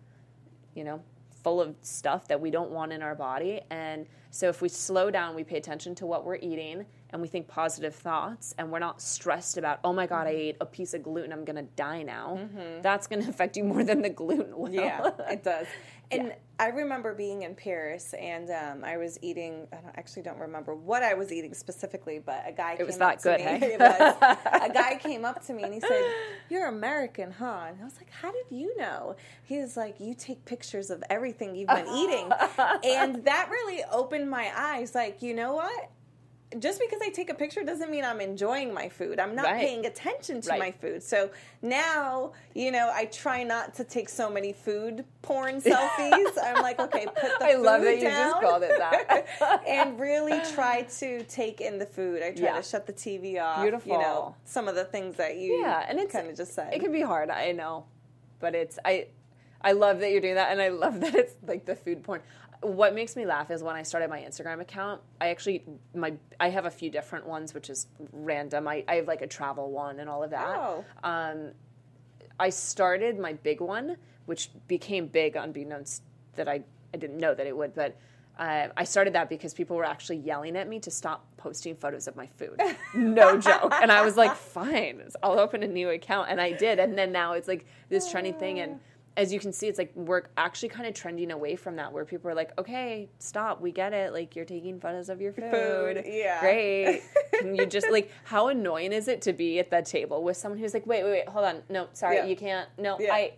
you 0.76 0.84
know, 0.84 1.02
full 1.42 1.60
of 1.60 1.74
stuff 1.82 2.28
that 2.28 2.40
we 2.40 2.50
don't 2.50 2.70
want 2.70 2.92
in 2.92 3.02
our 3.02 3.14
body. 3.14 3.60
And 3.70 4.06
so 4.30 4.48
if 4.48 4.62
we 4.62 4.68
slow 4.68 5.10
down, 5.10 5.34
we 5.34 5.44
pay 5.44 5.56
attention 5.56 5.94
to 5.96 6.06
what 6.06 6.24
we're 6.24 6.36
eating 6.36 6.86
and 7.10 7.20
we 7.20 7.28
think 7.28 7.46
positive 7.48 7.94
thoughts 7.94 8.54
and 8.58 8.70
we're 8.70 8.78
not 8.78 9.02
stressed 9.02 9.58
about, 9.58 9.80
oh 9.84 9.92
my 9.92 10.06
God, 10.06 10.26
I 10.26 10.32
Mm-hmm. 10.32 10.40
ate 10.40 10.56
a 10.60 10.66
piece 10.66 10.94
of 10.94 11.02
gluten, 11.02 11.32
I'm 11.32 11.44
gonna 11.44 11.64
die 11.76 12.02
now. 12.02 12.38
That's 12.80 13.06
gonna 13.06 13.28
affect 13.28 13.56
you 13.56 13.64
more 13.64 13.84
than 13.84 14.00
the 14.02 14.08
gluten 14.08 14.56
will. 14.56 14.70
Yeah, 14.72 15.10
it 15.28 15.42
does. 15.44 15.66
And 16.12 16.34
I 16.58 16.68
remember 16.68 17.14
being 17.14 17.42
in 17.42 17.54
Paris, 17.54 18.14
and 18.14 18.48
um, 18.50 18.84
I 18.84 18.96
was 18.96 19.18
eating. 19.22 19.66
I 19.72 19.76
don't, 19.76 19.96
actually 19.96 20.22
don't 20.22 20.38
remember 20.38 20.74
what 20.74 21.02
I 21.02 21.14
was 21.14 21.32
eating 21.32 21.54
specifically, 21.54 22.20
but 22.24 22.44
a 22.46 22.52
guy. 22.52 22.76
It 22.78 22.86
was 22.86 22.94
came 22.94 22.98
that 23.00 23.14
up 23.14 23.18
to 23.22 23.28
good, 23.30 23.40
me. 23.40 23.44
hey? 23.44 23.76
Was. 23.80 24.16
a 24.62 24.68
guy 24.72 24.98
came 25.02 25.24
up 25.24 25.44
to 25.46 25.52
me 25.52 25.64
and 25.64 25.74
he 25.74 25.80
said, 25.80 26.04
"You're 26.48 26.66
American, 26.68 27.32
huh?" 27.32 27.64
And 27.68 27.80
I 27.80 27.84
was 27.84 27.96
like, 27.96 28.10
"How 28.10 28.30
did 28.30 28.44
you 28.50 28.76
know?" 28.76 29.16
He 29.44 29.58
was 29.58 29.76
like, 29.76 29.98
"You 29.98 30.14
take 30.14 30.44
pictures 30.44 30.90
of 30.90 31.02
everything 31.10 31.56
you've 31.56 31.68
been 31.68 31.88
eating," 31.88 32.30
and 32.84 33.24
that 33.24 33.48
really 33.50 33.82
opened 33.90 34.30
my 34.30 34.52
eyes. 34.54 34.94
Like, 34.94 35.22
you 35.22 35.34
know 35.34 35.54
what? 35.54 35.90
Just 36.58 36.80
because 36.80 37.00
I 37.02 37.08
take 37.10 37.30
a 37.30 37.34
picture 37.34 37.62
doesn't 37.62 37.90
mean 37.90 38.04
I'm 38.04 38.20
enjoying 38.20 38.72
my 38.74 38.88
food. 38.88 39.18
I'm 39.20 39.34
not 39.34 39.44
Right. 39.46 39.60
paying 39.60 39.86
attention 39.86 40.40
to 40.42 40.50
Right. 40.50 40.58
my 40.58 40.70
food. 40.72 41.02
So 41.02 41.30
now, 41.60 42.32
you 42.54 42.70
know, 42.70 42.90
I 42.92 43.06
try 43.06 43.42
not 43.42 43.74
to 43.74 43.84
take 43.84 44.08
so 44.08 44.28
many 44.30 44.52
food 44.52 45.04
porn 45.22 45.56
selfies. 45.60 46.36
I'm 46.42 46.60
like, 46.60 46.78
okay, 46.80 47.06
put 47.06 47.38
the 47.38 47.44
I 47.46 47.54
food 47.54 47.62
love 47.62 47.82
that 47.82 47.96
you 47.96 48.00
down 48.02 48.30
just 48.30 48.40
called 48.40 48.62
it 48.62 48.76
that. 48.78 49.62
and 49.66 49.98
really 49.98 50.40
try 50.54 50.82
to 50.82 51.22
take 51.24 51.60
in 51.60 51.78
the 51.78 51.86
food. 51.86 52.22
I 52.22 52.32
try 52.32 52.44
Yeah. 52.46 52.56
to 52.56 52.62
shut 52.62 52.86
the 52.86 52.92
TV 52.92 53.38
off. 53.40 53.62
Beautiful. 53.62 53.92
You 53.92 53.98
know, 53.98 54.34
some 54.44 54.68
of 54.68 54.74
the 54.74 54.84
things 54.84 55.16
that 55.16 55.36
you 55.36 55.60
yeah, 55.62 55.84
and 55.88 55.98
it's 55.98 56.12
kind 56.12 56.28
of 56.28 56.36
just 56.36 56.54
said. 56.54 56.72
It 56.74 56.80
can 56.80 56.92
be 56.92 57.02
hard, 57.02 57.30
I 57.30 57.52
know, 57.52 57.86
but 58.40 58.54
it's 58.54 58.78
I. 58.84 59.06
I 59.64 59.70
love 59.72 60.00
that 60.00 60.10
you're 60.10 60.20
doing 60.20 60.34
that, 60.34 60.50
and 60.50 60.60
I 60.60 60.70
love 60.70 60.98
that 61.02 61.14
it's 61.14 61.34
like 61.46 61.64
the 61.66 61.76
food 61.76 62.02
porn. 62.02 62.20
What 62.62 62.94
makes 62.94 63.16
me 63.16 63.26
laugh 63.26 63.50
is 63.50 63.62
when 63.62 63.76
I 63.76 63.82
started 63.82 64.08
my 64.08 64.20
Instagram 64.20 64.60
account. 64.60 65.00
I 65.20 65.28
actually 65.28 65.64
my 65.94 66.14
I 66.38 66.48
have 66.48 66.64
a 66.64 66.70
few 66.70 66.90
different 66.90 67.26
ones, 67.26 67.54
which 67.54 67.68
is 67.68 67.88
random. 68.12 68.68
I, 68.68 68.84
I 68.88 68.96
have 68.96 69.08
like 69.08 69.22
a 69.22 69.26
travel 69.26 69.70
one 69.70 70.00
and 70.00 70.08
all 70.08 70.22
of 70.22 70.30
that. 70.30 70.56
Oh. 70.56 70.84
Um, 71.02 71.50
I 72.38 72.50
started 72.50 73.18
my 73.18 73.32
big 73.32 73.60
one, 73.60 73.96
which 74.26 74.50
became 74.68 75.06
big 75.06 75.36
unbeknownst 75.36 76.02
that 76.36 76.48
I 76.48 76.62
I 76.94 76.98
didn't 76.98 77.18
know 77.18 77.34
that 77.34 77.46
it 77.46 77.56
would, 77.56 77.74
but. 77.74 77.96
Uh, 78.38 78.68
I 78.78 78.84
started 78.84 79.12
that 79.12 79.28
because 79.28 79.52
people 79.52 79.76
were 79.76 79.84
actually 79.84 80.16
yelling 80.16 80.56
at 80.56 80.66
me 80.66 80.80
to 80.80 80.90
stop 80.90 81.26
posting 81.36 81.76
photos 81.76 82.08
of 82.08 82.16
my 82.16 82.26
food. 82.26 82.58
No 82.94 83.38
joke. 83.38 83.74
And 83.82 83.92
I 83.92 84.02
was 84.02 84.16
like, 84.16 84.34
fine, 84.34 85.02
I'll 85.22 85.38
open 85.38 85.62
a 85.62 85.66
new 85.66 85.90
account. 85.90 86.30
And 86.30 86.40
I 86.40 86.52
did. 86.52 86.78
And 86.78 86.96
then 86.96 87.12
now 87.12 87.34
it's 87.34 87.46
like 87.46 87.66
this 87.90 88.10
trendy 88.10 88.36
thing. 88.36 88.58
And 88.60 88.80
as 89.16 89.32
you 89.32 89.38
can 89.38 89.52
see, 89.52 89.68
it's 89.68 89.78
like 89.78 89.92
we're 89.94 90.22
actually 90.38 90.70
kind 90.70 90.86
of 90.86 90.94
trending 90.94 91.30
away 91.30 91.54
from 91.56 91.76
that 91.76 91.92
where 91.92 92.04
people 92.04 92.30
are 92.30 92.34
like, 92.34 92.58
okay, 92.58 93.08
stop, 93.18 93.60
we 93.60 93.70
get 93.70 93.92
it. 93.92 94.12
Like 94.12 94.34
you're 94.34 94.44
taking 94.46 94.80
photos 94.80 95.08
of 95.10 95.20
your 95.20 95.32
food. 95.32 95.50
Food, 95.50 96.02
yeah. 96.06 96.40
Great. 96.40 97.02
Can 97.34 97.54
you 97.54 97.66
just 97.66 97.90
like, 97.90 98.10
how 98.24 98.48
annoying 98.48 98.92
is 98.92 99.08
it 99.08 99.20
to 99.22 99.32
be 99.34 99.58
at 99.58 99.70
that 99.70 99.84
table 99.84 100.22
with 100.22 100.36
someone 100.38 100.58
who's 100.58 100.72
like, 100.72 100.86
wait, 100.86 101.02
wait, 101.04 101.10
wait, 101.10 101.28
hold 101.28 101.44
on. 101.44 101.62
No, 101.68 101.88
sorry, 101.92 102.16
Yeah. 102.16 102.24
you 102.26 102.36
can't. 102.36 102.68
No, 102.78 102.98
Yeah. 102.98 103.12
I. 103.12 103.32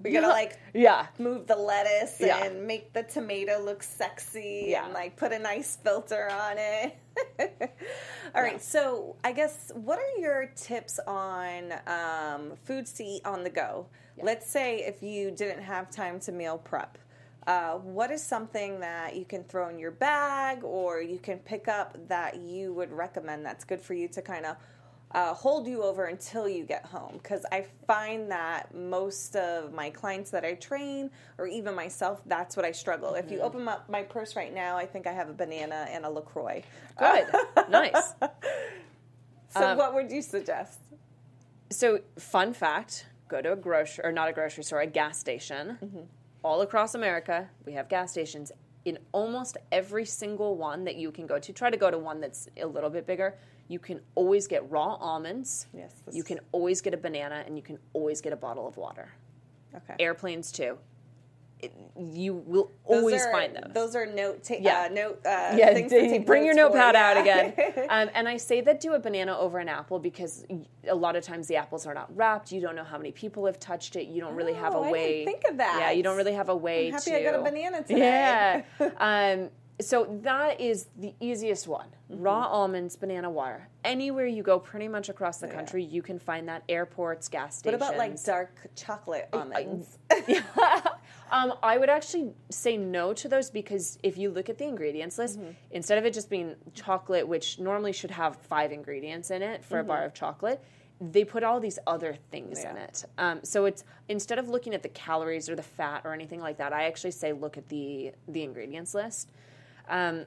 we 0.00 0.12
gotta 0.12 0.28
like 0.40 0.58
Yeah. 0.74 1.06
move 1.18 1.46
the 1.48 1.56
lettuce 1.56 2.16
Yeah. 2.20 2.44
and 2.44 2.64
make 2.66 2.92
the 2.92 3.02
tomato 3.02 3.58
look 3.60 3.82
sexy 3.82 4.66
Yeah. 4.68 4.84
and 4.84 4.94
like 4.94 5.16
put 5.16 5.32
a 5.32 5.38
nice 5.40 5.74
filter 5.74 6.28
on 6.30 6.56
it. 6.58 6.96
All 8.34 8.42
right, 8.42 8.62
so 8.62 9.16
I 9.24 9.32
guess 9.32 9.72
what 9.74 9.98
are 9.98 10.20
your 10.20 10.52
tips 10.54 11.00
on 11.06 11.72
um, 11.86 12.52
foods 12.64 12.92
to 12.94 13.04
eat 13.04 13.22
on 13.24 13.42
the 13.42 13.50
go? 13.50 13.86
Let's 14.22 14.50
say 14.50 14.78
if 14.78 15.02
you 15.02 15.30
didn't 15.30 15.62
have 15.62 15.90
time 15.90 16.20
to 16.20 16.32
meal 16.32 16.58
prep. 16.58 16.98
Uh, 17.46 17.74
what 17.74 18.10
is 18.10 18.22
something 18.22 18.80
that 18.80 19.14
you 19.14 19.24
can 19.24 19.44
throw 19.44 19.68
in 19.68 19.78
your 19.78 19.92
bag 19.92 20.64
or 20.64 21.00
you 21.00 21.18
can 21.18 21.38
pick 21.38 21.68
up 21.68 21.96
that 22.08 22.36
you 22.40 22.72
would 22.72 22.90
recommend 22.92 23.46
that's 23.46 23.62
good 23.62 23.80
for 23.80 23.94
you 23.94 24.08
to 24.08 24.20
kind 24.20 24.44
of 24.44 24.56
uh, 25.12 25.32
hold 25.32 25.68
you 25.68 25.82
over 25.84 26.06
until 26.06 26.48
you 26.48 26.64
get 26.64 26.84
home 26.84 27.20
because 27.22 27.46
I 27.52 27.66
find 27.86 28.30
that 28.32 28.74
most 28.74 29.36
of 29.36 29.72
my 29.72 29.90
clients 29.90 30.30
that 30.32 30.44
I 30.44 30.54
train, 30.54 31.10
or 31.38 31.46
even 31.46 31.74
myself, 31.74 32.20
that's 32.26 32.56
what 32.56 32.64
I 32.64 32.72
struggle. 32.72 33.14
If 33.14 33.30
you 33.30 33.40
open 33.40 33.68
up 33.68 33.88
my 33.88 34.02
purse 34.02 34.34
right 34.34 34.52
now, 34.52 34.76
I 34.76 34.84
think 34.84 35.06
I 35.06 35.12
have 35.12 35.28
a 35.30 35.32
banana 35.32 35.86
and 35.90 36.04
a 36.04 36.10
Lacroix. 36.10 36.62
Good. 36.98 37.26
nice. 37.70 38.14
So, 39.50 39.70
Um, 39.70 39.78
what 39.78 39.94
would 39.94 40.10
you 40.10 40.20
suggest? 40.20 40.80
So, 41.70 42.00
fun 42.18 42.52
fact 42.52 43.06
go 43.28 43.40
to 43.42 43.52
a 43.52 43.56
grocery, 43.56 44.04
or 44.04 44.12
not 44.12 44.28
a 44.28 44.32
grocery 44.32 44.64
store, 44.64 44.80
a 44.80 44.86
gas 44.86 45.18
station. 45.18 45.78
Mm-hmm. 45.82 46.00
All 46.42 46.62
across 46.62 46.94
America, 46.94 47.48
we 47.64 47.72
have 47.72 47.88
gas 47.88 48.12
stations. 48.12 48.52
In 48.84 48.98
almost 49.10 49.56
every 49.72 50.04
single 50.04 50.56
one 50.56 50.84
that 50.84 50.94
you 50.94 51.10
can 51.10 51.26
go 51.26 51.40
to, 51.40 51.52
try 51.52 51.70
to 51.70 51.76
go 51.76 51.90
to 51.90 51.98
one 51.98 52.20
that's 52.20 52.48
a 52.56 52.66
little 52.66 52.90
bit 52.90 53.06
bigger. 53.06 53.36
You 53.68 53.80
can 53.80 54.00
always 54.14 54.46
get 54.46 54.70
raw 54.70 54.94
almonds. 54.94 55.66
Yes, 55.74 55.92
You 56.12 56.22
can 56.22 56.38
always 56.52 56.80
get 56.80 56.94
a 56.94 56.96
banana, 56.96 57.42
and 57.46 57.56
you 57.56 57.62
can 57.62 57.78
always 57.94 58.20
get 58.20 58.32
a 58.32 58.36
bottle 58.36 58.68
of 58.68 58.76
water. 58.76 59.08
Okay. 59.74 59.94
Airplanes, 59.98 60.52
too. 60.52 60.78
It, 61.58 61.72
you 61.98 62.34
will 62.34 62.70
Those 62.86 62.98
always 62.98 63.22
are- 63.24 63.32
find 63.32 63.56
those. 63.56 63.72
Those 63.72 63.96
are 63.96 64.04
note 64.04 64.44
ta- 64.44 64.56
Yeah. 64.60 64.82
uh, 64.90 64.92
note 64.92 65.20
uh, 65.24 65.54
yeah, 65.56 65.72
things 65.72 65.90
d- 65.90 66.18
bring 66.18 66.44
your 66.44 66.54
for, 66.54 66.60
notepad 66.60 66.94
out 66.94 67.24
yeah. 67.24 67.46
again. 67.46 67.86
um, 67.88 68.10
and 68.14 68.28
I 68.28 68.36
say 68.36 68.60
that 68.60 68.78
do 68.80 68.92
a 68.92 68.98
banana 68.98 69.36
over 69.38 69.58
an 69.58 69.68
apple 69.68 69.98
because 69.98 70.44
a 70.86 70.94
lot 70.94 71.16
of 71.16 71.24
times 71.24 71.48
the 71.48 71.56
apples 71.56 71.86
are 71.86 71.94
not 71.94 72.14
wrapped. 72.14 72.52
You 72.52 72.60
don't 72.60 72.76
know 72.76 72.84
how 72.84 72.98
many 72.98 73.10
people 73.10 73.46
have 73.46 73.58
touched 73.58 73.96
it. 73.96 74.06
You 74.08 74.20
don't 74.20 74.34
really 74.34 74.52
have 74.52 74.74
a 74.74 74.78
Oh, 74.78 74.82
I 74.84 74.92
way. 74.92 75.24
think 75.24 75.44
of 75.48 75.56
that. 75.56 75.78
Yeah, 75.80 75.90
you 75.92 76.02
don't 76.02 76.18
really 76.18 76.34
have 76.34 76.50
a 76.50 76.56
way 76.56 76.88
I'm 76.88 76.92
happy 76.92 77.10
to. 77.12 77.16
I 77.20 77.22
got 77.22 77.40
a 77.40 77.42
banana 77.42 77.82
today. 77.82 78.64
Yeah. 78.78 78.90
um, 78.98 79.48
so 79.80 80.18
that 80.22 80.58
is 80.60 80.86
the 80.98 81.14
easiest 81.20 81.66
one. 81.68 81.88
Mm-hmm. 82.10 82.22
Raw 82.22 82.46
almonds, 82.46 82.96
banana 82.96 83.30
water. 83.30 83.68
Anywhere 83.84 84.26
you 84.26 84.42
go, 84.42 84.58
pretty 84.58 84.88
much 84.88 85.08
across 85.08 85.38
the 85.38 85.48
country, 85.48 85.82
you 85.84 86.00
can 86.02 86.18
find 86.18 86.48
that. 86.48 86.62
Airports, 86.68 87.28
gas 87.28 87.58
stations 87.58 87.80
What 87.80 87.88
about 87.90 87.98
like 87.98 88.22
dark 88.24 88.68
chocolate 88.74 89.28
almonds? 89.32 89.98
um, 91.30 91.54
I 91.62 91.76
would 91.78 91.88
actually 91.88 92.32
say 92.50 92.76
no 92.76 93.12
to 93.14 93.28
those 93.28 93.50
because 93.50 93.98
if 94.02 94.16
you 94.18 94.30
look 94.30 94.48
at 94.48 94.58
the 94.58 94.64
ingredients 94.64 95.18
list, 95.18 95.38
Mm-hmm. 95.38 95.50
instead 95.70 95.98
of 95.98 96.04
it 96.06 96.14
just 96.14 96.30
being 96.30 96.54
chocolate, 96.74 97.26
which 97.26 97.58
normally 97.58 97.92
should 97.92 98.10
have 98.12 98.36
five 98.36 98.72
ingredients 98.72 99.30
in 99.30 99.42
it 99.42 99.64
for 99.64 99.78
a 99.78 99.84
bar 99.84 100.04
of 100.04 100.14
chocolate, 100.14 100.62
they 101.00 101.24
put 101.24 101.42
all 101.42 101.60
these 101.60 101.78
other 101.86 102.16
things 102.30 102.60
in 102.60 102.70
Mm-hmm. 102.70 102.78
It. 102.78 103.04
Um, 103.18 103.40
so 103.42 103.64
it's 103.66 103.84
instead 104.08 104.38
of 104.38 104.48
looking 104.48 104.72
at 104.74 104.82
the 104.82 104.88
calories 104.88 105.48
or 105.48 105.56
the 105.56 105.62
fat 105.62 106.02
or 106.04 106.14
anything 106.14 106.40
like 106.40 106.58
that, 106.58 106.72
I 106.72 106.84
actually 106.84 107.10
say 107.10 107.32
look 107.32 107.58
at 107.58 107.68
the 107.68 108.12
the 108.28 108.42
ingredients 108.42 108.94
list. 108.94 109.30
Um, 109.88 110.24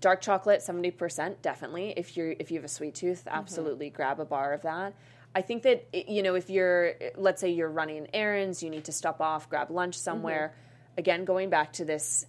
dark 0.00 0.20
chocolate 0.20 0.60
70% 0.60 1.40
definitely 1.40 1.94
if 1.96 2.14
you're 2.14 2.34
if 2.38 2.50
you 2.50 2.58
have 2.58 2.64
a 2.64 2.68
sweet 2.68 2.94
tooth 2.94 3.22
absolutely 3.26 3.88
grab 3.88 4.20
a 4.20 4.24
bar 4.26 4.52
of 4.52 4.60
that 4.60 4.92
i 5.34 5.40
think 5.42 5.62
that 5.62 5.86
you 5.92 6.22
know 6.22 6.34
if 6.34 6.48
you're 6.50 6.94
let's 7.16 7.40
say 7.40 7.50
you're 7.50 7.68
running 7.70 8.06
errands 8.12 8.62
you 8.62 8.70
need 8.70 8.84
to 8.84 8.92
stop 8.92 9.20
off 9.20 9.48
grab 9.48 9.70
lunch 9.70 9.96
somewhere 9.98 10.54
again 10.96 11.24
going 11.24 11.50
back 11.50 11.72
to 11.72 11.84
this 11.84 12.26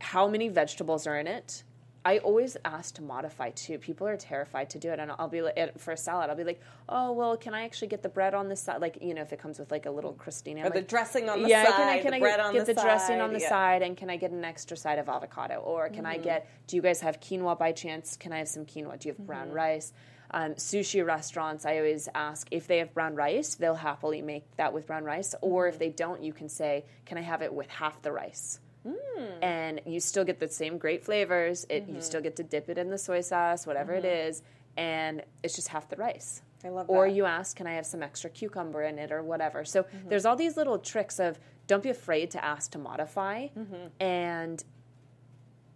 how 0.00 0.28
many 0.28 0.48
vegetables 0.48 1.06
are 1.06 1.18
in 1.18 1.26
it 1.26 1.64
i 2.04 2.18
always 2.18 2.56
ask 2.64 2.94
to 2.94 3.02
modify 3.02 3.50
too 3.50 3.76
people 3.78 4.06
are 4.06 4.16
terrified 4.16 4.70
to 4.70 4.78
do 4.78 4.90
it 4.92 5.00
and 5.00 5.10
i'll 5.18 5.26
be 5.28 5.42
like 5.42 5.76
for 5.78 5.90
a 5.92 5.96
salad 5.96 6.30
i'll 6.30 6.36
be 6.36 6.44
like 6.44 6.60
oh 6.88 7.10
well 7.10 7.36
can 7.36 7.52
i 7.54 7.64
actually 7.64 7.88
get 7.88 8.02
the 8.04 8.08
bread 8.08 8.34
on 8.34 8.48
the 8.48 8.54
side 8.54 8.80
like 8.80 8.98
you 9.02 9.12
know 9.14 9.22
if 9.22 9.32
it 9.32 9.40
comes 9.40 9.58
with 9.58 9.70
like 9.72 9.84
a 9.86 9.90
little 9.90 10.14
crostini 10.14 10.64
Or 10.64 10.70
the 10.70 10.80
dressing 10.80 11.28
on 11.28 11.42
the 11.42 11.48
yeah, 11.48 11.64
side, 11.64 11.74
can 11.74 11.88
I, 11.88 11.98
can 11.98 12.10
the 12.12 12.16
I 12.16 12.20
bread 12.20 12.38
get, 12.38 12.52
get 12.52 12.66
the 12.66 12.74
the, 12.74 12.80
dressing 12.82 13.20
on 13.20 13.32
the 13.32 13.40
yeah. 13.40 13.48
side 13.48 13.82
and 13.82 13.96
can 13.96 14.08
I 14.10 14.16
get 14.16 14.30
an 14.30 14.44
extra 14.44 14.76
side 14.76 15.00
of 15.00 15.08
avocado? 15.08 15.56
Or 15.56 15.88
can 15.88 16.04
Mm-hmm. 16.04 16.06
I 16.06 16.18
get, 16.18 16.48
do 16.68 16.76
you 16.76 16.82
guys 16.82 17.00
have 17.00 17.18
quinoa 17.20 17.58
by 17.58 17.72
chance? 17.72 18.16
Can 18.16 18.32
I 18.32 18.38
have 18.38 18.48
some 18.48 18.64
quinoa? 18.64 18.98
Do 19.00 19.08
you 19.08 19.14
have 19.16 19.26
brown 19.26 19.48
Mm-hmm. 19.48 19.56
rice? 19.56 19.92
Um, 20.30 20.54
sushi 20.54 21.04
restaurants, 21.04 21.64
I 21.64 21.78
always 21.78 22.08
ask 22.14 22.48
if 22.50 22.66
they 22.66 22.78
have 22.78 22.92
brown 22.92 23.14
rice, 23.14 23.54
they'll 23.54 23.74
happily 23.74 24.20
make 24.22 24.44
that 24.56 24.72
with 24.74 24.86
brown 24.86 25.04
rice. 25.04 25.34
Or 25.40 25.64
Mm-hmm. 25.64 25.72
if 25.74 25.78
they 25.78 25.88
don't, 25.90 26.22
you 26.22 26.32
can 26.32 26.48
say, 26.48 26.84
can 27.06 27.16
I 27.16 27.22
have 27.22 27.40
it 27.42 27.52
with 27.52 27.68
half 27.68 28.02
the 28.02 28.12
rice? 28.12 28.60
Mm. 28.86 29.42
And 29.42 29.80
you 29.86 30.00
still 30.00 30.24
get 30.24 30.38
the 30.38 30.48
same 30.48 30.76
great 30.78 31.02
flavors. 31.04 31.64
It, 31.70 31.84
Mm-hmm. 31.86 31.96
You 31.96 32.00
still 32.02 32.20
get 32.20 32.36
to 32.36 32.42
dip 32.42 32.68
it 32.68 32.76
in 32.78 32.90
the 32.90 32.98
soy 32.98 33.20
sauce, 33.22 33.66
whatever 33.66 33.94
it 33.94 34.04
is. 34.04 34.42
and 34.76 35.22
it's 35.42 35.56
just 35.56 35.68
half 35.68 35.88
the 35.88 35.96
rice. 35.96 36.42
I 36.64 36.68
love 36.68 36.88
Or 36.90 37.06
you 37.06 37.24
ask, 37.24 37.56
can 37.56 37.66
I 37.66 37.72
have 37.74 37.86
some 37.86 38.02
extra 38.02 38.28
cucumber 38.30 38.82
in 38.82 38.98
it 38.98 39.10
or 39.12 39.22
whatever. 39.22 39.64
So 39.64 39.82
Mm-hmm. 39.84 40.08
there's 40.10 40.26
all 40.26 40.36
these 40.36 40.56
little 40.56 40.78
tricks 40.78 41.18
of 41.18 41.38
don't 41.66 41.82
be 41.82 41.88
afraid 41.90 42.30
to 42.32 42.44
ask 42.44 42.70
to 42.72 42.78
modify 42.78 43.48
Mm-hmm. 43.56 43.86
and 44.00 44.62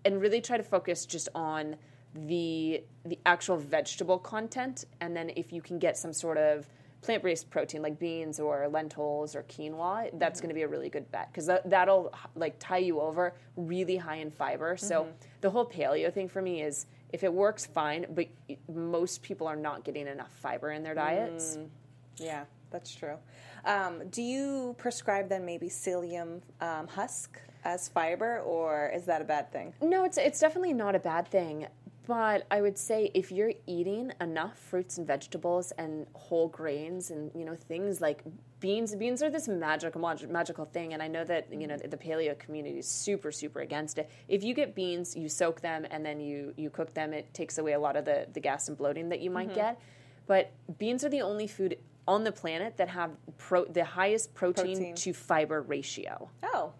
and 0.04 0.20
really 0.20 0.40
try 0.40 0.56
to 0.56 0.62
focus 0.64 1.06
just 1.06 1.28
on 1.34 1.76
the 2.14 2.82
the 3.04 3.18
actual 3.26 3.56
vegetable 3.56 4.18
content 4.18 4.84
and 5.00 5.16
then 5.16 5.30
if 5.36 5.52
you 5.52 5.62
can 5.62 5.78
get 5.78 5.96
some 5.96 6.12
sort 6.12 6.36
of 6.38 6.68
plant-based 7.00 7.50
protein 7.50 7.82
like 7.82 7.98
beans 7.98 8.38
or 8.38 8.68
lentils 8.68 9.34
or 9.34 9.42
quinoa 9.44 10.08
that's 10.18 10.40
going 10.40 10.48
to 10.48 10.54
be 10.54 10.62
a 10.62 10.68
really 10.68 10.88
good 10.88 11.10
bet 11.10 11.28
because 11.32 11.46
that, 11.46 11.68
that'll 11.68 12.12
like 12.36 12.54
tie 12.58 12.76
you 12.78 13.00
over 13.00 13.34
really 13.56 13.96
high 13.96 14.16
in 14.16 14.30
fiber 14.30 14.76
so 14.76 15.08
the 15.40 15.50
whole 15.50 15.66
paleo 15.66 16.12
thing 16.12 16.28
for 16.28 16.40
me 16.42 16.62
is 16.62 16.86
if 17.12 17.24
it 17.24 17.32
works 17.32 17.66
fine 17.66 18.06
but 18.14 18.26
most 18.72 19.22
people 19.22 19.46
are 19.48 19.56
not 19.56 19.82
getting 19.84 20.06
enough 20.06 20.30
fiber 20.40 20.70
in 20.70 20.82
their 20.82 20.94
diets 20.94 21.56
Yeah, 22.18 22.44
that's 22.70 22.94
true. 22.94 23.16
Um, 23.64 24.08
do 24.10 24.22
you 24.22 24.74
prescribe 24.78 25.28
then 25.28 25.44
maybe 25.44 25.68
psyllium 25.68 26.40
um, 26.60 26.88
husk 26.88 27.38
as 27.64 27.88
fiber, 27.88 28.40
or 28.40 28.90
is 28.94 29.04
that 29.06 29.20
a 29.20 29.24
bad 29.24 29.52
thing? 29.52 29.72
No, 29.80 30.04
it's 30.04 30.18
it's 30.18 30.40
definitely 30.40 30.72
not 30.72 30.94
a 30.94 30.98
bad 30.98 31.28
thing. 31.28 31.66
But 32.06 32.46
I 32.50 32.60
would 32.60 32.76
say 32.76 33.10
if 33.14 33.30
you're 33.30 33.52
eating 33.66 34.12
enough 34.20 34.58
fruits 34.58 34.98
and 34.98 35.06
vegetables 35.06 35.72
and 35.78 36.06
whole 36.14 36.48
grains 36.48 37.10
and 37.10 37.30
you 37.34 37.44
know 37.44 37.54
things 37.54 38.00
like 38.00 38.24
beans, 38.58 38.94
beans 38.96 39.22
are 39.22 39.30
this 39.30 39.46
magical 39.46 40.00
mag- 40.00 40.28
magical 40.28 40.64
thing, 40.64 40.94
and 40.94 41.02
I 41.02 41.08
know 41.08 41.24
that 41.24 41.46
you 41.52 41.66
know 41.66 41.76
the 41.76 41.96
paleo 41.96 42.36
community 42.38 42.78
is 42.78 42.88
super 42.88 43.30
super 43.30 43.60
against 43.60 43.98
it. 43.98 44.10
If 44.28 44.42
you 44.42 44.52
get 44.52 44.74
beans, 44.74 45.16
you 45.16 45.28
soak 45.28 45.60
them 45.60 45.86
and 45.90 46.04
then 46.04 46.18
you 46.20 46.54
you 46.56 46.70
cook 46.70 46.92
them. 46.92 47.12
It 47.12 47.32
takes 47.34 47.58
away 47.58 47.72
a 47.72 47.80
lot 47.80 47.96
of 47.96 48.04
the 48.04 48.26
the 48.32 48.40
gas 48.40 48.68
and 48.68 48.76
bloating 48.76 49.08
that 49.10 49.20
you 49.20 49.30
might 49.30 49.48
mm-hmm. 49.48 49.56
get. 49.56 49.80
But 50.26 50.52
beans 50.78 51.04
are 51.04 51.08
the 51.08 51.22
only 51.22 51.46
food 51.46 51.78
on 52.08 52.24
the 52.24 52.32
planet 52.32 52.76
that 52.78 52.88
have 52.88 53.10
pro- 53.38 53.64
the 53.64 53.84
highest 53.84 54.34
protein, 54.34 54.76
Protein. 54.76 54.94
to 54.96 55.12
fiber 55.12 55.62
ratio 55.62 56.28
Oh, 56.42 56.72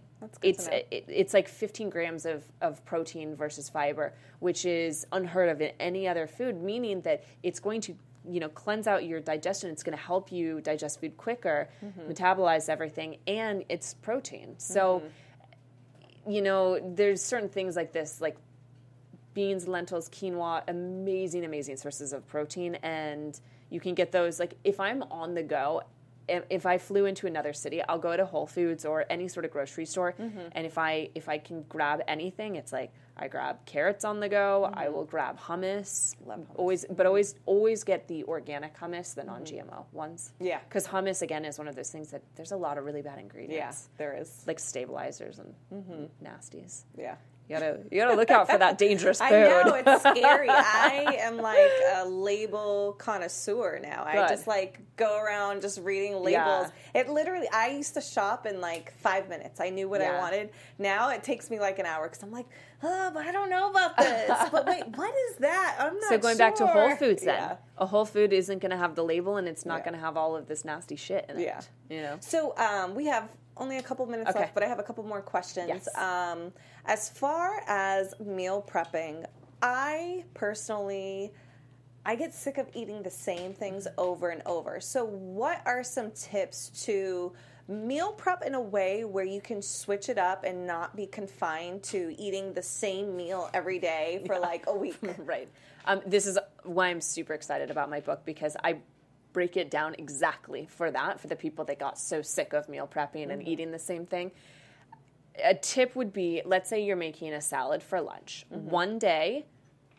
it's 0.43 0.69
it, 0.69 1.05
it's 1.09 1.35
like 1.35 1.49
15 1.49 1.91
grams 1.91 2.27
of, 2.27 2.45
of 2.61 2.85
protein 2.85 3.35
versus 3.35 3.69
fiber 3.69 4.13
which 4.41 4.65
is 4.65 5.07
unheard 5.13 5.49
of 5.49 5.61
in 5.61 5.73
any 5.81 6.07
other 6.09 6.27
food 6.27 6.63
meaning 6.63 7.01
that 7.03 7.25
it's 7.43 7.61
going 7.61 7.81
to 7.83 7.97
you 8.29 8.41
know 8.41 8.49
cleanse 8.49 8.87
out 8.87 9.05
your 9.05 9.21
digestion. 9.21 9.71
It's 9.71 9.83
going 9.83 9.97
to 9.97 10.03
help 10.03 10.31
you 10.31 10.61
digest 10.61 11.01
food 11.01 11.17
quicker 11.17 11.69
metabolize 12.09 12.69
everything 12.69 13.19
and 13.27 13.65
it's 13.69 13.95
protein. 13.95 14.55
So 14.59 15.03
you 16.27 16.43
know 16.43 16.79
there's 16.95 17.23
certain 17.23 17.49
things 17.49 17.75
like 17.77 17.93
this 17.93 18.21
like 18.21 18.37
beans 19.35 19.67
lentils 19.67 20.09
quinoa 20.09 20.63
amazing 20.69 21.45
amazing 21.45 21.77
sources 21.77 22.13
of 22.13 22.27
protein. 22.29 22.77
And 22.77 23.39
you 23.71 23.81
can 23.81 23.95
get 23.95 24.13
those 24.13 24.39
like 24.39 24.55
if 24.65 24.79
i'm 24.79 25.03
on 25.05 25.35
the 25.35 25.43
go 25.43 25.83
if 26.29 26.45
if 26.51 26.67
i 26.67 26.79
flew 26.79 27.05
into 27.07 27.27
another 27.27 27.53
city 27.53 27.83
i'll 27.89 27.99
go 27.99 28.17
to 28.17 28.25
whole 28.25 28.47
foods 28.47 28.85
or 28.85 29.05
any 29.11 29.29
sort 29.29 29.45
of 29.45 29.51
grocery 29.51 29.87
store. 29.87 30.15
Mm-hmm. 30.19 30.49
And 30.53 30.67
if 30.67 30.79
i 30.79 31.11
if 31.15 31.29
i 31.29 31.39
can 31.39 31.63
grab 31.69 32.03
anything 32.09 32.57
it's 32.57 32.73
like 32.73 32.93
i 33.17 33.29
grab 33.29 33.65
carrots 33.67 34.05
on 34.05 34.21
the 34.21 34.29
go. 34.29 34.71
I 34.73 34.85
mm-hmm. 34.85 34.95
will 34.95 35.05
grab 35.05 35.39
hummus, 35.39 36.15
always 36.57 36.85
but 36.89 37.07
always 37.07 37.35
always 37.47 37.85
get 37.85 38.09
the 38.09 38.25
organic 38.25 38.77
hummus 38.79 39.15
the 39.15 39.23
mm-hmm. 39.23 39.31
non-gmo 39.31 39.85
ones. 39.93 40.33
Yeah. 40.41 40.61
because 40.69 40.87
hummus 40.87 41.23
again 41.23 41.45
is 41.45 41.59
one 41.59 41.69
of 41.69 41.77
those 41.77 41.91
things 41.91 42.11
that 42.11 42.23
there's 42.37 42.53
a 42.53 42.57
lot 42.57 42.79
of 42.79 42.85
really 42.85 43.03
bad 43.03 43.17
yeah, 43.17 43.23
ingredients. 43.23 43.89
there 43.99 44.17
is. 44.17 44.45
like 44.47 44.59
stabilizers 44.59 45.39
and 45.39 45.55
nasties. 46.23 46.85
Yeah. 46.97 47.17
You 47.49 47.57
gotta 47.59 47.81
you 47.91 47.99
gotta 48.01 48.15
look 48.17 48.31
out 48.31 48.49
for 48.49 48.57
that 48.59 48.79
dangerous 48.79 49.19
food. 49.21 49.27
I 49.33 49.63
know 49.65 49.75
it's 49.75 50.01
scary. 50.19 50.49
I 50.49 51.19
am 51.21 51.39
like 51.39 51.71
a 51.97 52.07
label 52.07 52.95
connoisseur 52.99 53.79
now. 53.83 54.05
I 54.07 54.29
just 54.29 54.47
like 54.47 54.81
go 54.97 55.19
around 55.21 55.61
just 55.61 55.81
reading 55.81 56.15
labels. 56.23 56.69
It 56.95 57.09
literally. 57.09 57.49
I 57.53 57.69
used 57.71 57.95
to 57.95 58.01
shop 58.01 58.47
in 58.47 58.61
like 58.61 58.93
five 58.99 59.29
minutes. 59.29 59.61
I 59.61 59.71
knew 59.71 59.89
what 59.89 60.01
I 60.01 60.19
wanted. 60.19 60.51
Now 60.79 61.11
it 61.11 61.23
takes 61.25 61.51
me 61.51 61.59
like 61.61 61.79
an 61.79 61.87
hour 61.87 62.09
because 62.09 62.23
I'm 62.23 62.31
like, 62.33 62.47
oh, 62.83 63.11
but 63.13 63.27
I 63.27 63.33
don't 63.33 63.51
know 63.51 63.71
about 63.71 63.97
this. 63.97 64.31
but 64.53 64.67
wait, 64.67 64.85
what 64.97 65.15
is 65.31 65.37
that? 65.39 65.77
I'm 65.79 65.95
not. 65.99 66.09
so 66.09 66.19
going 66.19 66.39
back 66.39 66.55
to 66.57 66.67
Whole. 66.67 66.97
Foods, 66.97 67.23
then 67.25 67.35
Yeah. 67.35 67.57
a 67.79 67.87
Whole 67.87 68.05
Food 68.05 68.33
isn't 68.33 68.61
going 68.61 68.71
to 68.71 68.77
have 68.77 68.95
the 68.95 69.03
label, 69.05 69.37
and 69.37 69.49
it's 69.49 69.67
not 69.67 69.79
Yeah. 69.81 69.85
going 69.85 69.95
to 69.95 70.01
have 70.01 70.17
all 70.17 70.37
of 70.37 70.47
this 70.47 70.65
nasty 70.65 70.97
shit 70.97 71.27
in 71.29 71.39
it. 71.39 71.43
Yeah. 71.43 71.61
You 71.91 72.03
know. 72.03 72.17
So 72.21 72.57
um, 72.57 72.95
we 72.95 73.07
have 73.07 73.29
only 73.57 73.77
a 73.79 73.83
couple 73.83 74.07
minutes 74.07 74.31
Okay. 74.31 74.41
left, 74.41 74.55
but 74.55 74.63
I 74.63 74.67
have 74.67 74.79
a 74.79 74.83
couple 74.83 75.05
more 75.05 75.21
questions. 75.21 75.69
Yes. 75.69 75.89
Um, 75.97 76.53
as 76.85 77.09
far 77.09 77.63
as 77.67 78.15
meal 78.21 78.65
prepping, 78.69 79.27
I 79.63 80.25
personally. 80.35 81.33
I 82.05 82.17
get 82.17 82.35
sick 82.35 82.59
of 82.59 82.67
eating 82.75 83.03
the 83.05 83.11
same 83.11 83.55
things 83.55 83.87
over 83.97 84.31
and 84.31 84.43
over. 84.45 84.81
So, 84.81 85.05
what 85.05 85.63
are 85.65 85.85
some 85.85 86.11
tips 86.11 86.85
to 86.85 87.33
meal 87.69 88.13
prep 88.13 88.43
in 88.43 88.55
a 88.55 88.61
way 88.61 89.05
where 89.05 89.25
you 89.25 89.41
can 89.41 89.63
switch 89.63 90.09
it 90.09 90.19
up 90.19 90.43
and 90.43 90.67
not 90.67 90.97
be 90.97 91.07
confined 91.07 91.85
to 91.85 92.15
eating 92.19 92.53
the 92.55 92.63
same 92.63 93.17
meal 93.17 93.49
every 93.55 93.79
day 93.79 94.23
for 94.27 94.39
like 94.39 94.67
a 94.67 94.77
week? 94.77 94.99
right. 95.19 95.49
Um, 95.85 96.01
this 96.05 96.27
is 96.27 96.39
why 96.65 96.89
I'm 96.89 97.01
super 97.01 97.35
excited 97.35 97.71
about 97.71 97.89
my 97.89 98.01
book 98.01 98.25
because 98.25 98.57
I 98.65 98.79
break 99.33 99.57
it 99.57 99.71
down 99.71 99.95
exactly 99.99 100.67
for 100.67 100.91
that 100.91 101.21
for 101.21 101.29
the 101.29 101.37
people 101.37 101.65
that 101.65 101.79
got 101.79 101.99
so 101.99 102.21
sick 102.21 102.53
of 102.53 102.69
meal 102.69 102.89
prepping 102.93 103.33
and 103.33 103.47
eating 103.47 103.71
the 103.71 103.79
same 103.79 104.07
thing. 104.07 104.31
A 105.43 105.55
tip 105.55 105.97
would 105.97 106.13
be 106.13 106.43
let's 106.45 106.69
say 106.69 106.85
you're 106.85 106.97
making 106.97 107.33
a 107.33 107.41
salad 107.41 107.83
for 107.83 108.01
lunch. 108.01 108.47
Mm-hmm. 108.53 108.69
One 108.69 108.99
day, 108.99 109.47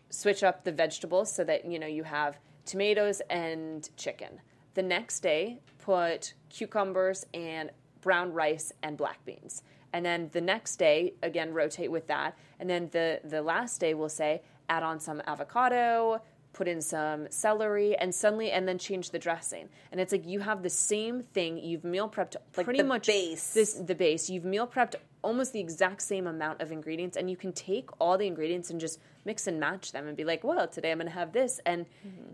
switch 0.09 0.43
up 0.43 0.63
the 0.63 0.71
vegetables 0.71 1.31
so 1.31 1.43
that 1.43 1.65
you 1.65 1.79
know 1.79 1.87
you 1.87 2.03
have 2.03 2.37
tomatoes 2.65 3.21
and 3.29 3.89
chicken. 3.97 4.41
The 4.75 4.83
next 4.83 5.21
day, 5.21 5.59
put 5.79 6.33
cucumbers 6.49 7.25
and 7.33 7.71
brown 8.01 8.33
rice 8.33 8.71
and 8.83 8.97
black 8.97 9.23
beans. 9.25 9.63
And 9.91 10.05
then 10.05 10.29
the 10.33 10.41
next 10.41 10.77
day, 10.77 11.13
again 11.21 11.53
rotate 11.53 11.91
with 11.91 12.07
that. 12.07 12.37
And 12.59 12.69
then 12.69 12.89
the 12.91 13.21
the 13.23 13.41
last 13.41 13.79
day 13.79 13.93
we'll 13.93 14.09
say 14.09 14.41
add 14.69 14.83
on 14.83 14.99
some 14.99 15.21
avocado, 15.27 16.21
put 16.53 16.67
in 16.67 16.81
some 16.81 17.27
celery 17.29 17.95
and 17.97 18.13
suddenly 18.13 18.51
and 18.51 18.67
then 18.67 18.77
change 18.77 19.09
the 19.09 19.19
dressing. 19.19 19.67
And 19.91 19.99
it's 19.99 20.11
like 20.11 20.25
you 20.25 20.39
have 20.39 20.63
the 20.63 20.69
same 20.69 21.23
thing, 21.33 21.57
you've 21.57 21.83
meal 21.83 22.07
prepped 22.07 22.35
Like 22.55 22.65
pretty 22.65 22.83
much 22.83 23.07
base. 23.07 23.53
this 23.53 23.73
the 23.73 23.95
base. 23.95 24.29
You've 24.29 24.45
meal 24.45 24.67
prepped 24.67 24.95
almost 25.23 25.53
the 25.53 25.59
exact 25.59 26.01
same 26.01 26.27
amount 26.27 26.61
of 26.61 26.71
ingredients, 26.71 27.17
and 27.17 27.29
you 27.29 27.37
can 27.37 27.51
take 27.53 27.89
all 27.99 28.17
the 28.17 28.27
ingredients 28.27 28.69
and 28.69 28.79
just 28.79 28.99
mix 29.25 29.47
and 29.47 29.59
match 29.59 29.91
them 29.91 30.07
and 30.07 30.15
be 30.15 30.23
like, 30.23 30.43
well, 30.43 30.67
today 30.67 30.91
I'm 30.91 30.97
going 30.97 31.07
to 31.07 31.13
have 31.13 31.31
this. 31.31 31.59
And 31.65 31.85
mm-hmm. 32.05 32.33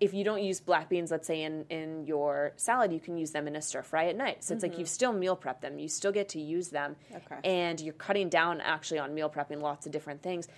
if 0.00 0.14
you 0.14 0.24
don't 0.24 0.42
use 0.42 0.60
black 0.60 0.88
beans, 0.88 1.10
let's 1.10 1.26
say 1.26 1.42
in, 1.42 1.64
in 1.68 2.06
your 2.06 2.52
salad, 2.56 2.92
you 2.92 3.00
can 3.00 3.18
use 3.18 3.32
them 3.32 3.48
in 3.48 3.56
a 3.56 3.62
stir 3.62 3.82
fry 3.82 4.06
at 4.06 4.16
night. 4.16 4.44
So 4.44 4.54
it's 4.54 4.62
like 4.62 4.72
mm-hmm. 4.72 4.80
you've 4.80 4.88
still 4.88 5.12
meal 5.12 5.36
prepped 5.36 5.60
them. 5.60 5.78
You 5.78 5.88
still 5.88 6.12
get 6.12 6.28
to 6.30 6.40
use 6.40 6.68
them. 6.68 6.96
Okay. 7.14 7.40
And 7.44 7.80
you're 7.80 7.94
cutting 7.94 8.28
down 8.28 8.60
actually 8.60 9.00
on 9.00 9.14
meal 9.14 9.28
prepping 9.28 9.60
lots 9.60 9.84
of 9.86 9.92
different 9.92 10.22
things. 10.22 10.48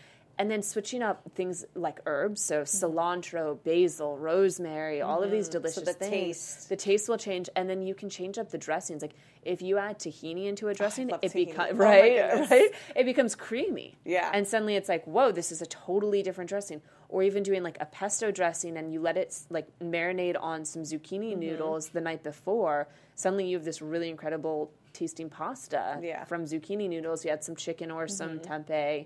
And 0.40 0.50
then 0.50 0.62
switching 0.62 1.02
up 1.02 1.18
things 1.34 1.66
like 1.74 1.98
herbs, 2.06 2.40
so 2.40 2.62
cilantro, 2.62 3.62
basil, 3.62 4.16
rosemary, 4.16 5.02
all 5.02 5.22
of 5.22 5.30
these 5.30 5.48
delicious 5.50 5.82
the 5.84 5.92
things. 5.92 6.10
taste- 6.10 6.68
The 6.70 6.76
taste 6.76 7.08
will 7.10 7.18
change, 7.18 7.50
and 7.56 7.68
then 7.68 7.82
you 7.82 7.94
can 7.94 8.08
change 8.08 8.38
up 8.38 8.48
the 8.50 8.56
dressings. 8.56 9.02
Like 9.02 9.12
if 9.42 9.60
you 9.60 9.76
add 9.76 9.98
tahini 9.98 10.46
into 10.46 10.68
a 10.68 10.74
dressing, 10.74 11.08
love 11.08 11.20
it 11.22 11.34
becomes 11.34 11.72
Oh 11.72 11.74
right, 11.76 12.16
goodness. 12.30 12.50
right. 12.56 12.70
It 12.96 13.04
becomes 13.04 13.34
creamy. 13.34 13.98
Yeah. 14.04 14.30
And 14.32 14.48
suddenly 14.48 14.76
it's 14.76 14.88
like, 14.88 15.04
whoa, 15.04 15.30
this 15.30 15.52
is 15.52 15.60
a 15.60 15.66
totally 15.66 16.22
different 16.22 16.48
dressing. 16.48 16.80
Or 17.10 17.22
even 17.22 17.42
doing 17.42 17.62
like 17.62 17.76
a 17.80 17.86
pesto 17.86 18.30
dressing, 18.30 18.78
and 18.78 18.90
you 18.92 19.00
let 19.02 19.16
it 19.18 19.36
like 19.50 19.66
marinate 19.80 20.36
on 20.40 20.64
some 20.64 20.82
zucchini 20.84 21.32
Mm-hmm. 21.32 21.40
noodles 21.40 21.90
the 21.90 22.00
night 22.00 22.22
before. 22.22 22.88
Suddenly 23.14 23.46
you 23.48 23.56
have 23.58 23.66
this 23.66 23.82
really 23.82 24.08
incredible 24.08 24.72
tasting 24.94 25.28
pasta 25.28 25.98
Yeah. 26.02 26.20
Mm-hmm. 26.20 26.28
from 26.30 26.44
zucchini 26.46 26.88
noodles. 26.88 27.26
You 27.26 27.30
add 27.32 27.44
some 27.44 27.56
chicken 27.56 27.90
or 27.90 28.08
some 28.08 28.38
tempeh. 28.38 29.04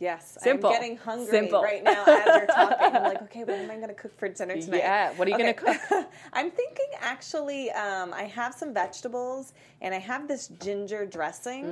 Yes, 0.00 0.36
Simple. 0.40 0.70
I'm 0.70 0.76
getting 0.76 0.96
hungry 0.96 1.30
Simple. 1.30 1.62
right 1.62 1.82
now 1.82 2.04
as 2.04 2.26
you're 2.26 2.46
talking. 2.46 2.94
I'm 2.94 3.02
like, 3.04 3.22
okay, 3.22 3.44
what 3.44 3.54
am 3.54 3.70
I 3.70 3.76
going 3.76 3.88
to 3.88 3.94
cook 3.94 4.16
for 4.18 4.28
dinner 4.28 4.60
tonight? 4.60 4.78
Yeah, 4.78 5.12
what 5.12 5.28
are 5.28 5.30
you 5.30 5.36
Okay. 5.36 5.78
I'm 6.32 6.50
thinking 6.50 6.86
actually, 7.00 7.70
um, 7.70 8.12
I 8.12 8.24
have 8.24 8.54
some 8.54 8.74
vegetables 8.74 9.52
and 9.80 9.94
I 9.94 9.98
have 9.98 10.26
this 10.26 10.48
ginger 10.60 11.06
dressing, 11.06 11.64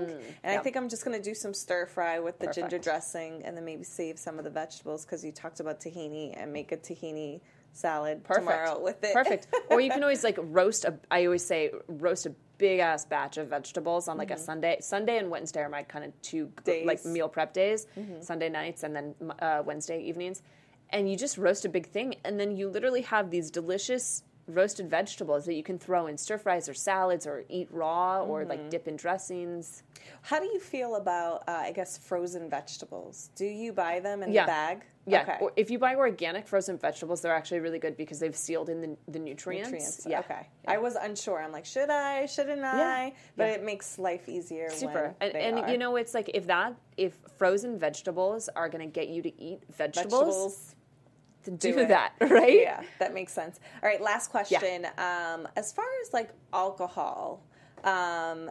and 0.44 0.58
I 0.58 0.62
think 0.62 0.76
I'm 0.76 0.88
just 0.88 1.04
going 1.04 1.16
to 1.16 1.22
do 1.22 1.34
some 1.34 1.52
stir 1.52 1.86
fry 1.86 2.20
with 2.20 2.38
the 2.38 2.46
ginger 2.52 2.78
dressing, 2.78 3.42
and 3.44 3.56
then 3.56 3.64
maybe 3.64 3.82
save 3.82 4.18
some 4.18 4.38
of 4.38 4.44
the 4.44 4.50
vegetables 4.50 5.04
because 5.04 5.24
you 5.24 5.32
talked 5.32 5.60
about 5.60 5.80
tahini 5.80 6.34
and 6.36 6.52
make 6.52 6.70
a 6.72 6.76
tahini 6.76 7.40
salad 7.72 8.22
Perfect. 8.22 8.46
tomorrow 8.46 8.80
with 8.82 9.02
it. 9.02 9.14
Perfect. 9.14 9.48
or 9.70 9.80
you 9.80 9.90
can 9.90 10.02
always 10.06 10.22
like 10.22 10.38
roast 10.40 10.84
a. 10.84 10.94
I 11.10 11.24
always 11.24 11.44
say 11.44 11.70
roast 11.88 12.26
a 12.26 12.34
big 12.62 12.78
ass 12.78 13.04
batch 13.04 13.36
of 13.38 13.48
vegetables 13.48 14.06
on 14.08 14.16
like 14.22 14.30
a 14.30 14.38
Sunday. 14.38 14.74
Sunday 14.80 15.16
and 15.18 15.28
Wednesday 15.34 15.60
are 15.66 15.68
my 15.68 15.82
kind 15.82 16.04
of 16.04 16.12
two 16.22 16.44
Days. 16.64 16.86
like 16.86 17.04
meal 17.04 17.28
prep 17.28 17.52
days. 17.52 17.86
Sunday 18.20 18.48
nights 18.48 18.84
and 18.84 18.94
then 18.96 19.06
uh, 19.40 19.62
Wednesday 19.68 19.98
evenings, 20.10 20.42
and 20.90 21.10
you 21.10 21.16
just 21.16 21.36
roast 21.38 21.64
a 21.64 21.68
big 21.68 21.86
thing, 21.96 22.08
and 22.24 22.38
then 22.40 22.50
you 22.56 22.68
literally 22.68 23.02
have 23.02 23.30
these 23.30 23.50
delicious 23.50 24.22
roasted 24.48 24.88
vegetables 24.90 25.44
that 25.46 25.54
you 25.54 25.62
can 25.62 25.78
throw 25.78 26.06
in 26.10 26.16
stir 26.18 26.36
fries 26.38 26.68
or 26.68 26.74
salads 26.74 27.26
or 27.26 27.44
eat 27.48 27.68
raw 27.70 28.22
or 28.22 28.40
Mm-hmm. 28.40 28.50
like 28.50 28.70
dip 28.70 28.86
in 28.88 28.96
dressings. 28.96 29.82
How 30.22 30.38
do 30.40 30.46
you 30.46 30.60
feel 30.60 30.96
about, 30.96 31.42
uh, 31.48 31.52
I 31.68 31.72
guess, 31.72 31.96
frozen 31.98 32.48
vegetables? 32.50 33.30
Do 33.36 33.44
you 33.44 33.72
buy 33.72 34.00
them 34.00 34.22
in 34.22 34.32
Yeah. 34.32 34.42
the 34.44 34.46
bag? 34.58 34.76
Yeah, 35.04 35.22
Okay. 35.22 35.36
or 35.40 35.52
if 35.56 35.68
you 35.70 35.78
buy 35.80 35.96
organic 35.96 36.46
frozen 36.46 36.78
vegetables, 36.78 37.22
they're 37.22 37.34
actually 37.34 37.58
really 37.58 37.80
good 37.80 37.96
because 37.96 38.20
they've 38.20 38.36
sealed 38.36 38.68
in 38.68 38.80
the, 38.80 38.96
the 39.08 39.18
nutrients. 39.18 39.70
Nutrients. 39.70 40.06
Yeah. 40.08 40.20
Okay. 40.20 40.46
I 40.68 40.78
was 40.78 40.94
unsure. 40.94 41.42
I'm 41.42 41.50
like, 41.50 41.64
should 41.64 41.90
I? 41.90 42.26
Shouldn't 42.26 42.62
I? 42.62 43.12
But 43.36 43.50
it 43.50 43.64
makes 43.64 43.98
life 43.98 44.28
easier. 44.28 44.70
Super. 44.70 45.14
When 45.18 45.30
And, 45.32 45.34
they 45.34 45.62
and 45.62 45.70
you 45.72 45.78
know, 45.78 45.96
it's 45.96 46.14
like 46.14 46.30
if 46.34 46.46
that, 46.46 46.74
if 46.96 47.18
frozen 47.36 47.78
vegetables 47.78 48.48
are 48.54 48.68
going 48.68 48.86
to 48.88 48.92
get 48.92 49.08
you 49.08 49.22
to 49.22 49.42
eat 49.42 49.62
vegetables, 49.76 50.12
vegetables. 50.12 50.74
then 51.44 51.56
do 51.56 51.72
do, 51.74 51.86
that, 51.86 52.12
right? 52.20 52.60
Yeah, 52.60 52.82
that 53.00 53.12
makes 53.12 53.32
sense. 53.32 53.58
All 53.82 53.88
right, 53.88 54.00
last 54.00 54.30
question. 54.30 54.86
Um, 54.98 55.48
as 55.56 55.72
far 55.72 55.86
as 56.06 56.12
like 56.12 56.30
alcohol, 56.52 57.42
um, 57.82 58.50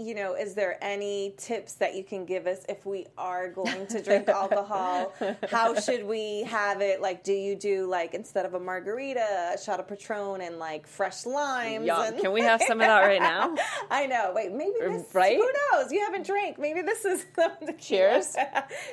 you 0.00 0.14
know, 0.14 0.34
is 0.34 0.54
there 0.54 0.78
any 0.82 1.34
tips 1.36 1.74
that 1.74 1.94
you 1.94 2.02
can 2.04 2.24
give 2.24 2.46
us 2.46 2.64
if 2.68 2.86
we 2.86 3.06
are 3.18 3.48
going 3.48 3.86
to 3.88 4.02
drink 4.02 4.28
alcohol? 4.40 5.12
How 5.50 5.78
should 5.78 6.04
we 6.04 6.42
have 6.44 6.80
it? 6.80 7.00
Like, 7.00 7.22
do 7.24 7.32
you 7.32 7.54
do 7.54 7.86
like 7.86 8.14
instead 8.14 8.46
of 8.46 8.54
a 8.54 8.60
margarita, 8.60 9.52
a 9.54 9.58
shot 9.58 9.80
of 9.80 9.88
Patron 9.88 10.40
and 10.40 10.58
like 10.58 10.86
fresh 10.86 11.26
limes? 11.26 11.88
And- 11.88 12.18
Can 12.18 12.32
we 12.32 12.42
have 12.42 12.62
some 12.62 12.80
of 12.80 12.86
that 12.86 13.00
right 13.00 13.20
now? 13.20 13.54
I 13.90 14.06
know. 14.06 14.32
Wait, 14.34 14.52
maybe 14.52 14.74
er, 14.80 14.90
this. 14.90 15.14
Right? 15.14 15.36
Who 15.36 15.50
knows? 15.72 15.92
You 15.92 16.00
haven't 16.00 16.26
drank. 16.26 16.58
Maybe 16.58 16.82
this 16.82 17.04
is 17.04 17.24
the 17.36 17.74
Cheers. 17.78 18.36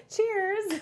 Cheers. 0.10 0.82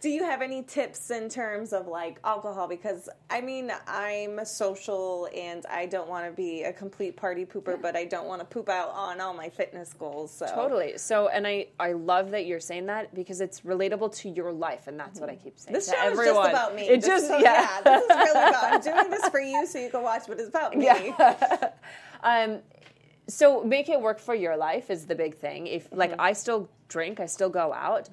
Do 0.00 0.08
you 0.10 0.24
have 0.24 0.42
any 0.42 0.62
tips 0.62 1.10
in 1.10 1.28
terms 1.28 1.72
of 1.72 1.86
like 1.86 2.18
alcohol? 2.24 2.68
Because 2.68 3.08
I 3.30 3.40
mean, 3.40 3.72
I'm 3.86 4.44
social 4.44 5.28
and 5.34 5.64
I 5.66 5.86
don't 5.86 6.08
want 6.08 6.26
to 6.26 6.32
be 6.32 6.62
a 6.64 6.72
complete 6.72 7.16
party 7.16 7.44
pooper, 7.46 7.80
but 7.80 7.96
I 7.96 8.04
don't 8.04 8.26
want 8.26 8.40
to 8.40 8.44
poop 8.44 8.68
out 8.74 8.90
on 8.90 9.20
all 9.20 9.32
my 9.32 9.48
fitness 9.48 9.92
goals. 9.94 10.30
So 10.30 10.46
Totally. 10.46 10.98
So, 10.98 11.28
and 11.28 11.46
I, 11.46 11.68
I 11.80 11.92
love 11.92 12.32
that 12.32 12.44
you're 12.46 12.60
saying 12.60 12.86
that 12.86 13.14
because 13.14 13.40
it's 13.40 13.62
relatable 13.62 14.14
to 14.16 14.28
your 14.28 14.52
life, 14.52 14.86
and 14.88 15.00
that's 15.00 15.18
what 15.20 15.30
I 15.30 15.36
keep 15.36 15.58
saying 15.58 15.72
This 15.72 15.88
show 15.88 15.94
everyone. 15.98 16.26
is 16.26 16.34
just 16.34 16.50
about 16.50 16.74
me. 16.74 16.82
It 16.88 17.00
This 17.00 17.06
just, 17.06 17.24
is- 17.30 17.42
yeah. 17.42 17.80
this 17.82 18.02
is 18.02 18.08
really 18.10 18.48
about. 18.48 18.64
I'm 18.74 18.80
doing 18.80 19.10
this 19.10 19.28
for 19.30 19.40
you 19.40 19.66
so 19.66 19.78
you 19.78 19.88
can 19.90 20.02
watch, 20.02 20.24
but 20.28 20.38
it's 20.38 20.48
about 20.48 20.76
me. 20.76 20.88
Um, 22.22 22.60
so 23.28 23.62
make 23.64 23.88
it 23.90 24.00
work 24.00 24.18
for 24.18 24.34
your 24.34 24.56
life 24.56 24.90
is 24.90 25.06
the 25.06 25.14
big 25.14 25.36
thing. 25.36 25.66
If 25.66 25.88
like 25.92 26.12
Mm-hmm. 26.12 26.20
I 26.20 26.32
still 26.32 26.70
drink, 26.88 27.20
I 27.20 27.26
still 27.26 27.50
go 27.50 27.72
out. 27.72 28.08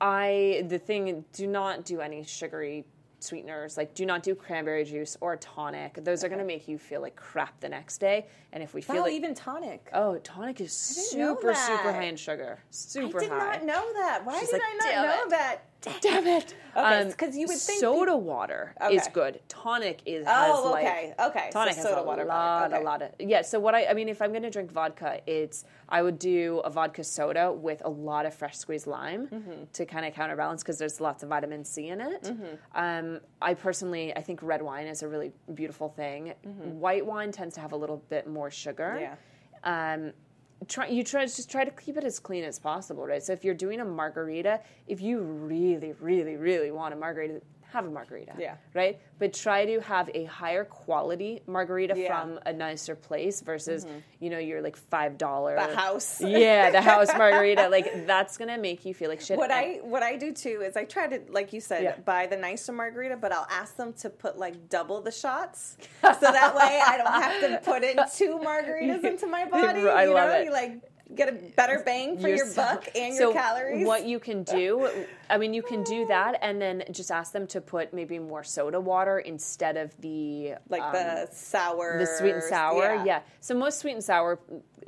I 0.00 0.64
the 0.68 0.78
thing 0.78 1.24
do 1.32 1.46
not 1.46 1.84
do 1.84 2.00
any 2.00 2.24
sugary 2.24 2.84
sweeteners. 3.20 3.76
Like 3.76 3.94
do 3.94 4.06
not 4.06 4.22
do 4.22 4.34
cranberry 4.34 4.84
juice 4.84 5.16
or 5.20 5.36
tonic. 5.36 6.02
Those 6.04 6.24
are 6.24 6.28
going 6.28 6.38
to 6.40 6.44
make 6.44 6.68
you 6.68 6.78
feel 6.78 7.00
like 7.00 7.16
crap 7.16 7.58
the 7.60 7.68
next 7.68 7.98
day. 7.98 8.26
And 8.52 8.62
if 8.62 8.74
we 8.74 8.80
feel 8.80 8.96
Wow, 8.96 9.02
like 9.02 9.12
even 9.12 9.34
tonic. 9.34 9.88
oh, 9.92 10.18
tonic 10.18 10.60
is 10.60 10.72
super 10.72 11.54
super 11.54 11.92
high 11.92 12.04
in 12.04 12.16
sugar. 12.16 12.58
Super 12.70 13.20
high. 13.20 13.26
I 13.26 13.28
did 13.28 13.30
high. 13.30 13.56
not 13.56 13.64
know 13.64 13.92
that. 13.94 14.24
Why 14.24 14.38
She's 14.40 14.50
did 14.50 14.60
like, 14.60 14.62
I 14.62 14.94
not 14.96 15.06
know 15.06 15.22
it." 15.24 15.30
that? 15.30 15.58
Damn 16.00 16.26
it! 16.26 16.54
Okay, 16.76 17.12
'cause 17.16 17.36
you 17.36 17.46
would 17.46 17.56
think 17.56 17.80
soda 17.80 18.16
water 18.16 18.74
is 18.90 19.06
good. 19.12 19.40
Tonic 19.48 20.00
is 20.06 20.26
Oh, 20.28 20.72
okay, 20.74 21.14
like 21.18 21.30
okay, 21.30 21.48
so 21.50 21.58
Tonic 21.60 21.74
has 21.76 21.82
soda 21.84 22.00
a 22.00 22.04
water 22.04 22.24
lot, 22.24 22.72
okay. 22.72 22.80
a 22.80 22.84
lot 22.84 23.02
of 23.02 23.10
yeah. 23.20 23.42
So 23.42 23.60
what 23.60 23.74
I 23.74 23.86
I 23.86 23.94
mean, 23.94 24.08
if 24.08 24.20
I'm 24.20 24.32
gonna 24.32 24.50
drink 24.50 24.72
vodka, 24.72 25.20
it's 25.26 25.64
I 25.88 26.02
would 26.02 26.18
do 26.18 26.58
a 26.64 26.70
vodka 26.70 27.04
soda 27.04 27.52
with 27.52 27.80
a 27.84 27.88
lot 27.88 28.26
of 28.26 28.34
fresh 28.34 28.56
squeezed 28.56 28.86
lime 28.88 29.28
Mm-hmm. 29.28 29.64
to 29.72 29.86
kind 29.86 30.04
of 30.04 30.14
counterbalance 30.14 30.62
because 30.62 30.78
there's 30.78 31.00
lots 31.00 31.22
of 31.22 31.28
vitamin 31.28 31.64
C 31.64 31.88
in 31.88 32.00
it. 32.00 32.32
Um, 32.74 33.20
I 33.40 33.54
personally 33.54 34.14
I 34.16 34.20
think 34.20 34.40
red 34.42 34.62
wine 34.62 34.86
is 34.88 35.02
a 35.02 35.08
really 35.08 35.32
beautiful 35.54 35.88
thing. 35.90 36.34
White 36.44 37.06
wine 37.06 37.30
tends 37.32 37.54
to 37.54 37.60
have 37.60 37.72
a 37.72 37.76
little 37.76 37.98
bit 38.08 38.26
more 38.26 38.50
sugar. 38.50 38.98
Yeah. 39.00 39.14
Um, 39.94 40.12
try 40.66 40.88
you 40.88 41.04
try 41.04 41.24
just 41.24 41.50
try 41.50 41.64
to 41.64 41.70
keep 41.70 41.96
it 41.96 42.04
as 42.04 42.18
clean 42.18 42.44
as 42.44 42.58
possible, 42.58 43.06
right? 43.06 43.22
So 43.22 43.32
if 43.32 43.44
you're 43.44 43.54
doing 43.54 43.80
a 43.80 43.84
margarita, 43.84 44.60
if 44.86 45.00
you 45.00 45.20
really, 45.20 45.92
really, 46.00 46.36
really 46.36 46.70
want 46.70 46.94
a 46.94 46.96
margarita, 46.96 47.40
have 47.72 47.84
a 47.84 47.90
margarita. 47.90 48.32
Yeah. 48.38 48.54
Right? 48.74 48.98
But 49.18 49.34
try 49.34 49.66
to 49.66 49.80
have 49.80 50.08
a 50.14 50.24
higher 50.24 50.64
quality 50.64 51.42
margarita 51.46 51.94
Yeah. 51.96 52.20
Mm-hmm. 52.20 52.30
from 52.34 52.40
a 52.46 52.52
nicer 52.52 52.94
place 52.96 53.40
versus, 53.42 53.86
you 54.20 54.30
know, 54.30 54.38
your 54.38 54.62
like 54.62 54.76
five 54.76 55.18
dollar 55.18 55.54
The 55.56 55.76
house. 55.76 56.20
Yeah, 56.24 56.70
the 56.70 56.80
house 56.80 57.08
margarita. 57.16 57.68
Like 57.78 58.06
that's 58.06 58.38
gonna 58.38 58.56
make 58.58 58.84
you 58.86 58.94
feel 58.94 59.08
like 59.10 59.20
shit. 59.20 59.36
What 59.36 59.50
I 59.50 59.80
what 59.82 60.02
I 60.02 60.16
do 60.16 60.32
too 60.32 60.62
is 60.64 60.76
I 60.76 60.84
try 60.84 61.06
to 61.08 61.20
like 61.30 61.52
you 61.52 61.60
said 61.60 61.82
Yeah. 61.82 61.96
buy 62.04 62.26
the 62.26 62.36
nicer 62.36 62.72
margarita, 62.72 63.16
but 63.16 63.32
I'll 63.32 63.46
ask 63.50 63.76
them 63.76 63.92
to 63.94 64.08
put 64.10 64.38
like 64.38 64.68
double 64.68 65.00
the 65.02 65.12
shots, 65.12 65.76
so 66.02 66.16
that 66.20 66.54
way 66.54 66.80
I 66.86 66.96
don't 66.96 67.22
have 67.22 67.40
to 67.64 67.70
put 67.70 67.84
in 67.84 67.96
two 68.16 68.38
margaritas 68.42 69.04
into 69.04 69.26
my 69.26 69.44
body. 69.44 69.80
I 69.88 70.04
you 70.04 70.14
love 70.14 70.28
know, 70.30 70.38
it. 70.40 70.44
you 70.46 70.52
like 70.52 70.80
get 71.14 71.28
a 71.28 71.32
better 71.32 71.82
bang 71.84 72.18
for 72.18 72.28
your 72.28 72.46
buck 72.54 72.86
and 72.94 73.14
so 73.14 73.24
your 73.24 73.32
calories. 73.32 73.86
What 73.86 74.04
you 74.06 74.18
can 74.18 74.42
do, 74.42 74.88
I 75.30 75.38
mean, 75.38 75.52
you 75.54 75.62
can 75.62 75.82
do 75.84 76.06
that, 76.06 76.38
and 76.42 76.60
then 76.60 76.84
just 76.90 77.10
ask 77.10 77.32
them 77.32 77.46
to 77.48 77.60
put 77.60 77.92
maybe 77.92 78.18
more 78.18 78.44
soda 78.44 78.80
water 78.80 79.18
instead 79.18 79.76
of 79.76 79.94
the 80.00 80.54
like 80.68 80.82
um, 80.82 80.92
the 80.92 81.28
sour, 81.32 81.98
the 81.98 82.06
sweet 82.06 82.32
and 82.34 82.42
sour. 82.42 83.02
Yeah. 83.04 83.20
So 83.40 83.54
most 83.54 83.78
sweet 83.80 83.92
and 83.92 84.04
sour 84.04 84.38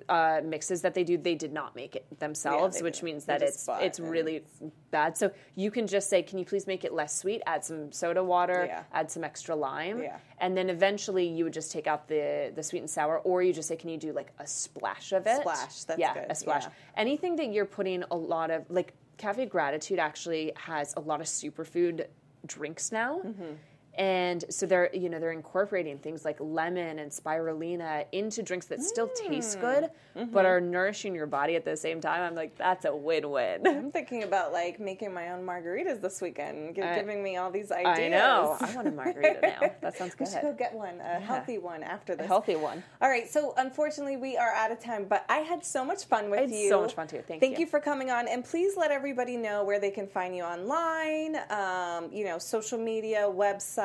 uh, 0.08 0.40
mixes 0.44 0.82
that 0.82 0.94
they 0.94 1.04
do, 1.04 1.16
they 1.18 1.34
did 1.34 1.52
not 1.52 1.76
make 1.76 1.94
it 1.96 2.06
themselves, 2.20 2.78
they 2.78 2.82
which 2.82 2.94
didn't. 2.96 3.04
means 3.04 3.24
that 3.26 3.42
it's 3.42 3.68
it's 3.80 3.98
it. 3.98 4.02
really 4.04 4.42
bad. 4.90 5.16
So 5.16 5.30
you 5.54 5.70
can 5.70 5.86
just 5.86 6.08
say, 6.08 6.22
"Can 6.22 6.38
you 6.38 6.44
please 6.44 6.66
make 6.66 6.84
it 6.84 6.92
less 6.92 7.16
sweet? 7.18 7.42
Add 7.46 7.64
some 7.64 7.92
soda 7.92 8.24
water, 8.24 8.64
Yeah. 8.66 8.82
add 8.92 9.10
some 9.10 9.24
extra 9.24 9.54
lime, 9.54 10.02
Yeah. 10.02 10.18
and 10.38 10.56
then 10.56 10.70
eventually 10.70 11.26
you 11.26 11.44
would 11.44 11.52
just 11.52 11.70
take 11.70 11.86
out 11.86 12.08
the 12.08 12.52
the 12.54 12.62
sweet 12.62 12.80
and 12.80 12.90
sour, 12.90 13.18
or 13.18 13.42
you 13.42 13.52
just 13.52 13.68
say, 13.68 13.76
"Can 13.76 13.90
you 13.90 13.98
do 13.98 14.12
like 14.12 14.32
a 14.38 14.46
splash 14.46 15.12
of 15.12 15.26
it?" 15.26 15.40
Splash, 15.40 15.84
that's 15.84 15.98
yeah, 16.00 16.14
good, 16.14 16.26
a 16.30 16.34
splash. 16.34 16.64
yeah. 16.64 16.70
Anything 16.96 17.36
that 17.36 17.52
you're 17.52 17.66
putting 17.66 18.02
a 18.10 18.16
lot 18.16 18.50
of 18.50 18.64
like 18.70 18.94
Cafe 19.20 19.44
Gratitude 19.44 19.98
actually 19.98 20.50
has 20.56 20.94
a 20.96 21.00
lot 21.00 21.20
of 21.20 21.26
superfood 21.26 22.06
drinks 22.46 22.90
now. 22.90 23.20
Mm-hmm. 23.22 23.52
And 23.98 24.44
so 24.48 24.66
they're 24.66 24.90
you 24.94 25.08
know 25.08 25.18
they're 25.18 25.32
incorporating 25.32 25.98
things 25.98 26.24
like 26.24 26.36
lemon 26.40 26.98
and 27.00 27.10
spirulina 27.10 28.06
into 28.12 28.42
drinks 28.42 28.66
that 28.66 28.80
still 28.82 29.08
taste 29.08 29.58
Mm. 29.58 29.60
good 29.60 29.90
Mm-hmm. 30.16 30.32
but 30.32 30.44
are 30.44 30.60
nourishing 30.60 31.14
your 31.14 31.26
body 31.28 31.54
at 31.54 31.64
the 31.64 31.76
same 31.76 32.00
time. 32.00 32.22
I'm 32.22 32.34
like 32.34 32.56
that's 32.58 32.84
a 32.84 32.94
win-win. 32.94 33.64
I'm 33.66 33.92
thinking 33.92 34.24
about 34.24 34.52
like 34.52 34.80
making 34.80 35.14
my 35.14 35.30
own 35.30 35.46
margaritas 35.46 36.00
this 36.00 36.20
weekend, 36.20 36.76
I- 36.82 36.96
giving 36.96 37.22
me 37.22 37.36
all 37.36 37.50
these 37.52 37.70
ideas. 37.70 37.98
I 37.98 38.08
know. 38.08 38.56
I 38.60 38.74
want 38.74 38.88
a 38.88 38.90
margarita 38.90 39.38
now. 39.40 39.70
That 39.80 39.96
sounds 39.96 40.14
good 40.16 40.26
We 40.26 40.32
should 40.32 40.42
go 40.42 40.52
get 40.52 40.74
one, 40.74 41.00
a 41.00 41.20
healthy 41.20 41.58
one 41.58 41.82
after 41.84 42.14
A 42.14 42.26
healthy 42.26 42.56
one. 42.56 42.82
All 43.00 43.08
right, 43.08 43.30
so 43.30 43.54
unfortunately 43.56 44.16
we 44.16 44.36
are 44.36 44.52
out 44.52 44.72
of 44.72 44.80
time, 44.80 45.06
but 45.08 45.24
I 45.28 45.38
had 45.38 45.64
so 45.64 45.84
much 45.84 46.04
fun 46.06 46.28
with 46.30 46.40
I 46.40 46.42
had 46.42 46.50
you. 46.50 46.68
so 46.68 46.80
much 46.82 46.94
fun 46.94 47.06
too. 47.06 47.22
Thank 47.26 47.40
you. 47.40 47.48
Thank 47.48 47.58
you. 47.58 47.66
you 47.66 47.70
for 47.70 47.78
coming 47.80 48.10
on, 48.10 48.26
and 48.28 48.44
please 48.44 48.76
let 48.76 48.90
everybody 48.90 49.36
know 49.36 49.62
where 49.64 49.78
they 49.78 49.90
can 49.92 50.06
find 50.08 50.34
you 50.36 50.42
online. 50.42 51.36
Um, 51.50 52.12
you 52.12 52.24
know, 52.24 52.38
social 52.38 52.78
media, 52.78 53.20
website, 53.30 53.79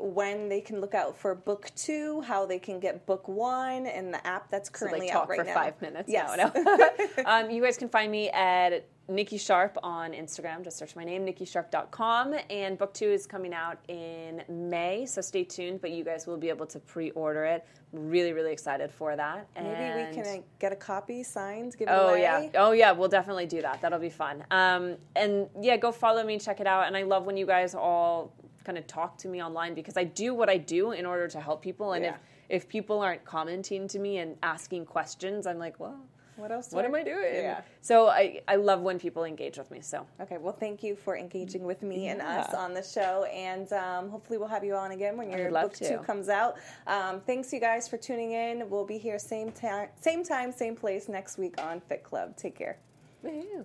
when 0.00 0.48
they 0.48 0.60
can 0.60 0.80
look 0.80 0.94
out 0.94 1.16
for 1.16 1.34
book 1.34 1.70
two, 1.76 2.20
how 2.22 2.46
they 2.46 2.58
can 2.58 2.78
get 2.80 3.06
book 3.06 3.28
one, 3.28 3.86
and 3.86 4.12
the 4.12 4.24
app 4.26 4.50
that's 4.50 4.68
So, 4.68 4.86
currently 4.86 5.08
talk 5.08 5.22
out 5.22 5.28
right 5.28 5.38
for 5.38 5.44
now. 5.44 5.54
five 5.54 5.80
minutes. 5.80 6.10
Yes. 6.10 6.36
No, 6.36 6.50
no. 6.54 6.90
um, 7.26 7.50
you 7.50 7.62
guys 7.62 7.76
can 7.76 7.88
find 7.88 8.10
me 8.12 8.28
at 8.30 8.86
Nikki 9.08 9.38
Sharp 9.38 9.78
on 9.82 10.12
Instagram. 10.12 10.62
Just 10.62 10.76
search 10.76 10.94
my 10.94 11.02
name, 11.04 11.24
nikkisharp.com. 11.24 12.34
And 12.50 12.76
book 12.76 12.92
two 12.92 13.06
is 13.10 13.26
coming 13.26 13.54
out 13.54 13.78
in 13.88 14.42
May, 14.48 15.06
so 15.06 15.20
stay 15.22 15.44
tuned. 15.44 15.80
But 15.80 15.92
you 15.92 16.04
guys 16.04 16.26
will 16.26 16.36
be 16.36 16.50
able 16.50 16.66
to 16.66 16.78
pre-order 16.78 17.44
it. 17.44 17.64
Really, 17.92 18.34
really 18.34 18.52
excited 18.52 18.90
for 18.90 19.16
that. 19.16 19.48
Maybe 19.56 20.08
we 20.08 20.14
can 20.14 20.40
uh, 20.40 20.42
get 20.58 20.72
a 20.72 20.76
copy 20.76 21.22
signed, 21.22 21.74
give 21.78 21.88
it 21.88 21.92
Oh 21.92 22.08
away. 22.10 22.20
yeah, 22.22 22.48
oh 22.56 22.72
yeah, 22.72 22.92
we'll 22.92 23.08
definitely 23.08 23.46
do 23.46 23.62
that. 23.62 23.80
That'll 23.80 23.98
be 23.98 24.10
fun. 24.10 24.44
Um, 24.50 24.96
and 25.16 25.48
yeah, 25.58 25.78
go 25.78 25.90
follow 25.90 26.22
me, 26.22 26.34
and 26.34 26.42
check 26.42 26.60
it 26.60 26.66
out. 26.66 26.86
And 26.86 26.94
I 26.94 27.04
love 27.04 27.24
when 27.24 27.38
you 27.38 27.46
guys 27.46 27.74
all 27.74 28.34
kind 28.68 28.76
of 28.76 28.86
talk 28.86 29.16
to 29.16 29.28
me 29.28 29.42
online 29.42 29.72
because 29.72 29.96
I 29.96 30.04
do 30.04 30.34
what 30.34 30.50
I 30.50 30.58
do 30.58 30.90
in 30.92 31.06
order 31.06 31.26
to 31.28 31.40
help 31.40 31.62
people. 31.62 31.94
And 31.94 32.04
Yeah. 32.04 32.10
if 32.14 32.20
if 32.64 32.68
people 32.68 33.00
aren't 33.00 33.24
commenting 33.24 33.88
to 33.88 33.98
me 33.98 34.18
and 34.18 34.36
asking 34.42 34.86
questions, 34.86 35.46
I'm 35.46 35.58
like, 35.58 35.78
well, 35.80 35.98
What 36.36 36.50
else? 36.50 36.70
what 36.72 36.84
am 36.86 36.94
I 36.94 37.02
doing? 37.02 37.34
Yeah. 37.34 37.60
So 37.80 38.08
I 38.08 38.40
I 38.46 38.56
love 38.56 38.80
when 38.82 38.98
people 38.98 39.24
engage 39.24 39.56
with 39.56 39.70
me. 39.70 39.80
So 39.80 40.06
Okay, 40.20 40.36
well, 40.36 40.52
thank 40.64 40.82
you 40.82 40.96
for 40.96 41.16
engaging 41.16 41.64
with 41.64 41.82
me 41.82 42.08
and 42.08 42.20
us 42.20 42.52
on 42.52 42.74
the 42.74 42.82
show, 42.82 43.24
and 43.24 43.72
um, 43.72 44.10
hopefully 44.10 44.38
we'll 44.38 44.54
have 44.56 44.64
you 44.64 44.74
on 44.74 44.90
again 44.92 45.16
when 45.16 45.30
your 45.30 45.50
book 45.50 45.72
two 45.72 45.98
comes 46.10 46.28
out. 46.28 46.56
Um, 46.86 47.20
thanks, 47.28 47.50
you 47.54 47.60
guys, 47.60 47.88
for 47.88 47.96
tuning 47.96 48.32
in. 48.32 48.68
We'll 48.70 48.84
be 48.96 48.98
here 48.98 49.18
same 49.18 49.50
time, 49.50 49.88
same 50.08 50.22
time, 50.24 50.52
same 50.52 50.76
place 50.76 51.08
next 51.08 51.38
week 51.38 51.54
on 51.68 51.80
Fit 51.80 52.02
Club. 52.04 52.36
Take 52.36 52.56
care. 52.62 52.76
Woohoo. 53.24 53.64